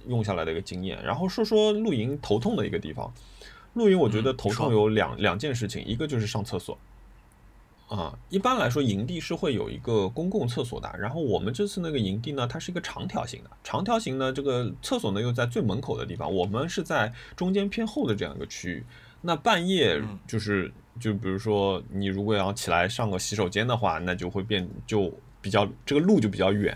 [0.08, 1.02] 用下来的一个经验。
[1.02, 3.10] 然后说说露营头痛的一个地方，
[3.74, 6.76] 露营我觉得头痛有两两件事情，一个就是上厕所。
[7.93, 10.90] 啊，一般来说，营地是会有一个公共厕所的。
[10.98, 16.35] 然后我们这次那个营地呢，它是一个长条形的，长条形呢，这个厕所呢又在最门口的地方。
[16.35, 18.82] 我们是在中间偏后的这样一个区域。
[19.20, 25.12] 那半夜就是，就比如说你如果要起来上个洗手间的话，那就会变就
[25.43, 26.74] 比较这个路就比较远。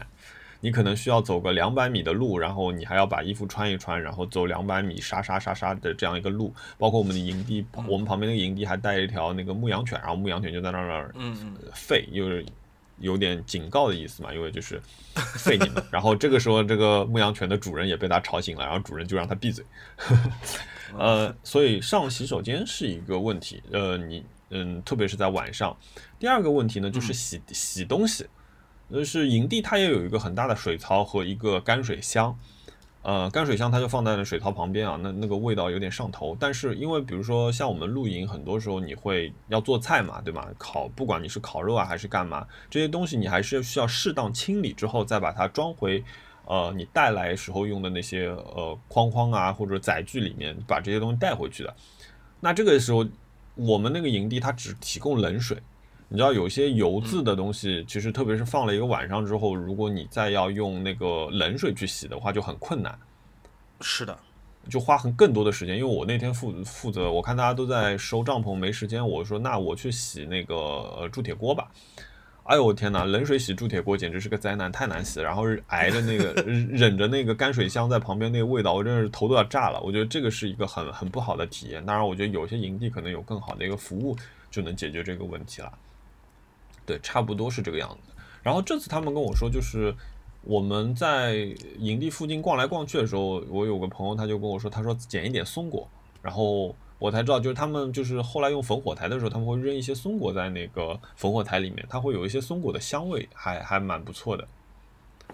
[0.67, 6.53] 你可能需要走个两百米的路，然后你还要把衣服穿一穿，然后走两百米沙沙沙沙的这样一个路。
[6.77, 11.15] 包括我们的营地，我们旁边那个营地还带一条那个牧羊犬，然后牧羊犬就在那儿
[11.73, 12.45] 吠，就是
[12.99, 14.83] 有点警告的意思嘛，因为就是
[15.15, 15.81] 吠你们。
[15.89, 19.65] 然后这个时候，这个牧羊犬的主人也被它吵醒了，然后主人就让它闭嘴。
[20.99, 23.63] 呃，所以上洗手间是一个问题。
[23.71, 25.77] 呃，你嗯，特别是在晚上。
[26.19, 28.27] 第二个问题呢，就是洗洗东西。
[28.91, 32.39] 就是营地，它也有一个很大的水槽和一个干水箱，
[33.03, 36.37] 呃，干水箱它就放在了水槽旁边啊，那那个味道有点上头。
[36.39, 40.49] 但是因为比如说像我们露营，很多时候你会要做菜嘛，对吧？
[40.57, 46.03] 烤，不管你是烤肉啊还是干嘛，这些东西你还是需要适当清理之后再把它装回，
[46.45, 51.75] 呃，你带来时候用的那些呃框框啊或者载具里面，把这些东西带回去的。
[52.39, 53.05] 那这个时候
[53.57, 55.59] 我们那个营地它只提供冷水。
[56.09, 62.97] 你知道有些油渍的东西，其实特别是放了一个晚上之后，如果你再要用那个冷水去洗的话，就很困难。
[63.81, 64.17] 是的，
[64.71, 65.77] 就花很更多的时间。
[65.77, 71.69] 因为我那天负负责，我看大家都在收帐篷，没时间，我说那我去洗那个呃铸铁锅吧。
[72.45, 75.21] 哎呦我天哪，冷水洗铸铁锅简直是个灾难，太难洗。
[75.21, 79.81] 然后挨着那个忍着那个干水箱在旁边那个味道，我真是头都要炸了。
[79.81, 81.85] 我觉得这个是一个很很不好的体验。
[81.85, 84.17] 当然，我觉得有些营地可能有更好的一个服务，
[84.49, 85.73] 就能解决这个问题了。
[86.87, 88.13] 对，差不多是这个样子。
[88.43, 89.93] 然后这次他们跟我说，就是
[90.43, 91.35] 我们在
[91.79, 95.89] 营地附近逛来逛去的时候，我有个朋友他就跟我说，他说捡一点松果，
[96.23, 104.47] 然后我才知道，就是他们就是后来用烽火台的时候，他们会扔一些松果在那个烽火台里面，它会有一些松果的香味，还还蛮不错的。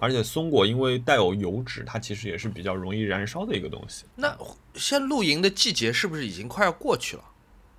[0.01, 4.07] 而且松果因为带有油脂，它其实也是比较容易燃烧的一个东西。
[4.17, 4.35] 那
[4.75, 7.25] 现在露营的季节是不是已经快要过去了？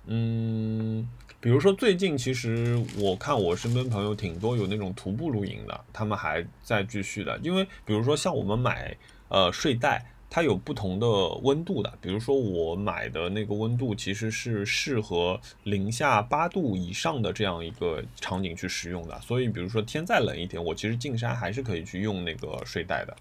[0.06, 1.08] 嗯，
[1.44, 7.38] 比如说最近，其实我看我身边朋友挺多有那种徒步露营的，他们还在继续的。
[7.42, 8.96] 因为比如说像我们买
[9.28, 10.06] 呃睡袋。
[10.30, 11.06] 它有不同的
[11.42, 23.16] 温度的，比如说我买的那个温度其实是适合零下八度以上的这样一个场景去使用的，所以比如说天再冷一点，我其实进山还是可以去用那个睡袋的。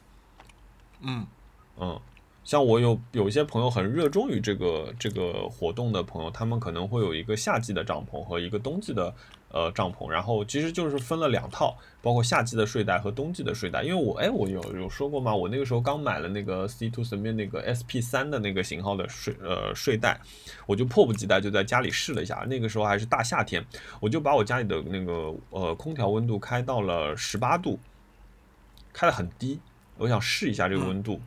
[1.01, 1.27] 嗯
[1.77, 2.01] 嗯，
[2.43, 9.13] 像我有有一些朋友很热衷于这个这个活动的朋友，他们可能会有一个夏季的帐篷和一个冬季的。
[9.53, 13.83] 呃，帐篷，然后其实就是分了两套，包括夏季的睡袋和冬季的睡袋。
[13.83, 15.35] 因为我，哎，我有有说过吗？
[15.35, 20.19] 我那个时候刚买了那个 C to 随便那个 SP 三的那个型号的睡呃睡袋，
[20.65, 22.43] 我就迫不及待就在家里试了一下。
[22.49, 23.63] 那个时候还是大夏天，
[23.99, 27.77] 我就把我家里的那个呃空调温度开到了十八度，
[28.91, 29.59] 开的很低，
[29.99, 31.21] 我想试一下这个温度。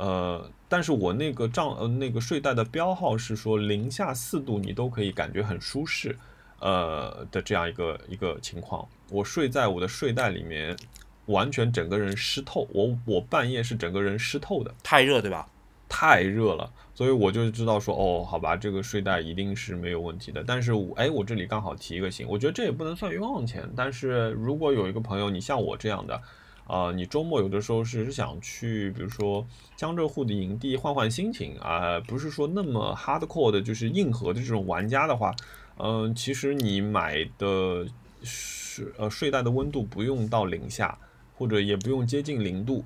[0.00, 6.16] 呃，但是我那个帐呃那个睡袋的标号是说零下四度你都可以感觉很舒适。
[6.62, 10.76] 呃的这样一个一个情况，我睡在我的睡袋里面，
[11.24, 15.48] 完全整个人湿透，我我半夜是整个人湿透的，太热对吧？
[15.88, 20.44] 太热了，所以我就知道说，哦，好吧，这个睡袋一定是没有问题的。
[20.46, 23.66] 但是，哎，我这里刚好提一个醒，我觉得这也不能算冤枉钱。
[23.74, 26.20] 但是如果有一个朋友，你像我这样的，
[26.66, 29.46] 啊，你周末有的时候是想去，比如说
[29.76, 35.34] 江浙沪的营地换换心情啊，不是说那么 hardcore 的，就是硬核的这种玩家的话。
[35.82, 37.86] 嗯，其实你买的
[38.22, 40.98] 是呃睡袋的温度不用到零下，
[41.34, 42.84] 或者也不用接近零度，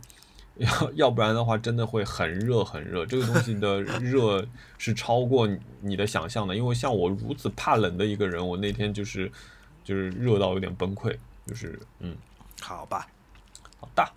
[0.59, 3.05] 要要不然的话真的会很热很热。
[3.05, 4.47] 这个东西的热
[4.79, 5.49] 是超过
[5.81, 9.29] 你的想象的，因为像我如此怕冷的一个人，我那天就是
[9.83, 12.17] 就是热到有点崩溃，就是嗯，
[12.61, 13.09] 好吧，
[13.85, 14.13] 好大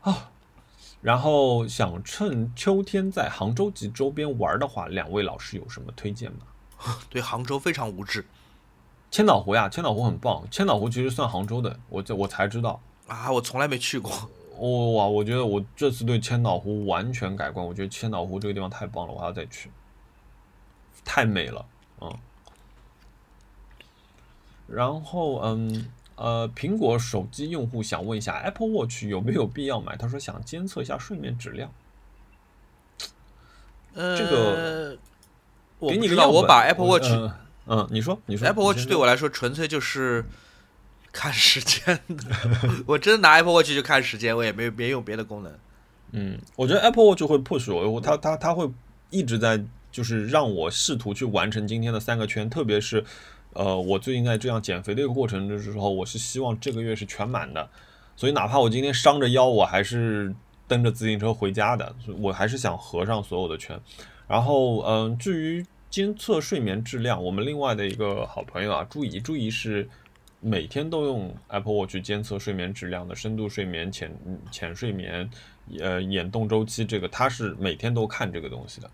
[0.00, 0.30] 啊。
[1.00, 6.38] 然后想趁秋天在杭州及周边玩的话，两位老师有什么推荐吗？
[7.08, 8.26] 对杭州非常无知，
[9.10, 10.42] 千岛湖呀，千岛湖很棒。
[10.50, 14.10] 千岛湖其实算杭州的，我这我才知道啊，我从来没去过。
[14.58, 19.70] 哇，我觉得我这次对千岛湖完全改观，我觉得千岛湖这个地方太棒了，我还要再去，
[21.04, 21.64] 太美了，
[22.00, 22.12] 嗯。
[24.66, 29.96] 然后，嗯，呃，苹果手机用户想问一下，Apple Watch 有没有必要买？
[29.96, 31.70] 他说想监测一下睡眠质量。
[33.94, 34.98] 呃，这个。
[35.78, 37.06] 给你知道，我把 Apple Watch，
[37.66, 40.24] 嗯，你说，你说，Apple Watch 对我来说纯粹就是
[41.12, 42.24] 看时间的。
[42.86, 45.52] 我真拿 Apple Watch 就看时间，我也没没用别的功能。
[46.12, 48.66] 嗯，我觉得 Apple Watch 会 push 我，它它它会
[49.10, 49.62] 一直在
[49.92, 53.04] 就是让我试图去完成今天的三个圈，特别是
[53.56, 57.68] 呃，我最近在这样减肥的一个过程的时候，我是希望这个月是全满的，
[58.14, 60.34] 所以哪怕我今天伤着腰，我还是
[60.68, 63.80] 蹬着自行车回家的，我还是想合上所有的圈。
[64.28, 69.88] 然后，嗯，至于监测睡眠质量，我们另外的一个好朋友啊，朱怡，朱怡是
[70.40, 74.14] 每天都用 Apple Watch 监测睡眠质量的，深度睡眠、浅
[74.50, 75.30] 浅睡眠、
[75.80, 78.90] 呃眼动周期，这个他是每天都看这个东西的。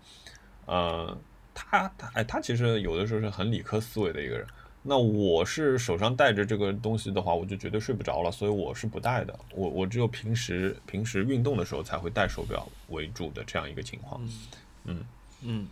[0.65, 1.17] 呃，
[1.53, 4.45] 他他哎，他其实有的时候是很理科思维的一个人。
[4.81, 9.37] 那我是手上带着这个东西的话，我就绝对睡不着了，所以我是不戴的。
[9.55, 14.21] 我我只有平时平时运动的时候才会戴手表为主的这样一个情况。
[14.85, 15.03] 嗯。
[15.45, 15.67] 嗯，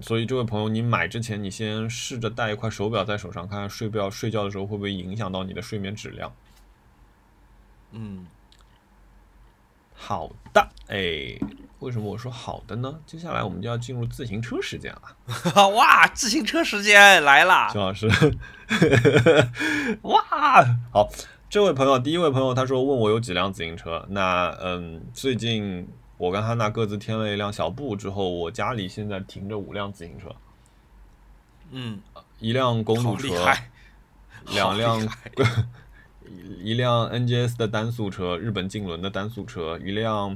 [0.00, 6.34] 所以这位朋友，你买之前，你先试着戴一块手表在手上，看看睡不要睡觉的时候会不会影响到你的睡眠质量。
[7.92, 8.26] 嗯，
[9.94, 11.38] 好的，哎，
[11.80, 12.98] 为什么我说好的呢？
[13.06, 15.70] 接下来我们就要进入自行车时间了。
[15.76, 18.08] 哇，自行车时间来了，熊老师，
[20.02, 20.22] 哇，
[20.92, 21.08] 好，
[21.48, 25.88] 这位朋友，第一位朋友，他说问我有几辆自行车，那嗯，最近。
[26.18, 30.34] 我跟汉娜各自添了一辆小布之后，我家里现在停着五辆自行车，
[31.72, 32.00] 嗯，
[32.38, 33.28] 一辆公路车，
[34.48, 35.06] 两辆，
[36.58, 40.34] 一辆 NGS 的单速车，日本竞轮的单速车，一辆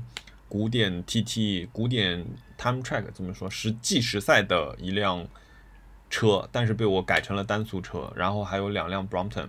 [0.50, 2.26] 古典 TT 古典
[2.58, 5.26] Time Track 怎么说是计时赛的一辆
[6.10, 9.48] 车，但是被我改成了单速车，然后还有两辆 Brompton，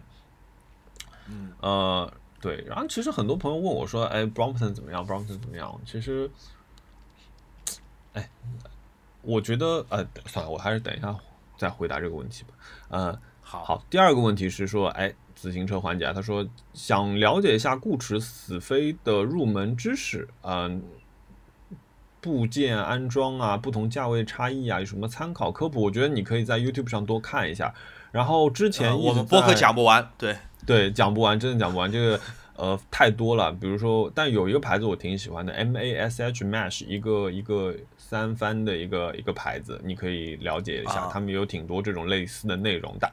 [1.27, 2.13] 嗯，呃。
[2.41, 6.27] 对，然后其实很多朋友问我说：“哎，Brompton 怎么样？Brompton 怎么样？”其实，
[8.13, 8.27] 哎，
[9.21, 11.15] 我觉得，呃，算了，我还是等一下
[11.55, 12.49] 再回答这个问题吧。
[12.89, 20.84] 呃，好，好，第二个问题是说，哎，自行车环节啊，他说想了解一下固齿死飞的入门知识，嗯、
[22.22, 25.81] 部件安装啊，不同价位差异啊，有什么参考科普？
[25.81, 27.73] 我觉得你可以在 YouTube 上多看一下。
[28.11, 31.91] 然后之前呃我们播客讲不完，对，对，讲不完，真的讲不完。
[31.91, 32.19] 这个
[32.55, 43.11] 呃太多了，比如说，但有一个牌子我挺喜欢的，M A S H Mesh，一个一个三番的一个一个牌子，你可以了解一下，啊他们有挺多这种类似的内容的。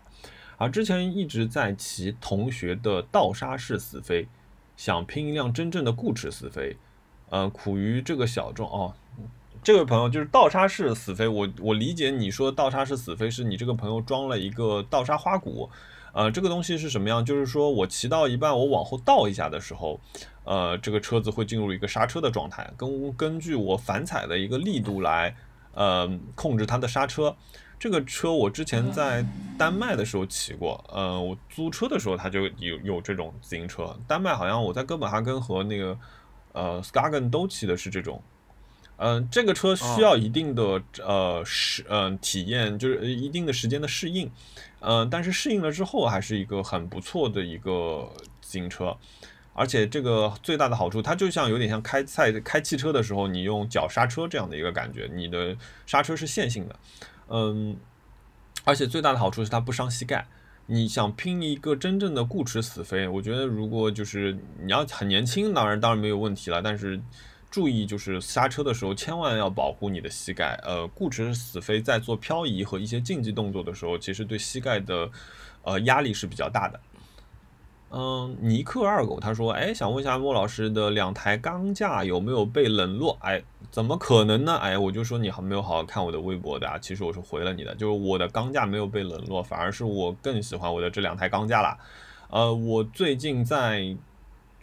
[0.59, 4.27] 而，之前一直在骑同学的倒刹式死飞，
[4.77, 6.77] 想拼一辆真正的固齿死飞，
[7.31, 8.93] 呃，苦于这个小众哦。
[9.63, 15.71] 这位朋友就是倒刹式死飞，我我理解你说倒刹式死飞是你这个朋友装了一个倒刹花鼓，
[16.13, 17.25] 呃，这个东西是什么样？
[17.25, 20.01] 就是说我骑到一半，我往后倒一下的时候，
[20.43, 25.37] 呃，这个车子会进入一个刹车的状态，根根据我反踩的一个力度来，
[25.75, 27.37] 呃，控制它的刹车。
[27.79, 29.25] 这个车我之前在
[29.57, 33.97] 丹麦的时候骑过，呃，我租车的时候它就有有这种自行车。
[34.07, 35.99] 丹麦好像我在哥本哈根和那个
[36.53, 38.23] 呃 Skagen 都骑的是这种。
[39.01, 44.29] 嗯、这个车需要一定的、呃适嗯、体验，就是一定的时间的适应，
[44.81, 48.11] 嗯、但是适应了之后还是一个很不错的一个
[48.41, 48.97] 自行车，
[49.53, 55.57] 而且这个最大的好处，它就像有点像开赛开汽车的时候，你用脚刹车这样的一个感觉，你的
[55.87, 56.75] 刹车是线性的，
[57.29, 57.77] 嗯，
[58.65, 60.27] 而且最大的好处是它不伤膝盖。
[60.67, 67.01] 你想拼一个真正的固齿死飞，我觉得如果就是你要很年轻，当然当然没有问题了，但是
[67.51, 70.61] 注意就是刹车的时候千万要保护你的膝盖。
[70.63, 75.11] 呃，固执死飞在做漂移和一些竞技动作的时候，其实对膝盖的
[75.63, 76.79] 呃压力是比较大的。
[77.90, 83.16] 嗯，尼克二狗他说：“哎，想问一下莫老师的两台钢架有没有被冷落？
[83.23, 84.56] 哎，怎么可能呢？
[84.56, 86.77] 哎，我就说你还没有好好看我的微博的啊。
[86.78, 91.78] 其实我是回了你的，就是我的钢架没有被冷落，反而是我更喜欢我的这两台钢架了。
[92.31, 93.97] 呃，我最近在，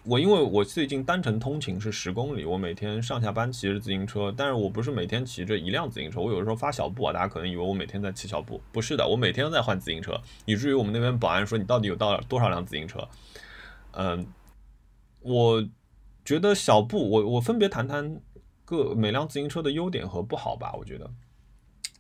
[0.08, 13.08] 我因为我最近单程通勤是十公里，我每天上下班骑着自行车，但是我不是每天骑着一辆自行车，我有的时候发小步啊，大家可能以为我每天在骑小步，不是的，我每天都在换自行车，以至于我们那边保安说你到底有到多少辆自行车？
[13.94, 14.28] 嗯，
[15.22, 15.68] 我
[16.24, 18.22] 觉得小步，我我分别谈谈
[18.64, 20.72] 各每辆自行车的优点和不好吧。
[20.78, 21.10] 我觉得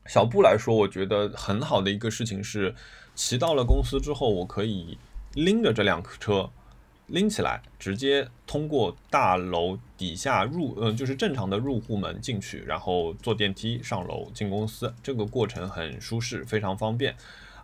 [0.05, 2.75] 小步来说，我觉得很好的一个事情是，
[3.15, 4.95] 骑到了公司之后，我可以
[5.33, 6.47] 拎着这辆车
[7.07, 17.15] 拎起来，直接通过大楼底下入，呃，就是正常的入户门进去，然后坐电梯上楼进公司，这个过程很舒适，非常方便。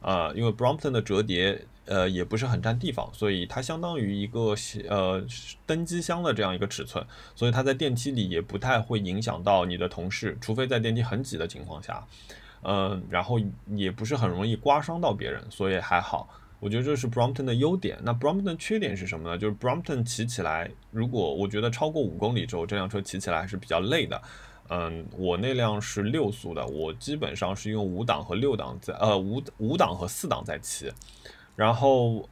[0.02, 4.56] 呃，因为 Brompton 的折叠呃也不是很占地方，所以它相当于一个
[4.90, 5.24] 呃
[5.66, 7.06] 登机箱的这样一个尺寸，
[7.36, 12.04] 所以它在电梯里也不太会影响到你的同事，除非在电梯很挤的情况下，
[12.64, 13.40] 嗯、然后
[13.76, 16.28] 也不是很容易刮伤到别人，所以还好。
[16.62, 18.00] 我觉得这是 Brompton 的优点。
[18.04, 19.38] 那 Brompton 缺点是什么呢？
[19.38, 24.22] 就是 Brompton 骑起来，如果我觉得超过五公里之后，这辆车骑起来还是比较累的。
[24.70, 30.90] 嗯，我那辆是六速的，我基本上是用五档和六档在呃五五档和四档在骑，
[31.56, 32.30] 然后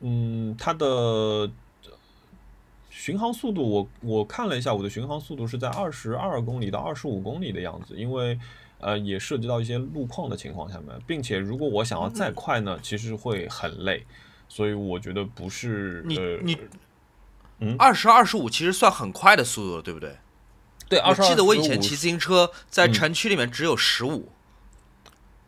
[0.00, 1.48] 嗯，它的
[2.90, 8.38] 巡航速度我我看了一下，我的巡航速度是在二十二公里到二十五公里的样子，因为
[8.78, 14.04] 呃也涉及到一些路况的情况下面，并且如果我想要再快呢，其实会很累，
[14.48, 16.56] 所以我觉得不是你呃你
[17.60, 20.16] 嗯二十二十五其实算很快的速度了，对不对？
[20.88, 24.30] 对，我记得我以前骑自行车在嗯城区里面只有十五、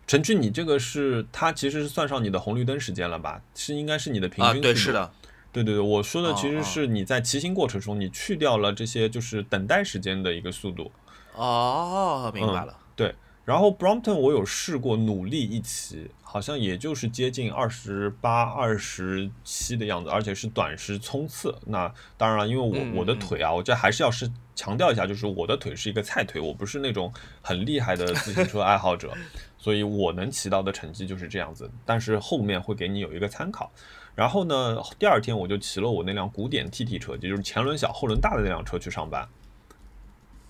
[0.06, 3.40] 城区，你这个是它其实是算上你的红绿灯时间了吧？
[3.54, 4.92] 是应该是你的平啊，均、对，是。
[4.92, 5.10] 的，
[5.50, 10.92] 对对对，我说的其实是你在骑行过程中，你去掉了这些就是等待时间的一个速度。
[11.34, 12.76] 哦，明白了。
[13.00, 13.14] 对，
[13.46, 21.54] 然后 Brompton 我有试过努力一骑，好像也就是接近二十八、二十七的样子，而且是短时冲刺。
[21.64, 27.10] 那当然了，因为我嗯我的嗯腿啊，我这还是要是强调一下，就是我的腿是一个菜腿，我不是那种
[27.40, 29.12] 很厉害的自行车爱好者，
[29.56, 31.70] 所以我能骑到的成绩就是这样子。
[31.86, 33.72] 但是后面会给你有一个参考。
[34.14, 39.26] 然后呢，第二天我就骑了我那辆古典 TT 车，也就是前轮小后轮大的那辆车去上班。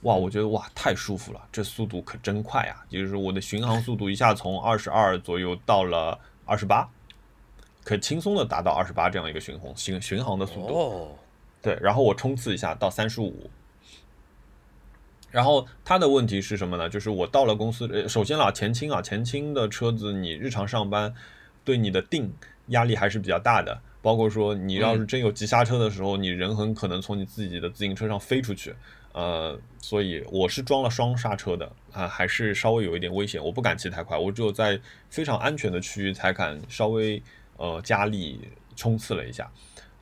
[0.02, 2.84] 哇，我觉得哇太舒服了，这速度可真快啊！
[2.88, 6.88] 就是我的巡航速度一下从二十二左右到了二十八，
[7.84, 10.74] 可轻松的达到二十八这样一个巡航巡巡航的速度。
[10.74, 11.08] 哦，
[11.60, 13.50] 对，然后我冲刺一下到三十五。
[15.30, 16.88] 然后它的问题是什么呢？
[16.88, 21.14] 就是我到了公司，呃，首先啦，前倾啊，前倾的车子你日常上班
[21.62, 22.32] 对你的定
[22.68, 23.80] 压力还是比较大的。
[24.02, 28.74] 包括说你要是真有急刹车的时候，你人很可能从你自己的自行车上飞出去。
[29.12, 34.78] 呃，所以我是装了双刹车的啊，还是稍微有一点危险，我不敢骑太快，我只有在
[35.08, 37.22] 非常安全的区域才敢稍微
[37.56, 38.40] 呃加力
[38.76, 39.50] 冲刺了一下。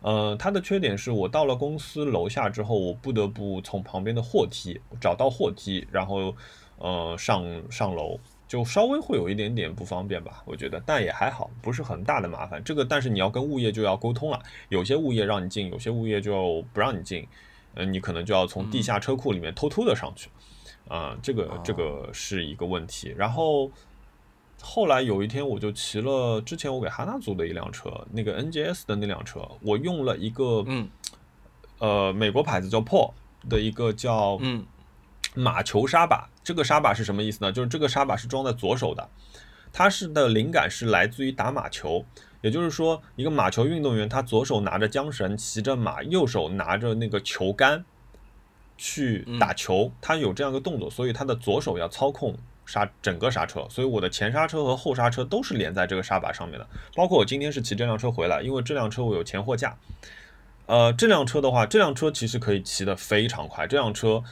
[0.00, 6.32] 呃，它的缺点是我到了公司楼下之后，我不得不从旁边的货梯找到货梯，然后
[6.76, 8.16] 呃上上楼，
[8.46, 12.62] 就稍微会有一点点不方便吧，我觉得，但也还好，不是很大的麻烦。
[12.62, 17.26] 这个，但是你要跟物业就要沟通了，有些物业让你进，有些物业就不让你进，
[17.74, 20.28] 嗯，你可能就要从地下车库里面偷偷的上去，
[20.88, 23.70] 啊，这个这个是一个问题，然后。
[24.60, 30.90] 后来有一天，我就骑了之前我给哈娜租的一辆车，那个 NGS 的那辆车，我用了一个，嗯，
[31.78, 33.12] 呃，美国牌子叫 Paul
[33.48, 34.66] 的一个叫，嗯，
[35.36, 36.28] 马球刹把。
[36.42, 37.52] 这个刹把是什么意思呢？
[37.52, 39.08] 就是这个刹把是装在左手的，
[39.72, 42.04] 它是的灵感是来自于打马球，
[42.40, 47.84] 也就是说，一个马球运动员他左手拿着缰绳骑着马，右手拿着那个球杆
[48.76, 52.36] 去打球，他有这样一个动作，所以他的左手要操控。
[52.70, 56.68] 刹整个刹车，所以我的前刹车和后刹车都是连在这个刹把上面的。
[56.94, 59.74] 包括我今天是骑这辆车回来，因为这辆车我有前货架。
[60.66, 64.22] 呃，这辆车的话，这辆车其实可以骑得非常快，这辆车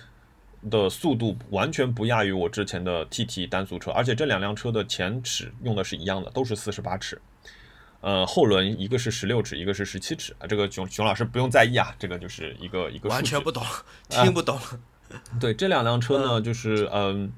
[0.70, 7.18] 的速度完全不亚于我之前的 TT 单速车，而且这两辆车的前齿用的是一样的，都是四十八齿。
[8.00, 10.46] 呃，后轮一个是十六齿，一个是十七齿啊。
[10.46, 13.62] 这个熊熊老师不用在意啊，这个就是一个一个完全不懂，
[14.08, 14.58] 听不懂。
[15.40, 17.32] 对，这两辆车呢，就是嗯。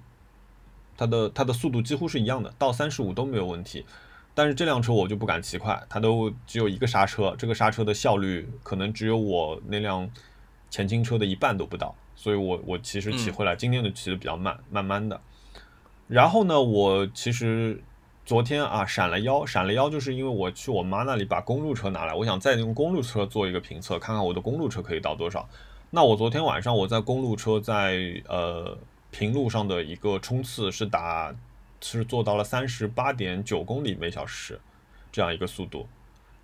[1.01, 3.86] 它的它的速度几乎是一样的，到三十五都没有问题。
[4.35, 10.10] 但是这辆车我就不敢骑快，它都只有一个刹车，这个刹车的效率可能只有我那辆
[10.70, 11.94] 前倾车的一半都不到。
[12.16, 15.20] 所以我我其实骑回来，今天的骑的比较慢，慢慢的。
[16.09, 17.80] 然后呢，我其实
[18.28, 25.48] 昨天啊闪了腰，闪了腰就是因为我去我妈那里把公路车拿来，我想再用公路车做一个评测，看看我的公路车可以到多少。
[25.88, 28.76] 那我昨天晚上我在公路车在呃。
[29.10, 31.34] 平路上的一个冲刺是打，
[31.80, 34.60] 是做到了三十八点九公里每小时，
[35.10, 35.88] 这样一个速度，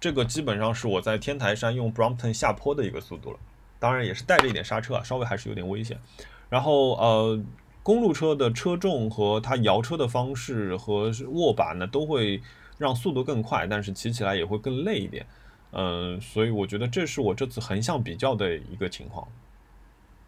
[0.01, 3.39] 这个基本上是我在天台山用 Brompton 下坡的一个速度了，
[3.79, 6.01] 当然也是带着一点刹车啊，稍微还是有点危险。
[6.49, 7.39] 然后呃，
[7.85, 12.43] 公路车的车重和它摇车的方式和握把呢，都会
[12.77, 15.25] 让速度更快，但是骑起来也会更累一点。
[15.71, 19.29] 嗯，所以我觉得这是我这次横向比较的一个情况。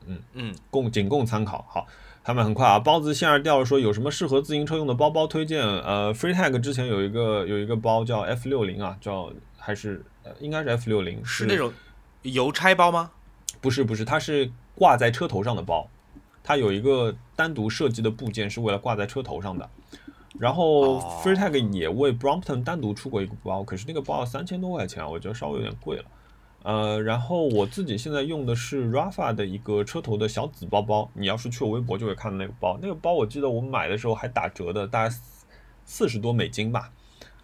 [0.06, 1.66] 嗯嗯，供仅供参考。
[1.68, 1.84] 好。
[2.26, 2.76] 他们很快啊！
[2.76, 5.62] 包子线儿掉了，说有什么适合自行车用的包包推荐？
[5.62, 11.72] 呃，FreeTag 之前有一个有一个包叫 F 六零啊，叫还是呃应该是 F 六零，是那种
[12.22, 13.12] 邮差包吗？
[13.60, 15.88] 不是不是，它是挂在车头上的包，
[16.46, 19.68] 它有一个单独设计的部件是为了挂在车头上的。
[20.38, 26.04] 然后 FreeTag 也为 Brompton 单独出过一个包，可是那个包要三千多块钱，我觉得稍微有点贵了。
[26.62, 35.14] 呃，然后我自己现在用的是 Rafa 的一个车头的小紫包包，你要是去我微博就会看到那个包，那个包我记得我买的时候还打折的，大概
[35.84, 36.90] 四十多美金吧，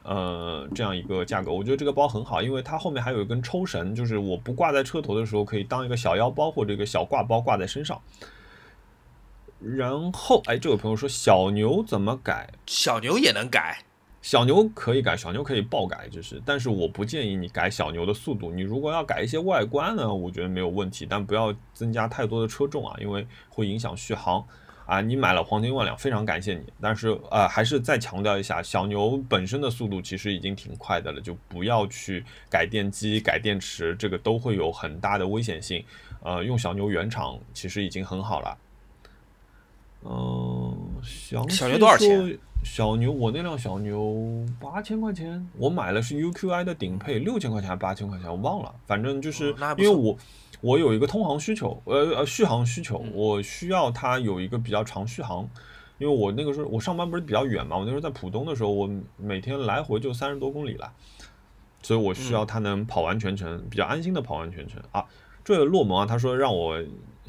[0.03, 7.99] 呃，这样一个价格，我觉得这个包很好，因为它后面还有一根抽绳，就是我不挂在车头的时候可以当一个小腰包或者一个小挂包挂在身上。
[9.65, 12.51] 然后，哎，这位朋友说小牛怎么改？
[12.67, 13.79] 小牛也能改。
[14.21, 18.53] 小牛可以改，小牛可以爆改，就是，但是我不建议你改小牛的速度。
[18.53, 24.45] 你如果要改一些外观呢，我觉得没有问题，但不要增加太多的车重啊，因为会影响续航
[24.87, 25.01] 啊。
[25.01, 35.85] 你买了黄金万两，非常感谢你，但是呃，还是再强调一下，小牛本身的速度其实已经挺快的了，就不要去改电机、改电池，这个都会有很大的危险性。
[36.23, 38.57] 呃，用小牛原厂其实已经很好了。
[40.05, 42.39] 嗯，小牛多少钱？
[42.65, 48.73] 小牛，我那辆小牛八千块钱，我买的是 UQI 的顶配，六千块钱还是八千块钱，我忘了。
[48.87, 50.17] 反正就是因为我
[50.61, 55.49] 我有一个通航需求，呃呃续航需求，我需要它有一个比较长续航。
[55.99, 60.93] 因为我那个时候我上班不是比较远嘛，我那时候在浦东的时候，我每天来回就三十多公里了，
[61.81, 65.05] 所以我需要它能跑完全程，比较安心的跑完全程啊。
[65.45, 66.81] 这个洛蒙啊，他说让我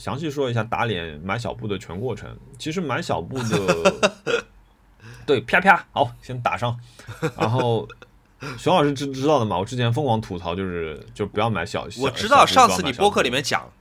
[0.04, 2.38] 详细说一下打脸买小布的全过程。
[2.60, 4.44] 其实买小布的。
[5.26, 6.78] 对，啪啪，好，先打上。
[7.38, 7.88] 然后，
[8.58, 9.58] 熊老师知知道的嘛？
[9.58, 11.88] 我之前疯狂吐槽，就是就不要买小。
[12.02, 13.72] 我知道上次你播客里面讲，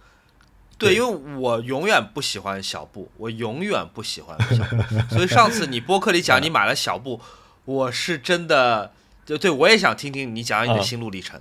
[0.78, 7.20] 对，因为我永远不喜欢小布，我永远不喜欢小布，所以上次你播客里讲 你买了小布，
[7.64, 8.92] 我是真的
[9.26, 11.40] 就对我也想听听你讲你的心路历程。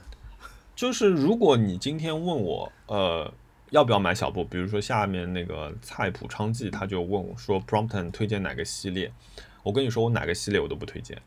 [0.76, 3.32] 就是如果你今天问我，呃，
[3.72, 4.44] 要不要买小布？
[4.44, 9.10] 比如说下面那个菜谱昌记，他就问我说，Prompton 推荐哪个系列？
[9.64, 11.18] 我跟你说，我哪个系列我都不推荐，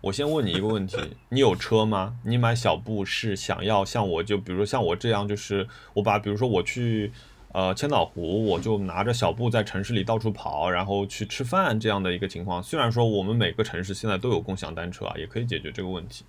[0.00, 0.96] 我先问你一个问题：
[1.30, 2.16] 你有车吗？
[2.24, 7.10] 你买小布是想要像我就比如说像我这样，就是我把比如说我去
[7.50, 12.62] 呃千岛湖，我就拿着小布在城市里到处跑，然后去吃饭这样的一个情况。
[12.62, 16.24] 虽然说我们每个城市现在都有共享单车啊，也可以解决这个问题。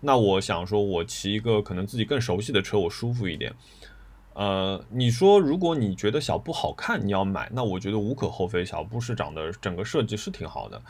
[0.00, 3.52] 那我想说，我骑一个可能自己更熟悉的车，我舒服一点。
[4.34, 8.64] 呃，你说如果你觉得小布好看，你要买，那我觉得无可厚非。
[8.64, 10.80] 小布是长得整个设计是挺好的，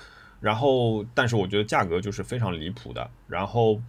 [0.41, 3.11] 然后但是我觉得价格就是非常离谱的。
[3.27, 3.81] 然后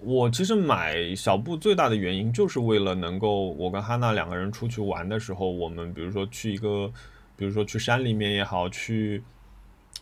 [0.00, 6.92] 我其实买小布最大的原因就是为了能够我跟哈娜两个人出去玩的时候，我们比如说去一个，
[7.36, 9.22] 比如说去山里面也好，去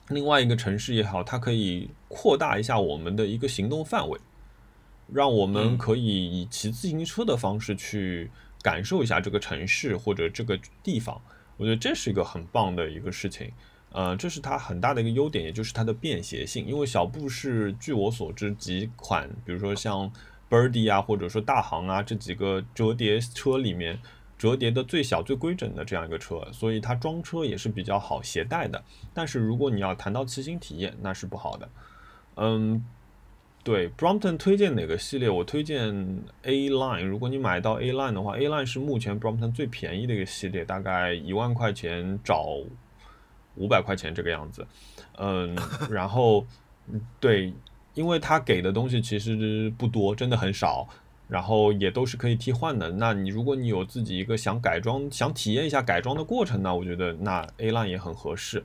[0.08, 4.18] 另外一个城市也好，它可以扩大一下我们的一个行动范围，
[5.12, 8.30] 让我们可以以骑自行车的方式去。
[8.62, 11.18] 感受一下这个城市或者这个地方，
[11.56, 13.50] 我觉得这是一个很棒的一个事情。
[13.90, 16.66] 呃，这是它很大的一个优点，也就是它的便携性。
[16.66, 20.12] 因为小布是据我所知几款，比如说像
[20.50, 23.98] Birdy 啊，或者说大行啊这几个折叠车里面
[24.36, 28.84] 折叠的最小最规整的这样一个车，所以它装车也是比较好携带的。
[29.14, 31.66] 但是如果你要谈到骑行体验，那是不好的。
[32.34, 32.84] 嗯。
[33.62, 35.28] 对，Brompton 推荐哪个系列？
[35.28, 35.90] 我推荐
[36.44, 37.04] A Line。
[37.04, 42.56] 如果你买到 A Line 的话，A Line 是目前 Brompton 最便宜的一个系列，大概一万块钱找
[43.56, 44.66] 五百块钱这个样子。
[45.18, 45.54] 嗯，
[45.90, 46.46] 然后
[47.20, 47.52] 对，
[47.92, 50.88] 因为它给的东西其实不多，真的很少，
[51.30, 52.90] 然后也都是可以替换的。
[52.90, 58.64] 那你如果你有自己一个想改装、想体验一下改装的过程呢，我觉得那 A Line 也很合适。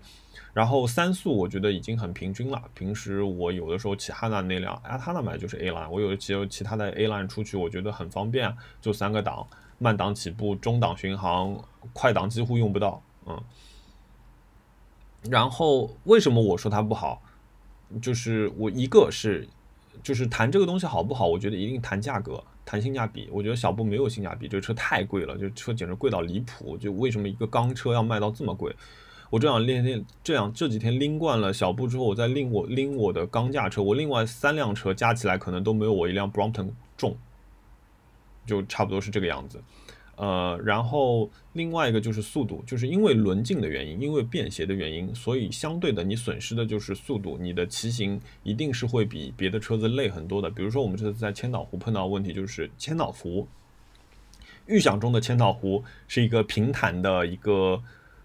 [0.52, 2.62] 然后三速我觉得已经很平均了。
[2.74, 8.52] 平时我有的时候骑汉娜那辆，啊，哈娜买就是 A line，我有骑其他的 A line 出去，我觉得很方便，
[8.82, 9.46] 就三个档，
[9.78, 11.62] 慢档起步，中档巡航，
[11.94, 13.40] 快档几乎用不到，嗯。
[15.30, 17.22] 然后为什么我说它不好？
[18.02, 19.48] 就是我一个是，
[20.02, 21.28] 就是谈这个东西好不好？
[21.28, 23.30] 我觉得一定谈价格，谈性价比。
[23.32, 26.76] 我觉得小布没有性价比，这个车太贵了，就车简直贵到离谱。
[26.78, 28.76] 就为什么一个钢车要卖到这么贵？
[29.30, 37.18] 我这样练练，这样这几天拎惯了小布之后，我再拎我拎我的钢架车，我另外三辆车加起来可能都没有我一辆 Brompton 重，
[38.46, 39.62] 就差不多是这个样子。
[40.16, 50.50] 呃，然后另外一个就是速度，就是因为轮径的原因，因为便携的原因，所以相对的你损失的就是速度，你的骑行一定是会比别的车子累很多的。
[50.50, 53.48] 比如说我们这次在千岛湖碰到问题就是千岛湖，
[54.66, 57.82] 预想中的千岛湖是一个平坦的一个。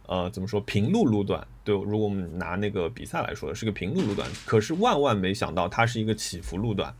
[0.06, 1.46] 呃，怎么说平路路段？
[1.62, 4.28] 对，如果我们拿那个比赛来说，是个平路路段。
[4.44, 6.92] 可是万万没想到，它是一个起伏路段，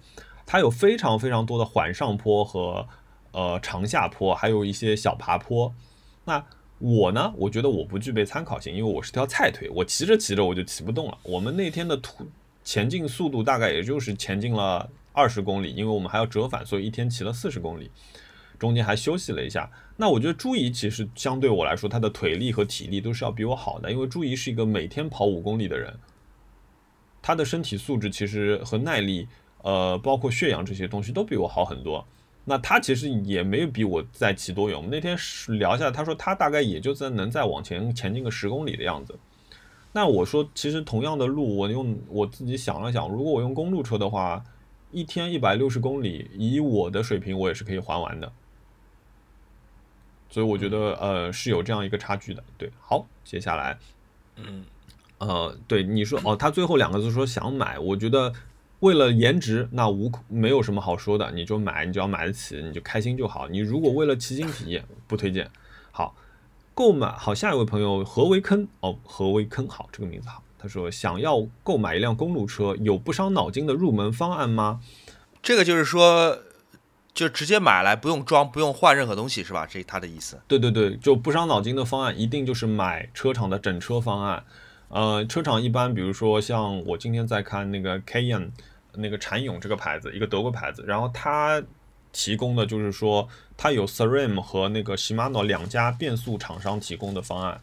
[0.47, 2.87] 它有非常非常多的缓上坡和
[3.33, 5.75] 呃长下坡，还有一些小爬坡。
[6.25, 6.45] 那
[6.79, 11.19] 我呢，我觉得我不具备参考性，因为我是条菜腿，我骑着骑着我就骑不动了。
[11.23, 12.27] 我们那天的途
[12.65, 17.91] 前进速度大概也就是前进了二十公里，因为我们还要折返，所以一天骑了四十公里。
[18.59, 25.99] 中间还休息了一下，那我觉得朱怡其实相对我来说，他的腿力和体力都是要比我好的，因为朱怡是一个每天跑五公里的人，
[27.23, 29.27] 他的身体素质其实和耐力，
[29.63, 32.07] 呃，包括血氧这些东西都比我好很多。
[32.51, 34.77] 那他其实也没有比我再骑多远。
[34.77, 35.17] 我们那天
[35.57, 39.17] 聊下来，他说他大概也就在能再往前前进个十公里的样子。
[39.93, 44.43] 那我说，其实同样的路，我用我自己想了想，如果我用公路车的话，
[44.91, 48.33] 一天一百六十公里，以我的水平，我也是可以还完的。
[50.29, 52.43] 所以我觉得，呃，是有这样一个差距的。
[52.59, 53.79] 对，好，接下来，
[54.35, 54.65] 嗯，
[55.19, 58.33] 呃，对你说，哦，他最后两个字说想买，我觉得
[58.81, 63.49] 为了颜值，那无没有什么好说的，你就买，你只要买得起，你就开心就好。
[63.49, 65.51] 你如果为了骑行体验，不推荐。
[65.91, 66.15] 好，
[66.75, 70.43] 购买好，下一位朋友何为坑哦，何为坑好，这个名字好。
[70.59, 74.81] 他说想要购买一辆公路车，有不伤脑筋的入门方案吗？
[75.43, 76.41] 这个就是说。
[77.13, 79.67] 就直接买来不用装不用换任何东西是吧？
[79.67, 80.41] 这是他的意思。
[80.47, 84.45] 对对对，就不伤脑筋的方案一定就是买车厂的整车方案。
[84.89, 88.51] 呃，车厂一般比如说像我今天在看那个 Cayenne，
[88.95, 91.63] 那个禅勇这个牌子，一个德国牌子，然后它
[92.13, 97.61] 提供的就是说它有 SRAM 和那个 Shimano 两家变速厂商提供的方案，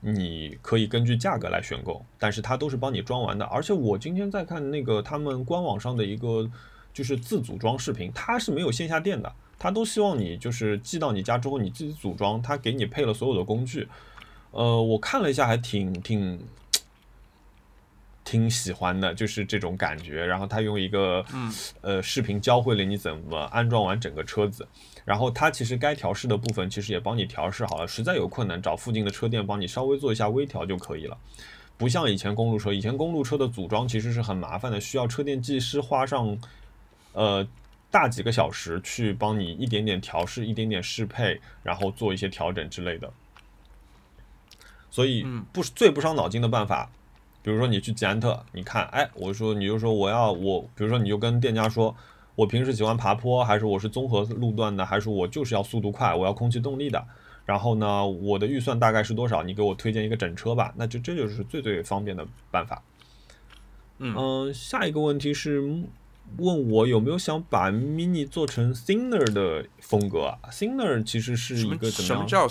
[0.00, 3.44] 你可以根据价格来选购，但是它都是帮你装完的。
[3.46, 6.50] 而且我今天在看那个他们官网上的一个。
[6.92, 13.86] 就是自组装视频，它是没有线下店的，它都希望你就是寄到你家之后你自己组装，它给你配了所有的工具。
[14.50, 16.44] 呃，我看了一下，还挺挺
[18.30, 20.24] 挺喜欢的，就是这种感觉。
[20.24, 24.64] 然后他用一个嗯呃视频教会了你怎么安装完整个车子，
[25.04, 31.18] 然后它其实该调试的部分其实也帮你调试好了，实在有困难找附近的车店帮你稍微做一下微调就可以了。
[31.76, 36.38] 不像以前公路车，以前公路车的组装其实是很麻烦的，需要车店技师花上
[37.12, 37.44] 呃
[37.90, 43.12] 大几个小时去帮你一点点调试、一点点适配，然后做一些调整之类的。
[44.88, 46.90] 所以不最不伤脑筋的办法，
[47.42, 51.94] 比如说你去捷安特，你看，哎，我说你就说我要我，比如说你就跟店家说，
[52.34, 57.04] 我平时喜欢爬坡，还是我是综合路段的，还是我就是要速度快，我要空气动力的。
[57.46, 59.42] 然后呢，我的预算大概是多少？
[59.42, 62.82] 你给我推荐一个整车吧，那就这就是最最方便的办法。
[63.98, 65.60] 嗯，下一个问题是
[66.38, 72.06] 问我有没有想把 Mini 做成 Thinner 的风格？Thinner 其实是一个怎么？
[72.06, 72.46] 什么叫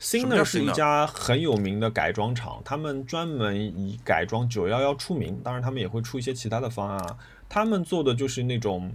[0.00, 5.40] ？Singer 是一家很有名的改装厂，他们专门以改装911出名。
[5.42, 7.18] 当然，他们也会出一些其他的方案啊。
[7.48, 8.92] 他们做的就是那种，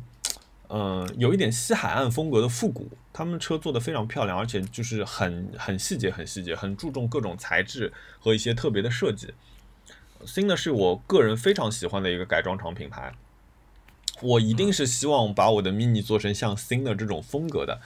[0.70, 2.90] 嗯，有一点西海岸风格的复古。
[3.12, 9.34] 他们车做的非常漂亮，而且就是很很细节，很细节，很注重各种材质和一些特别的设计。
[10.26, 13.14] Singer 是我个人非常喜欢的一个改装厂品牌。
[14.22, 17.82] 我一定是希望把我的 Mini 做成像 Singer 这种风格的。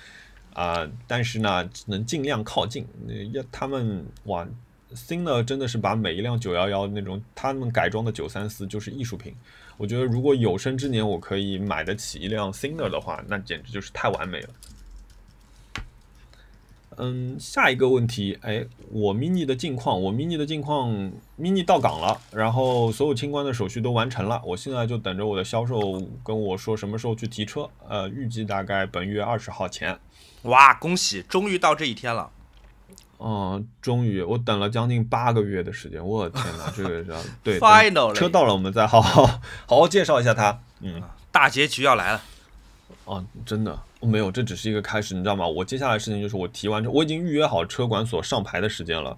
[0.58, 2.84] 啊，但是呢，能尽量靠近。
[3.32, 4.48] 要他们哇，
[4.96, 9.36] 新的真的是把每一辆九幺幺那种他们改装的九三四就是艺术品。
[9.78, 14.50] 我觉得如果有生之年我可以买得起一辆新的的话，那简直就是太完美了。
[16.98, 20.90] 嗯，下一个问题，哎，我 mini 的近况，我 mini 的近况
[21.40, 29.96] ，mini 到港了，然后所有清关的手续都完成了，我现在就等着我的销售跟我说什么时候去提车，呃，预计大概本月二十号前。
[30.44, 32.32] 哇，恭喜，终于到这一天了。
[33.20, 39.26] 嗯，终于，我等了将近八个月的时间，我的天哪， 这个是对，final 车到了，我们再好好
[39.66, 40.60] 好好介绍一下它。
[40.82, 41.02] 嗯，
[41.32, 42.22] 大结局要来了。
[43.06, 45.48] 哦，真的没有，这只是一个开始，你知道吗？
[45.48, 49.18] 我接下来事情就是我提完车，我已经预约好车管所上牌的时间了，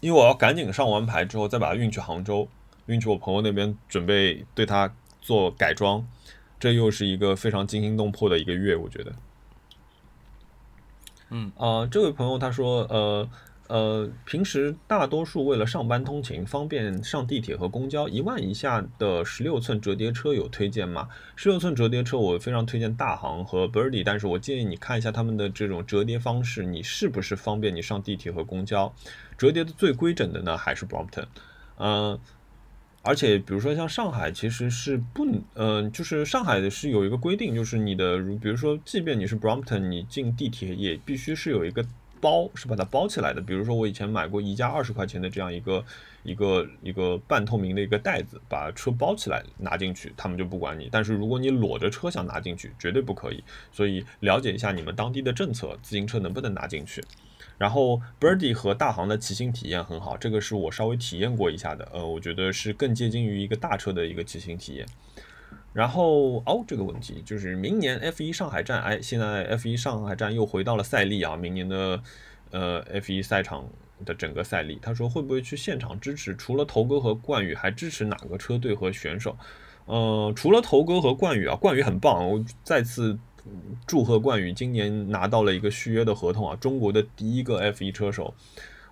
[0.00, 2.48] 因为我要赶紧上完牌之后再把它运去杭州，
[2.86, 4.92] 运去我朋友那边准备对它
[5.22, 6.04] 做改装，
[6.58, 9.12] 这又是一个非常惊心动魄的一个月，我觉得。
[11.30, 13.28] 嗯啊，这位朋友他说，呃
[13.68, 21.08] 呃，平时大多数为了上班通勤方便上地铁和公交，一万以下的十六寸折叠车有推荐吗？
[21.36, 28.94] 十六寸折叠车我非常推荐大行和 Birdy，但是我建议你看一下他们的这种折叠方式，你是不是方便你上地铁和公交？
[29.36, 31.26] 折叠的最规整的呢还是 Brompton，
[31.76, 32.18] 嗯。
[33.02, 41.82] 而且，比如说像上海，其实是不，嗯，就是上海的是有一个规定，就是你的，如比如说，即便你是 Brompton，你进地铁也必须是有一个
[42.20, 43.40] 包，是把它包起来的。
[43.40, 45.82] 比如说我以前买过宜家二十块钱的这样一个
[46.22, 50.88] 一个一个半透明的一个袋子，把车包起来拿进去，他们就不管你。
[50.92, 53.42] 但是如果你裸着车想拿进去，绝对不可以。
[53.72, 57.02] 所以了解一下你们当地的政策，自行车能不能拿进去。
[57.58, 64.86] 然后 Birdy 和大行的骑行体验很好，这个是我稍微体验过一下的，呃，我觉得是更接近于一个大车的一个骑行体验。
[65.72, 72.00] 然后哦，这个问题就是明年 F1 上海站，哎，现在 F1 上海站又回到了赛例啊，明年的
[72.52, 73.68] 呃 F1 赛场
[74.04, 76.36] 的整个赛例，他说会不会去现场支持？
[76.36, 79.36] 除了头哥和冠宇，还支持哪个车队和选手？
[79.86, 83.18] 呃，除了头哥和冠宇啊，冠宇很棒，我再次。
[83.86, 86.56] 祝贺冠宇今年拿到了一个续约的合同啊！
[86.56, 88.34] 中国的第一个 F1 车手，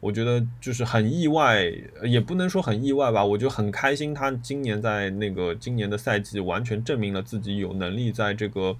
[0.00, 1.70] 我觉得就是很意外，
[2.04, 4.14] 也不能说很意外吧，我就很开心。
[4.14, 8.76] 他今年在那个今年的赛季完全证明了自己有能力在这个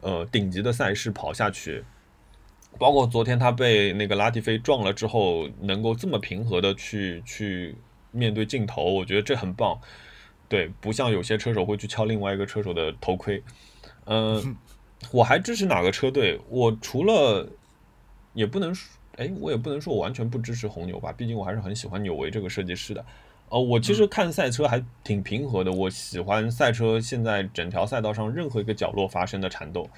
[0.00, 1.82] 呃顶级的赛事跑下去。
[2.78, 7.74] 包括昨天他被那个拉蒂菲撞了之后，能够这么平和的去去
[8.12, 9.78] 面对镜头，我觉得这很棒。
[10.48, 13.42] 对，不像有些车手会去敲另外一个车手的头盔，
[14.04, 14.56] 嗯。
[15.10, 16.40] 我还支持哪个车队？
[16.48, 17.48] 我除了
[18.34, 21.12] 也不能说，哎，我也不能说我完全不支持红牛吧。
[21.12, 23.04] 毕竟我还是很喜欢纽维这个设计师的。
[23.50, 25.70] 呃，我其实看赛车还挺平和的。
[25.70, 29.90] 我喜欢赛车现在整条赛道上任何一个角落发生的缠斗。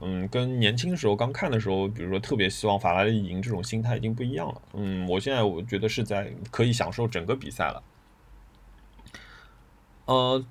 [0.00, 4.62] 嗯，跟年轻时候刚看的时候，比如说特别希望法拉利赢这种心态已经不一样了。
[4.74, 7.82] 嗯，我现在我觉得是在可以享受整个比赛了。
[10.04, 10.44] 呃。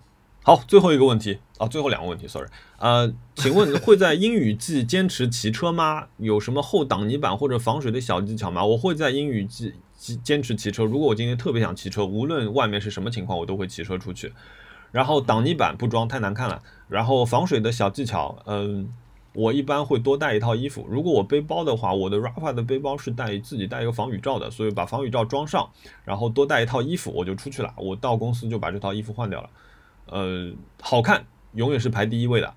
[0.50, 2.50] 好，最后一个问题啊，最后两个问题，sorry，
[2.80, 6.08] 呃，请问会在阴雨季坚持骑车吗？
[6.18, 8.66] 有什么后挡泥板或者防水的小技巧吗？
[8.66, 9.76] 我会在阴雨季
[10.24, 10.84] 坚持骑车。
[10.84, 14.34] 如果我今天特别想骑车，无论外面是什么情况，我都会骑车出去。
[14.92, 16.64] 然后挡泥板不装太难看了。
[16.88, 18.92] 然后防水的小技巧，嗯，
[19.34, 20.84] 我一般会多带一套衣服。
[20.90, 25.70] 如果我背包的话，我的 Rafa 的背包是带自己带一个防雨罩的，所以把防雨罩装上，
[26.04, 27.72] 然后多带一套衣服，我就出去了。
[27.78, 29.48] 我到公司就把这套衣服换掉了。
[30.12, 32.54] 呃，好看永远是排第一位的。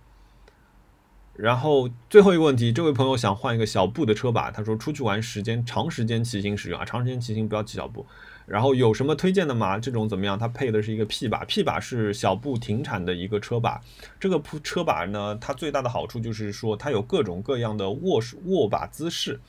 [1.34, 8.04] 然后最后一个问题，这位朋友想换一个小布的车把，他说出去玩时间长时间骑行使用啊，长时间骑行不要骑小布。
[8.44, 9.78] 然后有什么推荐的吗？
[9.78, 10.38] 这种怎么样？
[10.38, 13.80] 它配的是一个 P 把，P 把是小布停产的一个车把。
[14.20, 19.40] 这个车把呢，它最大的好处就是说它有各种各样的握握把姿势，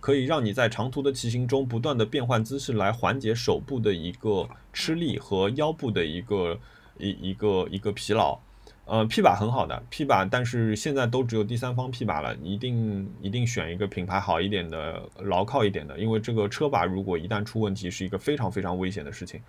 [0.00, 6.58] 可以让你在长途的骑行中不断的变换姿势来缓解手部的一个吃力和腰部的一个
[6.98, 8.38] 一一个一个疲劳。
[8.84, 19.42] 呃，P 把很好的 P 把，但是现在都只有第三方 P 把了，一定一定选一个品牌好一点的、牢靠一点的，因为这个车把如果一旦出问题，是一个非常非常危险的事情，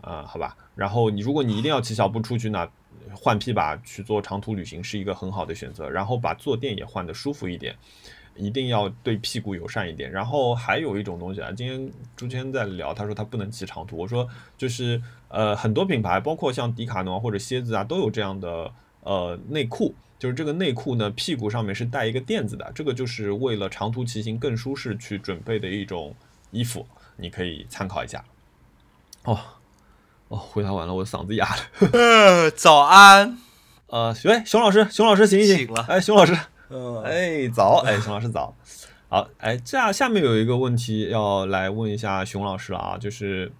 [0.00, 0.56] 啊，好吧。
[0.74, 2.66] 然后你如果你一定要骑小步出去呢，
[3.12, 7.76] 换 P 把去做长途旅行是一个很好的选择，然后把坐垫也换的舒服一点，
[8.38, 10.10] 一定要对屁股友善一点。
[10.10, 15.02] 然后还有一种东西啊，今天朱谦在聊，他说他不能骑长途，我说就是。
[15.30, 26.14] 呃，很多品牌，包括像迪卡侬或者蝎子啊，都有这样的呃内裤，就是这个内裤呢，屁股上面是带一个垫子的，这个就是为了长途骑行更舒适去准备的一种
[26.50, 26.86] 衣服，
[27.18, 28.24] 你可以参考一下。
[29.24, 29.38] 哦
[30.28, 32.50] 哦，回答完了，我嗓子哑了。
[32.56, 33.36] 早安，
[33.88, 36.34] 呃，喂，熊老师，熊老师醒一醒了，哎，熊老师，
[37.04, 38.54] 哎，早，哎，熊老师早，
[39.08, 43.52] 好，哎，这样下面有一个问题要来问一下熊老师了啊，就是。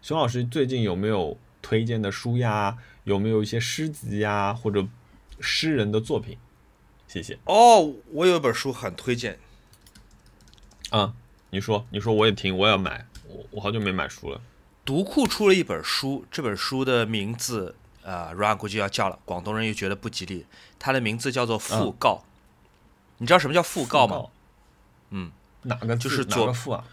[0.00, 2.76] 熊老师最近有没有推荐的书呀？
[3.04, 4.84] 有没有一些诗集呀，或者
[5.38, 6.36] 诗人的作品？
[7.06, 7.38] 谢谢。
[7.44, 9.38] 哦，我有一本书很推荐。
[10.90, 11.14] 啊，
[11.50, 13.06] 你说，你说，我也听，我要买。
[13.28, 14.40] 我我好久没买书了。
[14.84, 19.16] 读库出了一本书，这本书的名字，啊、呃，软估计要叫了。
[19.24, 20.44] 广东人又觉得不吉利，
[20.82, 22.24] 它的名字叫做《讣告》。
[23.18, 24.24] 你知道什么叫讣告吗？
[25.10, 25.30] 嗯，
[25.62, 26.84] 哪个就是左讣啊？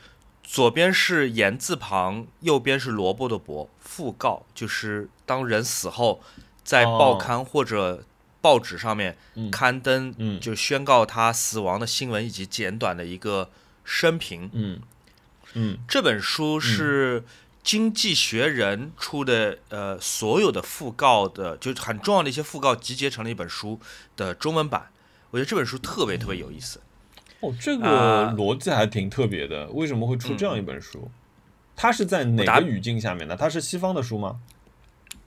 [0.44, 3.68] 左边是言字旁，右边是萝卜的卜。
[3.84, 6.22] 讣告就是当人死后，
[6.64, 8.04] 在报刊或者
[8.42, 9.18] 报纸上面
[9.52, 13.50] 刊登，就宣告他死亡的新闻以及简短的一个
[13.84, 14.52] 生平。
[14.54, 14.80] 嗯
[15.54, 17.22] 嗯，这本书是
[17.64, 23.80] 《经济学人》出的，呃，所有的讣告的，就很重要的一些讣告集结成了一本书
[24.16, 24.90] 的中文版。
[25.32, 26.80] 我觉得这本书特别特别有意思。
[27.42, 29.68] 哦，这个逻辑还挺特别的。
[29.70, 31.12] 为什么会出这样一本书？
[31.76, 33.36] 它是在哪个语境下面的？
[33.36, 34.40] 它是西方的书吗？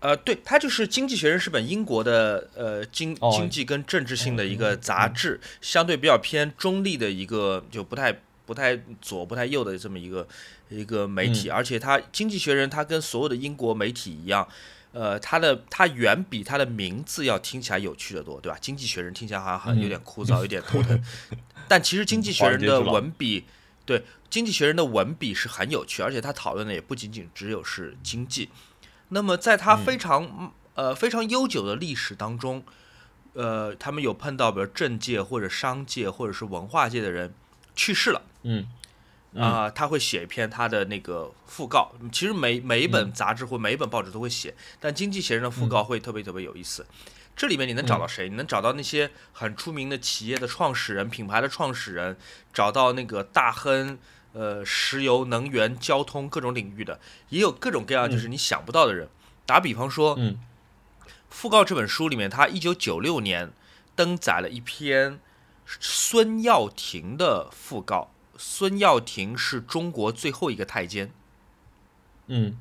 [0.00, 10.26] 呃，对，它就是《经济学人》是本英国的呃经经济跟政治性的一个杂志，相对比较偏中立的一个，就不太不太左不太右的这么一个
[10.68, 11.48] 一个媒体。
[11.50, 14.46] 而且它《经济学人》它跟所有的英国媒体一样。
[14.94, 18.58] 呃，它的它远比它的名字要听起来有趣的多，对吧？
[18.60, 21.02] 经济学人听起来好像很有点枯燥，有点头疼。
[21.66, 23.46] 但其实经济学人的文笔，
[23.86, 28.50] 对经济学人的文笔是很有趣，而且他讨论的也不仅仅只有是经济。
[29.08, 32.62] 那么在他非常呃非常悠久的历史当中，
[33.32, 37.32] 呃，他们有碰到比如政界或者商界或者是文化界的人
[37.74, 38.66] 去世了，嗯。
[39.34, 41.90] 啊，他会写一篇他的那个讣告。
[42.12, 46.84] 其实每每一本杂志或每一本报纸都会写，但《经济学人》的讣告会特别特别有意思。
[47.34, 48.28] 这里面你能找到谁？
[48.28, 52.14] 你能找到那些很出名的企业的创始人、品牌的创始人，
[52.52, 53.98] 找到那个大亨，
[54.34, 57.00] 呃，石油、能源、交通各种领域的，
[57.30, 59.08] 也有各种各样就是你想不到的人。
[59.46, 60.38] 打比方说，《嗯
[61.32, 63.50] 讣告》这本书里面，他一九九六年
[63.96, 65.18] 登载了一篇
[65.80, 68.10] 孙耀庭的讣告。
[68.36, 71.12] 孙耀庭是中国最后一个太监。
[72.26, 72.58] 嗯，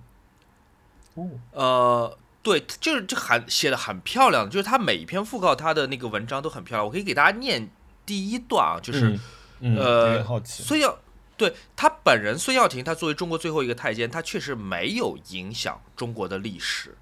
[1.16, 6.86] 哦，呃，对，就是这很写的很漂亮，就是他每一篇讣告，他的那个文章都很漂亮。
[6.86, 7.70] 我可以给大家念
[8.06, 9.18] 第一段啊，就是，
[9.62, 11.00] 呃，孙耀，
[11.36, 16.96] 对他本人孙耀庭，他作为中国最后一个太监，他确实没有影响中国的历史，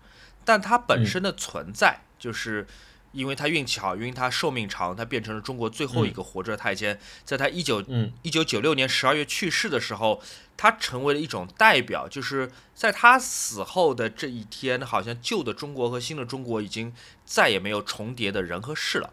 [0.46, 2.66] 但他本身的存在就是。
[3.12, 7.00] 因为他运气好，因为他寿命长，他变成了中国最后一个活着的太监。
[7.26, 7.84] 在他一九
[8.22, 10.22] 一九九六年十二月去世的时候，
[10.56, 12.08] 他成为了一种代表。
[12.08, 16.94] 就是在他死后的这一天，好像旧的中国和新的中国已经
[17.26, 19.12] 再也没有重叠的人和事了。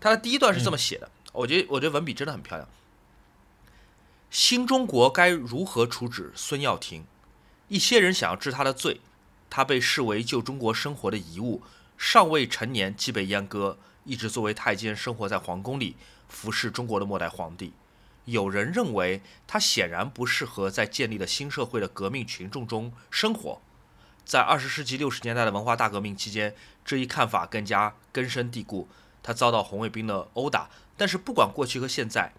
[0.00, 2.68] 他的第一段是这么写的，我觉得我觉得文笔真的很漂亮。
[4.30, 7.04] 新中国该如何处置孙耀庭？
[7.68, 9.00] 一些人想要治他的罪，
[9.48, 11.62] 他被视为旧中国生活的遗物。
[11.96, 15.96] 尚未成年即被阉割，一直作为太监生活在皇宫里，
[16.28, 17.72] 服侍中国的末代皇帝。
[18.26, 23.60] 有人认为他显然不适合在建立的新社会的革命群众中生活。
[24.24, 26.54] 在二十世纪六十年代的文化大革命期间，
[26.84, 28.88] 这一看法更加根深蒂固。
[29.22, 30.70] 他遭到红卫兵的殴打。
[30.96, 32.32] 但是不管过去和现在，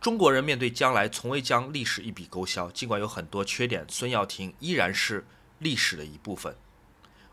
[0.00, 2.70] 中国人面对将来从未将历史一笔勾销。
[2.70, 5.26] 尽管有很多缺点，孙耀庭依然是
[5.58, 6.56] 历史的一部分。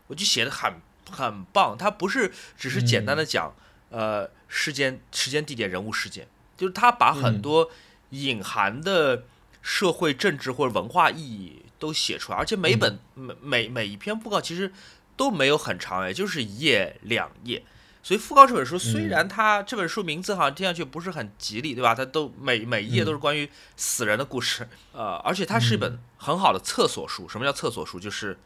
[0.08, 0.74] 我就写的很。
[1.10, 3.54] 很棒，他不是只是简单的讲
[3.90, 7.70] 呃时间、时间、地点、人物、事件，就是他把很多
[8.10, 9.24] 隐含的
[9.60, 14.72] 社会、政治或者文化意义都写出来，而且每本每每每一篇布告其实
[15.16, 17.62] 都没有很长，也就是一页两页。
[18.02, 21.94] 所以《讣告》这本书虽然它这本书名字好像听上去不是很吉利，对吧？
[21.94, 23.46] 它都每每一页都是关于
[23.76, 27.28] 死人的故事，呃，而且它是一本很好的厕所书。
[27.28, 28.00] 什么叫厕所书？
[28.00, 28.38] 就是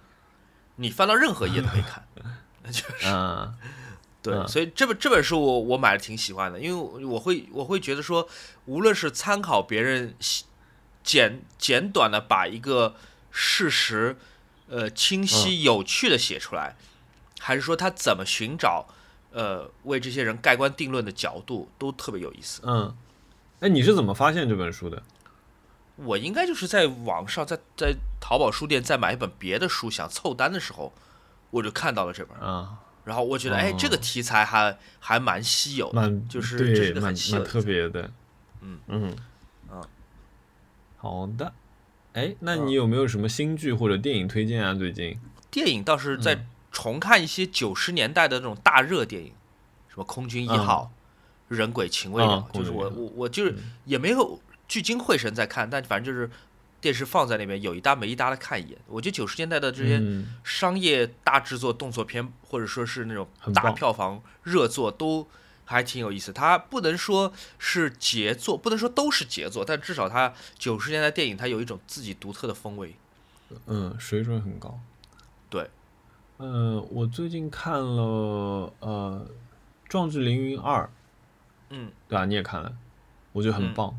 [0.74, 2.05] 你翻到任何页都可以看，
[2.70, 3.07] 就是
[4.23, 4.47] 对。
[4.47, 8.28] 所以这本这本书我我买的挺喜欢的，因为我会我会觉得说，
[8.66, 10.15] 无论是参考别人
[11.03, 12.95] 简简短的把一个
[13.31, 14.16] 事实
[14.69, 16.77] 呃清晰有趣的写出来，
[17.41, 18.86] 还是说他怎么寻找。
[19.36, 22.62] 呃，为这些人盖棺定论的角度都特别有意思。
[22.65, 22.97] 嗯，
[23.59, 25.03] 哎，你是怎么发现这本书的？
[25.97, 30.93] 我应该就是在网上，在在淘宝书店再买一本别的书，想凑单的时候，
[31.55, 32.36] 我就看到了这本。
[32.39, 38.10] 啊，然后我觉得，哎，这个题材还还蛮稀有，蛮就是对，蛮蛮特别的。
[38.60, 39.16] 嗯嗯
[39.70, 39.82] 嗯，
[40.97, 41.52] 好的。
[42.14, 44.74] 哎，那你有没有什么新剧或者电影推荐啊？
[44.74, 45.18] 最近
[45.51, 46.47] 电影倒是在。
[46.76, 49.32] 重看一些九十年代的那种大热电影，
[49.89, 50.90] 什么《空军一号》
[51.56, 53.55] 《人鬼情未了》，就是我我我就是
[53.85, 56.28] 也没有聚精会神在看，但反正就是
[56.85, 58.78] 电视放在那边有一搭没一搭的看一眼。
[58.86, 60.02] 我觉得九十年代的这些
[60.44, 65.27] 商业大制作动作片，或者说是那种大票房热作，都
[65.65, 66.31] 还挺有意思。
[66.31, 72.94] 它不能说是杰作，不能说都是杰作，但至少它九十年代电影它有一种自己独特的风味。
[73.65, 74.78] 嗯，水准很高。
[75.48, 75.70] 对。
[76.36, 79.27] 嗯，我最近看了呃
[79.89, 80.82] 《壮志凌云二》，
[81.70, 82.70] 嗯，对啊，你也看了，
[83.32, 83.98] 我觉得很棒，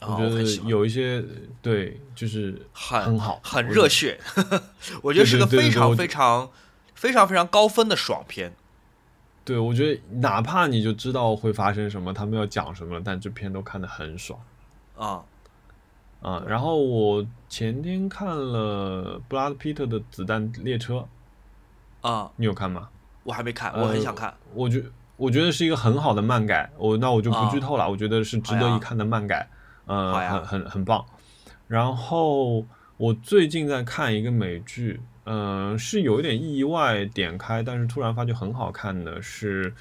[0.00, 1.22] 我觉得有一些
[1.60, 4.18] 对，就是很好，很热血，
[5.02, 6.50] 我觉得是个非常非常
[6.94, 8.52] 非常非常高分的爽片。
[9.44, 14.38] 对，我觉得哪怕你就知道会发生什么，他们要讲什么，但这片都看得很爽
[14.96, 15.22] 啊
[16.22, 16.42] 啊！
[16.46, 21.06] 然后我前天看了布拉德皮特的《子弹列车》。
[22.08, 22.88] 啊，你有看吗？
[23.24, 24.32] 我还没看，我很想看。
[24.54, 24.82] 我觉
[25.16, 27.88] 我觉得是一个很好的漫改，我那我就不剧透了。
[27.88, 29.48] 我觉得是值得一看的漫改，
[29.86, 31.04] 呃，很很很棒。
[31.66, 32.64] 然后
[32.96, 39.70] 我最近在看一个美剧，嗯，是有一点意外点开，但是突然发觉很好看的是《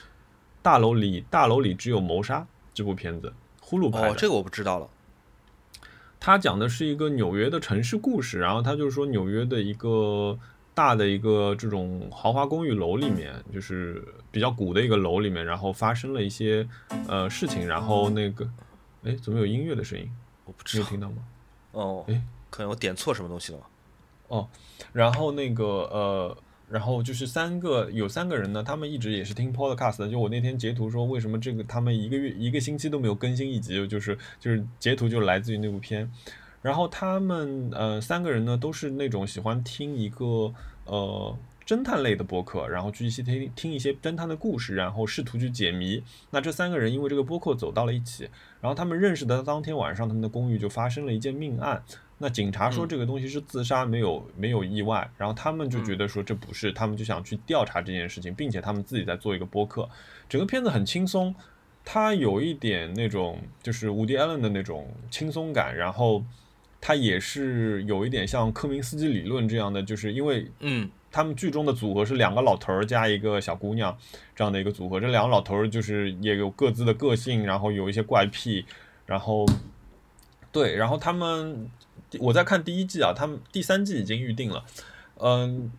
[0.61, 2.39] 大楼里大楼里只有谋杀》
[2.73, 4.09] 这部片子，呼噜拍的。
[4.09, 4.88] 哦，这个我不知道了。
[6.19, 10.38] 他讲的是一个纽约的城市故事，然后他就是说纽约的一个。
[10.76, 14.01] 大的一个这种豪华公寓楼里面，就是
[14.31, 16.65] 比较古的一个楼里面，然后发生了一些
[17.05, 18.49] 呃事情，然后那个，
[19.03, 20.09] 哎，怎么有音乐的声音？
[20.45, 21.17] 我不知道，听到吗？
[21.71, 23.65] 哦，哎，可能我点错什么东西了吗？
[24.27, 24.47] 哦，
[24.93, 26.38] 然后那个呃，
[26.69, 30.09] 然后就是三个有三个人呢，他们一直也是听 podcast 的。
[30.09, 36.11] 就我那天截图说，为什么这个他们一个月一个星期都没有更新一集，就是就是截图就来自于那部片。
[36.61, 40.53] 然后他们呃三个人呢都是那种喜欢听一个
[40.85, 41.35] 呃
[41.69, 46.03] 侦探类的播客，然后去一些听听一些侦探的故事，然后试图去解谜。
[46.31, 48.27] 那这三个人因为这个播客走到了一起，
[48.59, 51.83] 然后他们认识的当天晚上，他们的公寓就发生了一件命案。
[52.17, 55.07] 那警察说这个东西是自杀，没有没有意外。
[55.15, 59.87] 然后他们就觉得说这不是，他们就想去调查这件事情，并且他们自己在做一个播客。
[60.27, 61.35] 整个片子很轻松，
[61.85, 66.23] 它有一点那种就是伍迪·艾伦的那种轻松感，然后。
[66.81, 73.98] 他也是有一点像科明斯基理论这样的，就是因为，嗯，他们剧中的组合是两个老头儿加一个小姑娘
[74.36, 78.65] 这样的一个组合，这两个老头儿就是也有各自的个性，然后有一些怪癖，
[79.06, 79.45] 然后，
[80.52, 81.69] 对，然后他们，
[82.19, 84.64] 我在看第一季啊，他们第三季已经预定了，
[85.18, 85.72] 嗯。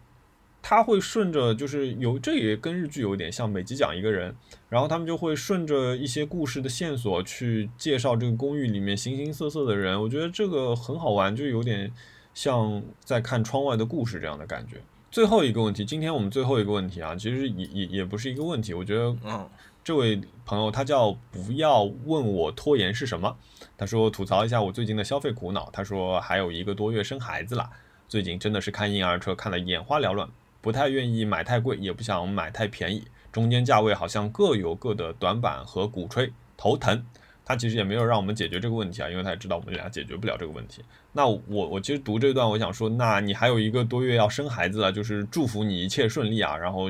[0.63, 4.37] 他会顺着，就是有这也跟日剧有点像，每集讲一个人，
[4.69, 9.99] 然后他们就会顺着一些故事的线索去介绍这个公寓里面形形色色的人。
[9.99, 11.91] 我觉得这个很好玩，就有点
[12.35, 14.77] 像在看窗外的故事这样的感觉。
[15.11, 18.73] 最后一个问题，今天我们最后一个问题啊，其实也也也不是一个问题。
[18.73, 19.49] 我觉得，嗯，
[19.83, 23.37] 这位朋友他叫不要问我拖延是什么，
[23.77, 25.69] 他说吐槽一下我最近的消费苦恼。
[25.73, 27.69] 他说还有一个多月生孩子了，
[28.09, 30.29] 最近真的是看婴儿车看得眼花缭乱。
[30.61, 37.05] 不太愿意买太贵，也不想买太便宜，中间价位好像各有各的短板和鼓吹，头疼。
[37.51, 40.85] 他其实也没有让我们解决这个问题啊，因为他也知道我们俩解决不了这个问题。
[41.13, 46.89] 那我我其实读这段，我想说，那你还有一个多月要生孩子了，就是祝福你一切顺利啊，然后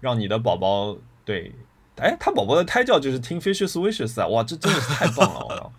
[0.00, 1.52] 让你的宝宝对，
[1.96, 5.72] 哎，他宝宝的胎教就是听 Fishes Wishes 啊，哇，这真的是太棒了，我操，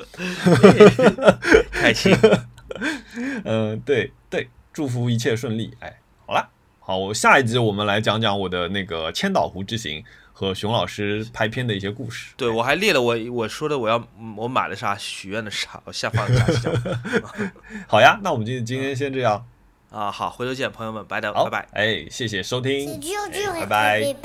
[1.72, 2.16] 开心。
[3.46, 6.00] 嗯， 对对，祝福一切顺利，哎。
[6.28, 6.36] 好
[6.90, 10.04] 好，我下一集我们来讲讲我的那个千岛湖之行
[10.34, 12.34] 和熊老师拍片的一些故事。
[12.36, 14.04] 对，我还列了我我说的我要
[14.36, 16.74] 我买了啥，许愿的啥，我下放下期讲。
[17.86, 19.46] 好呀，那我们今今天先这样。
[19.92, 21.68] 啊，好，回头见，朋友们，拜拜，拜拜。
[21.74, 23.00] 哎，谢谢收听，
[23.60, 24.16] 拜拜。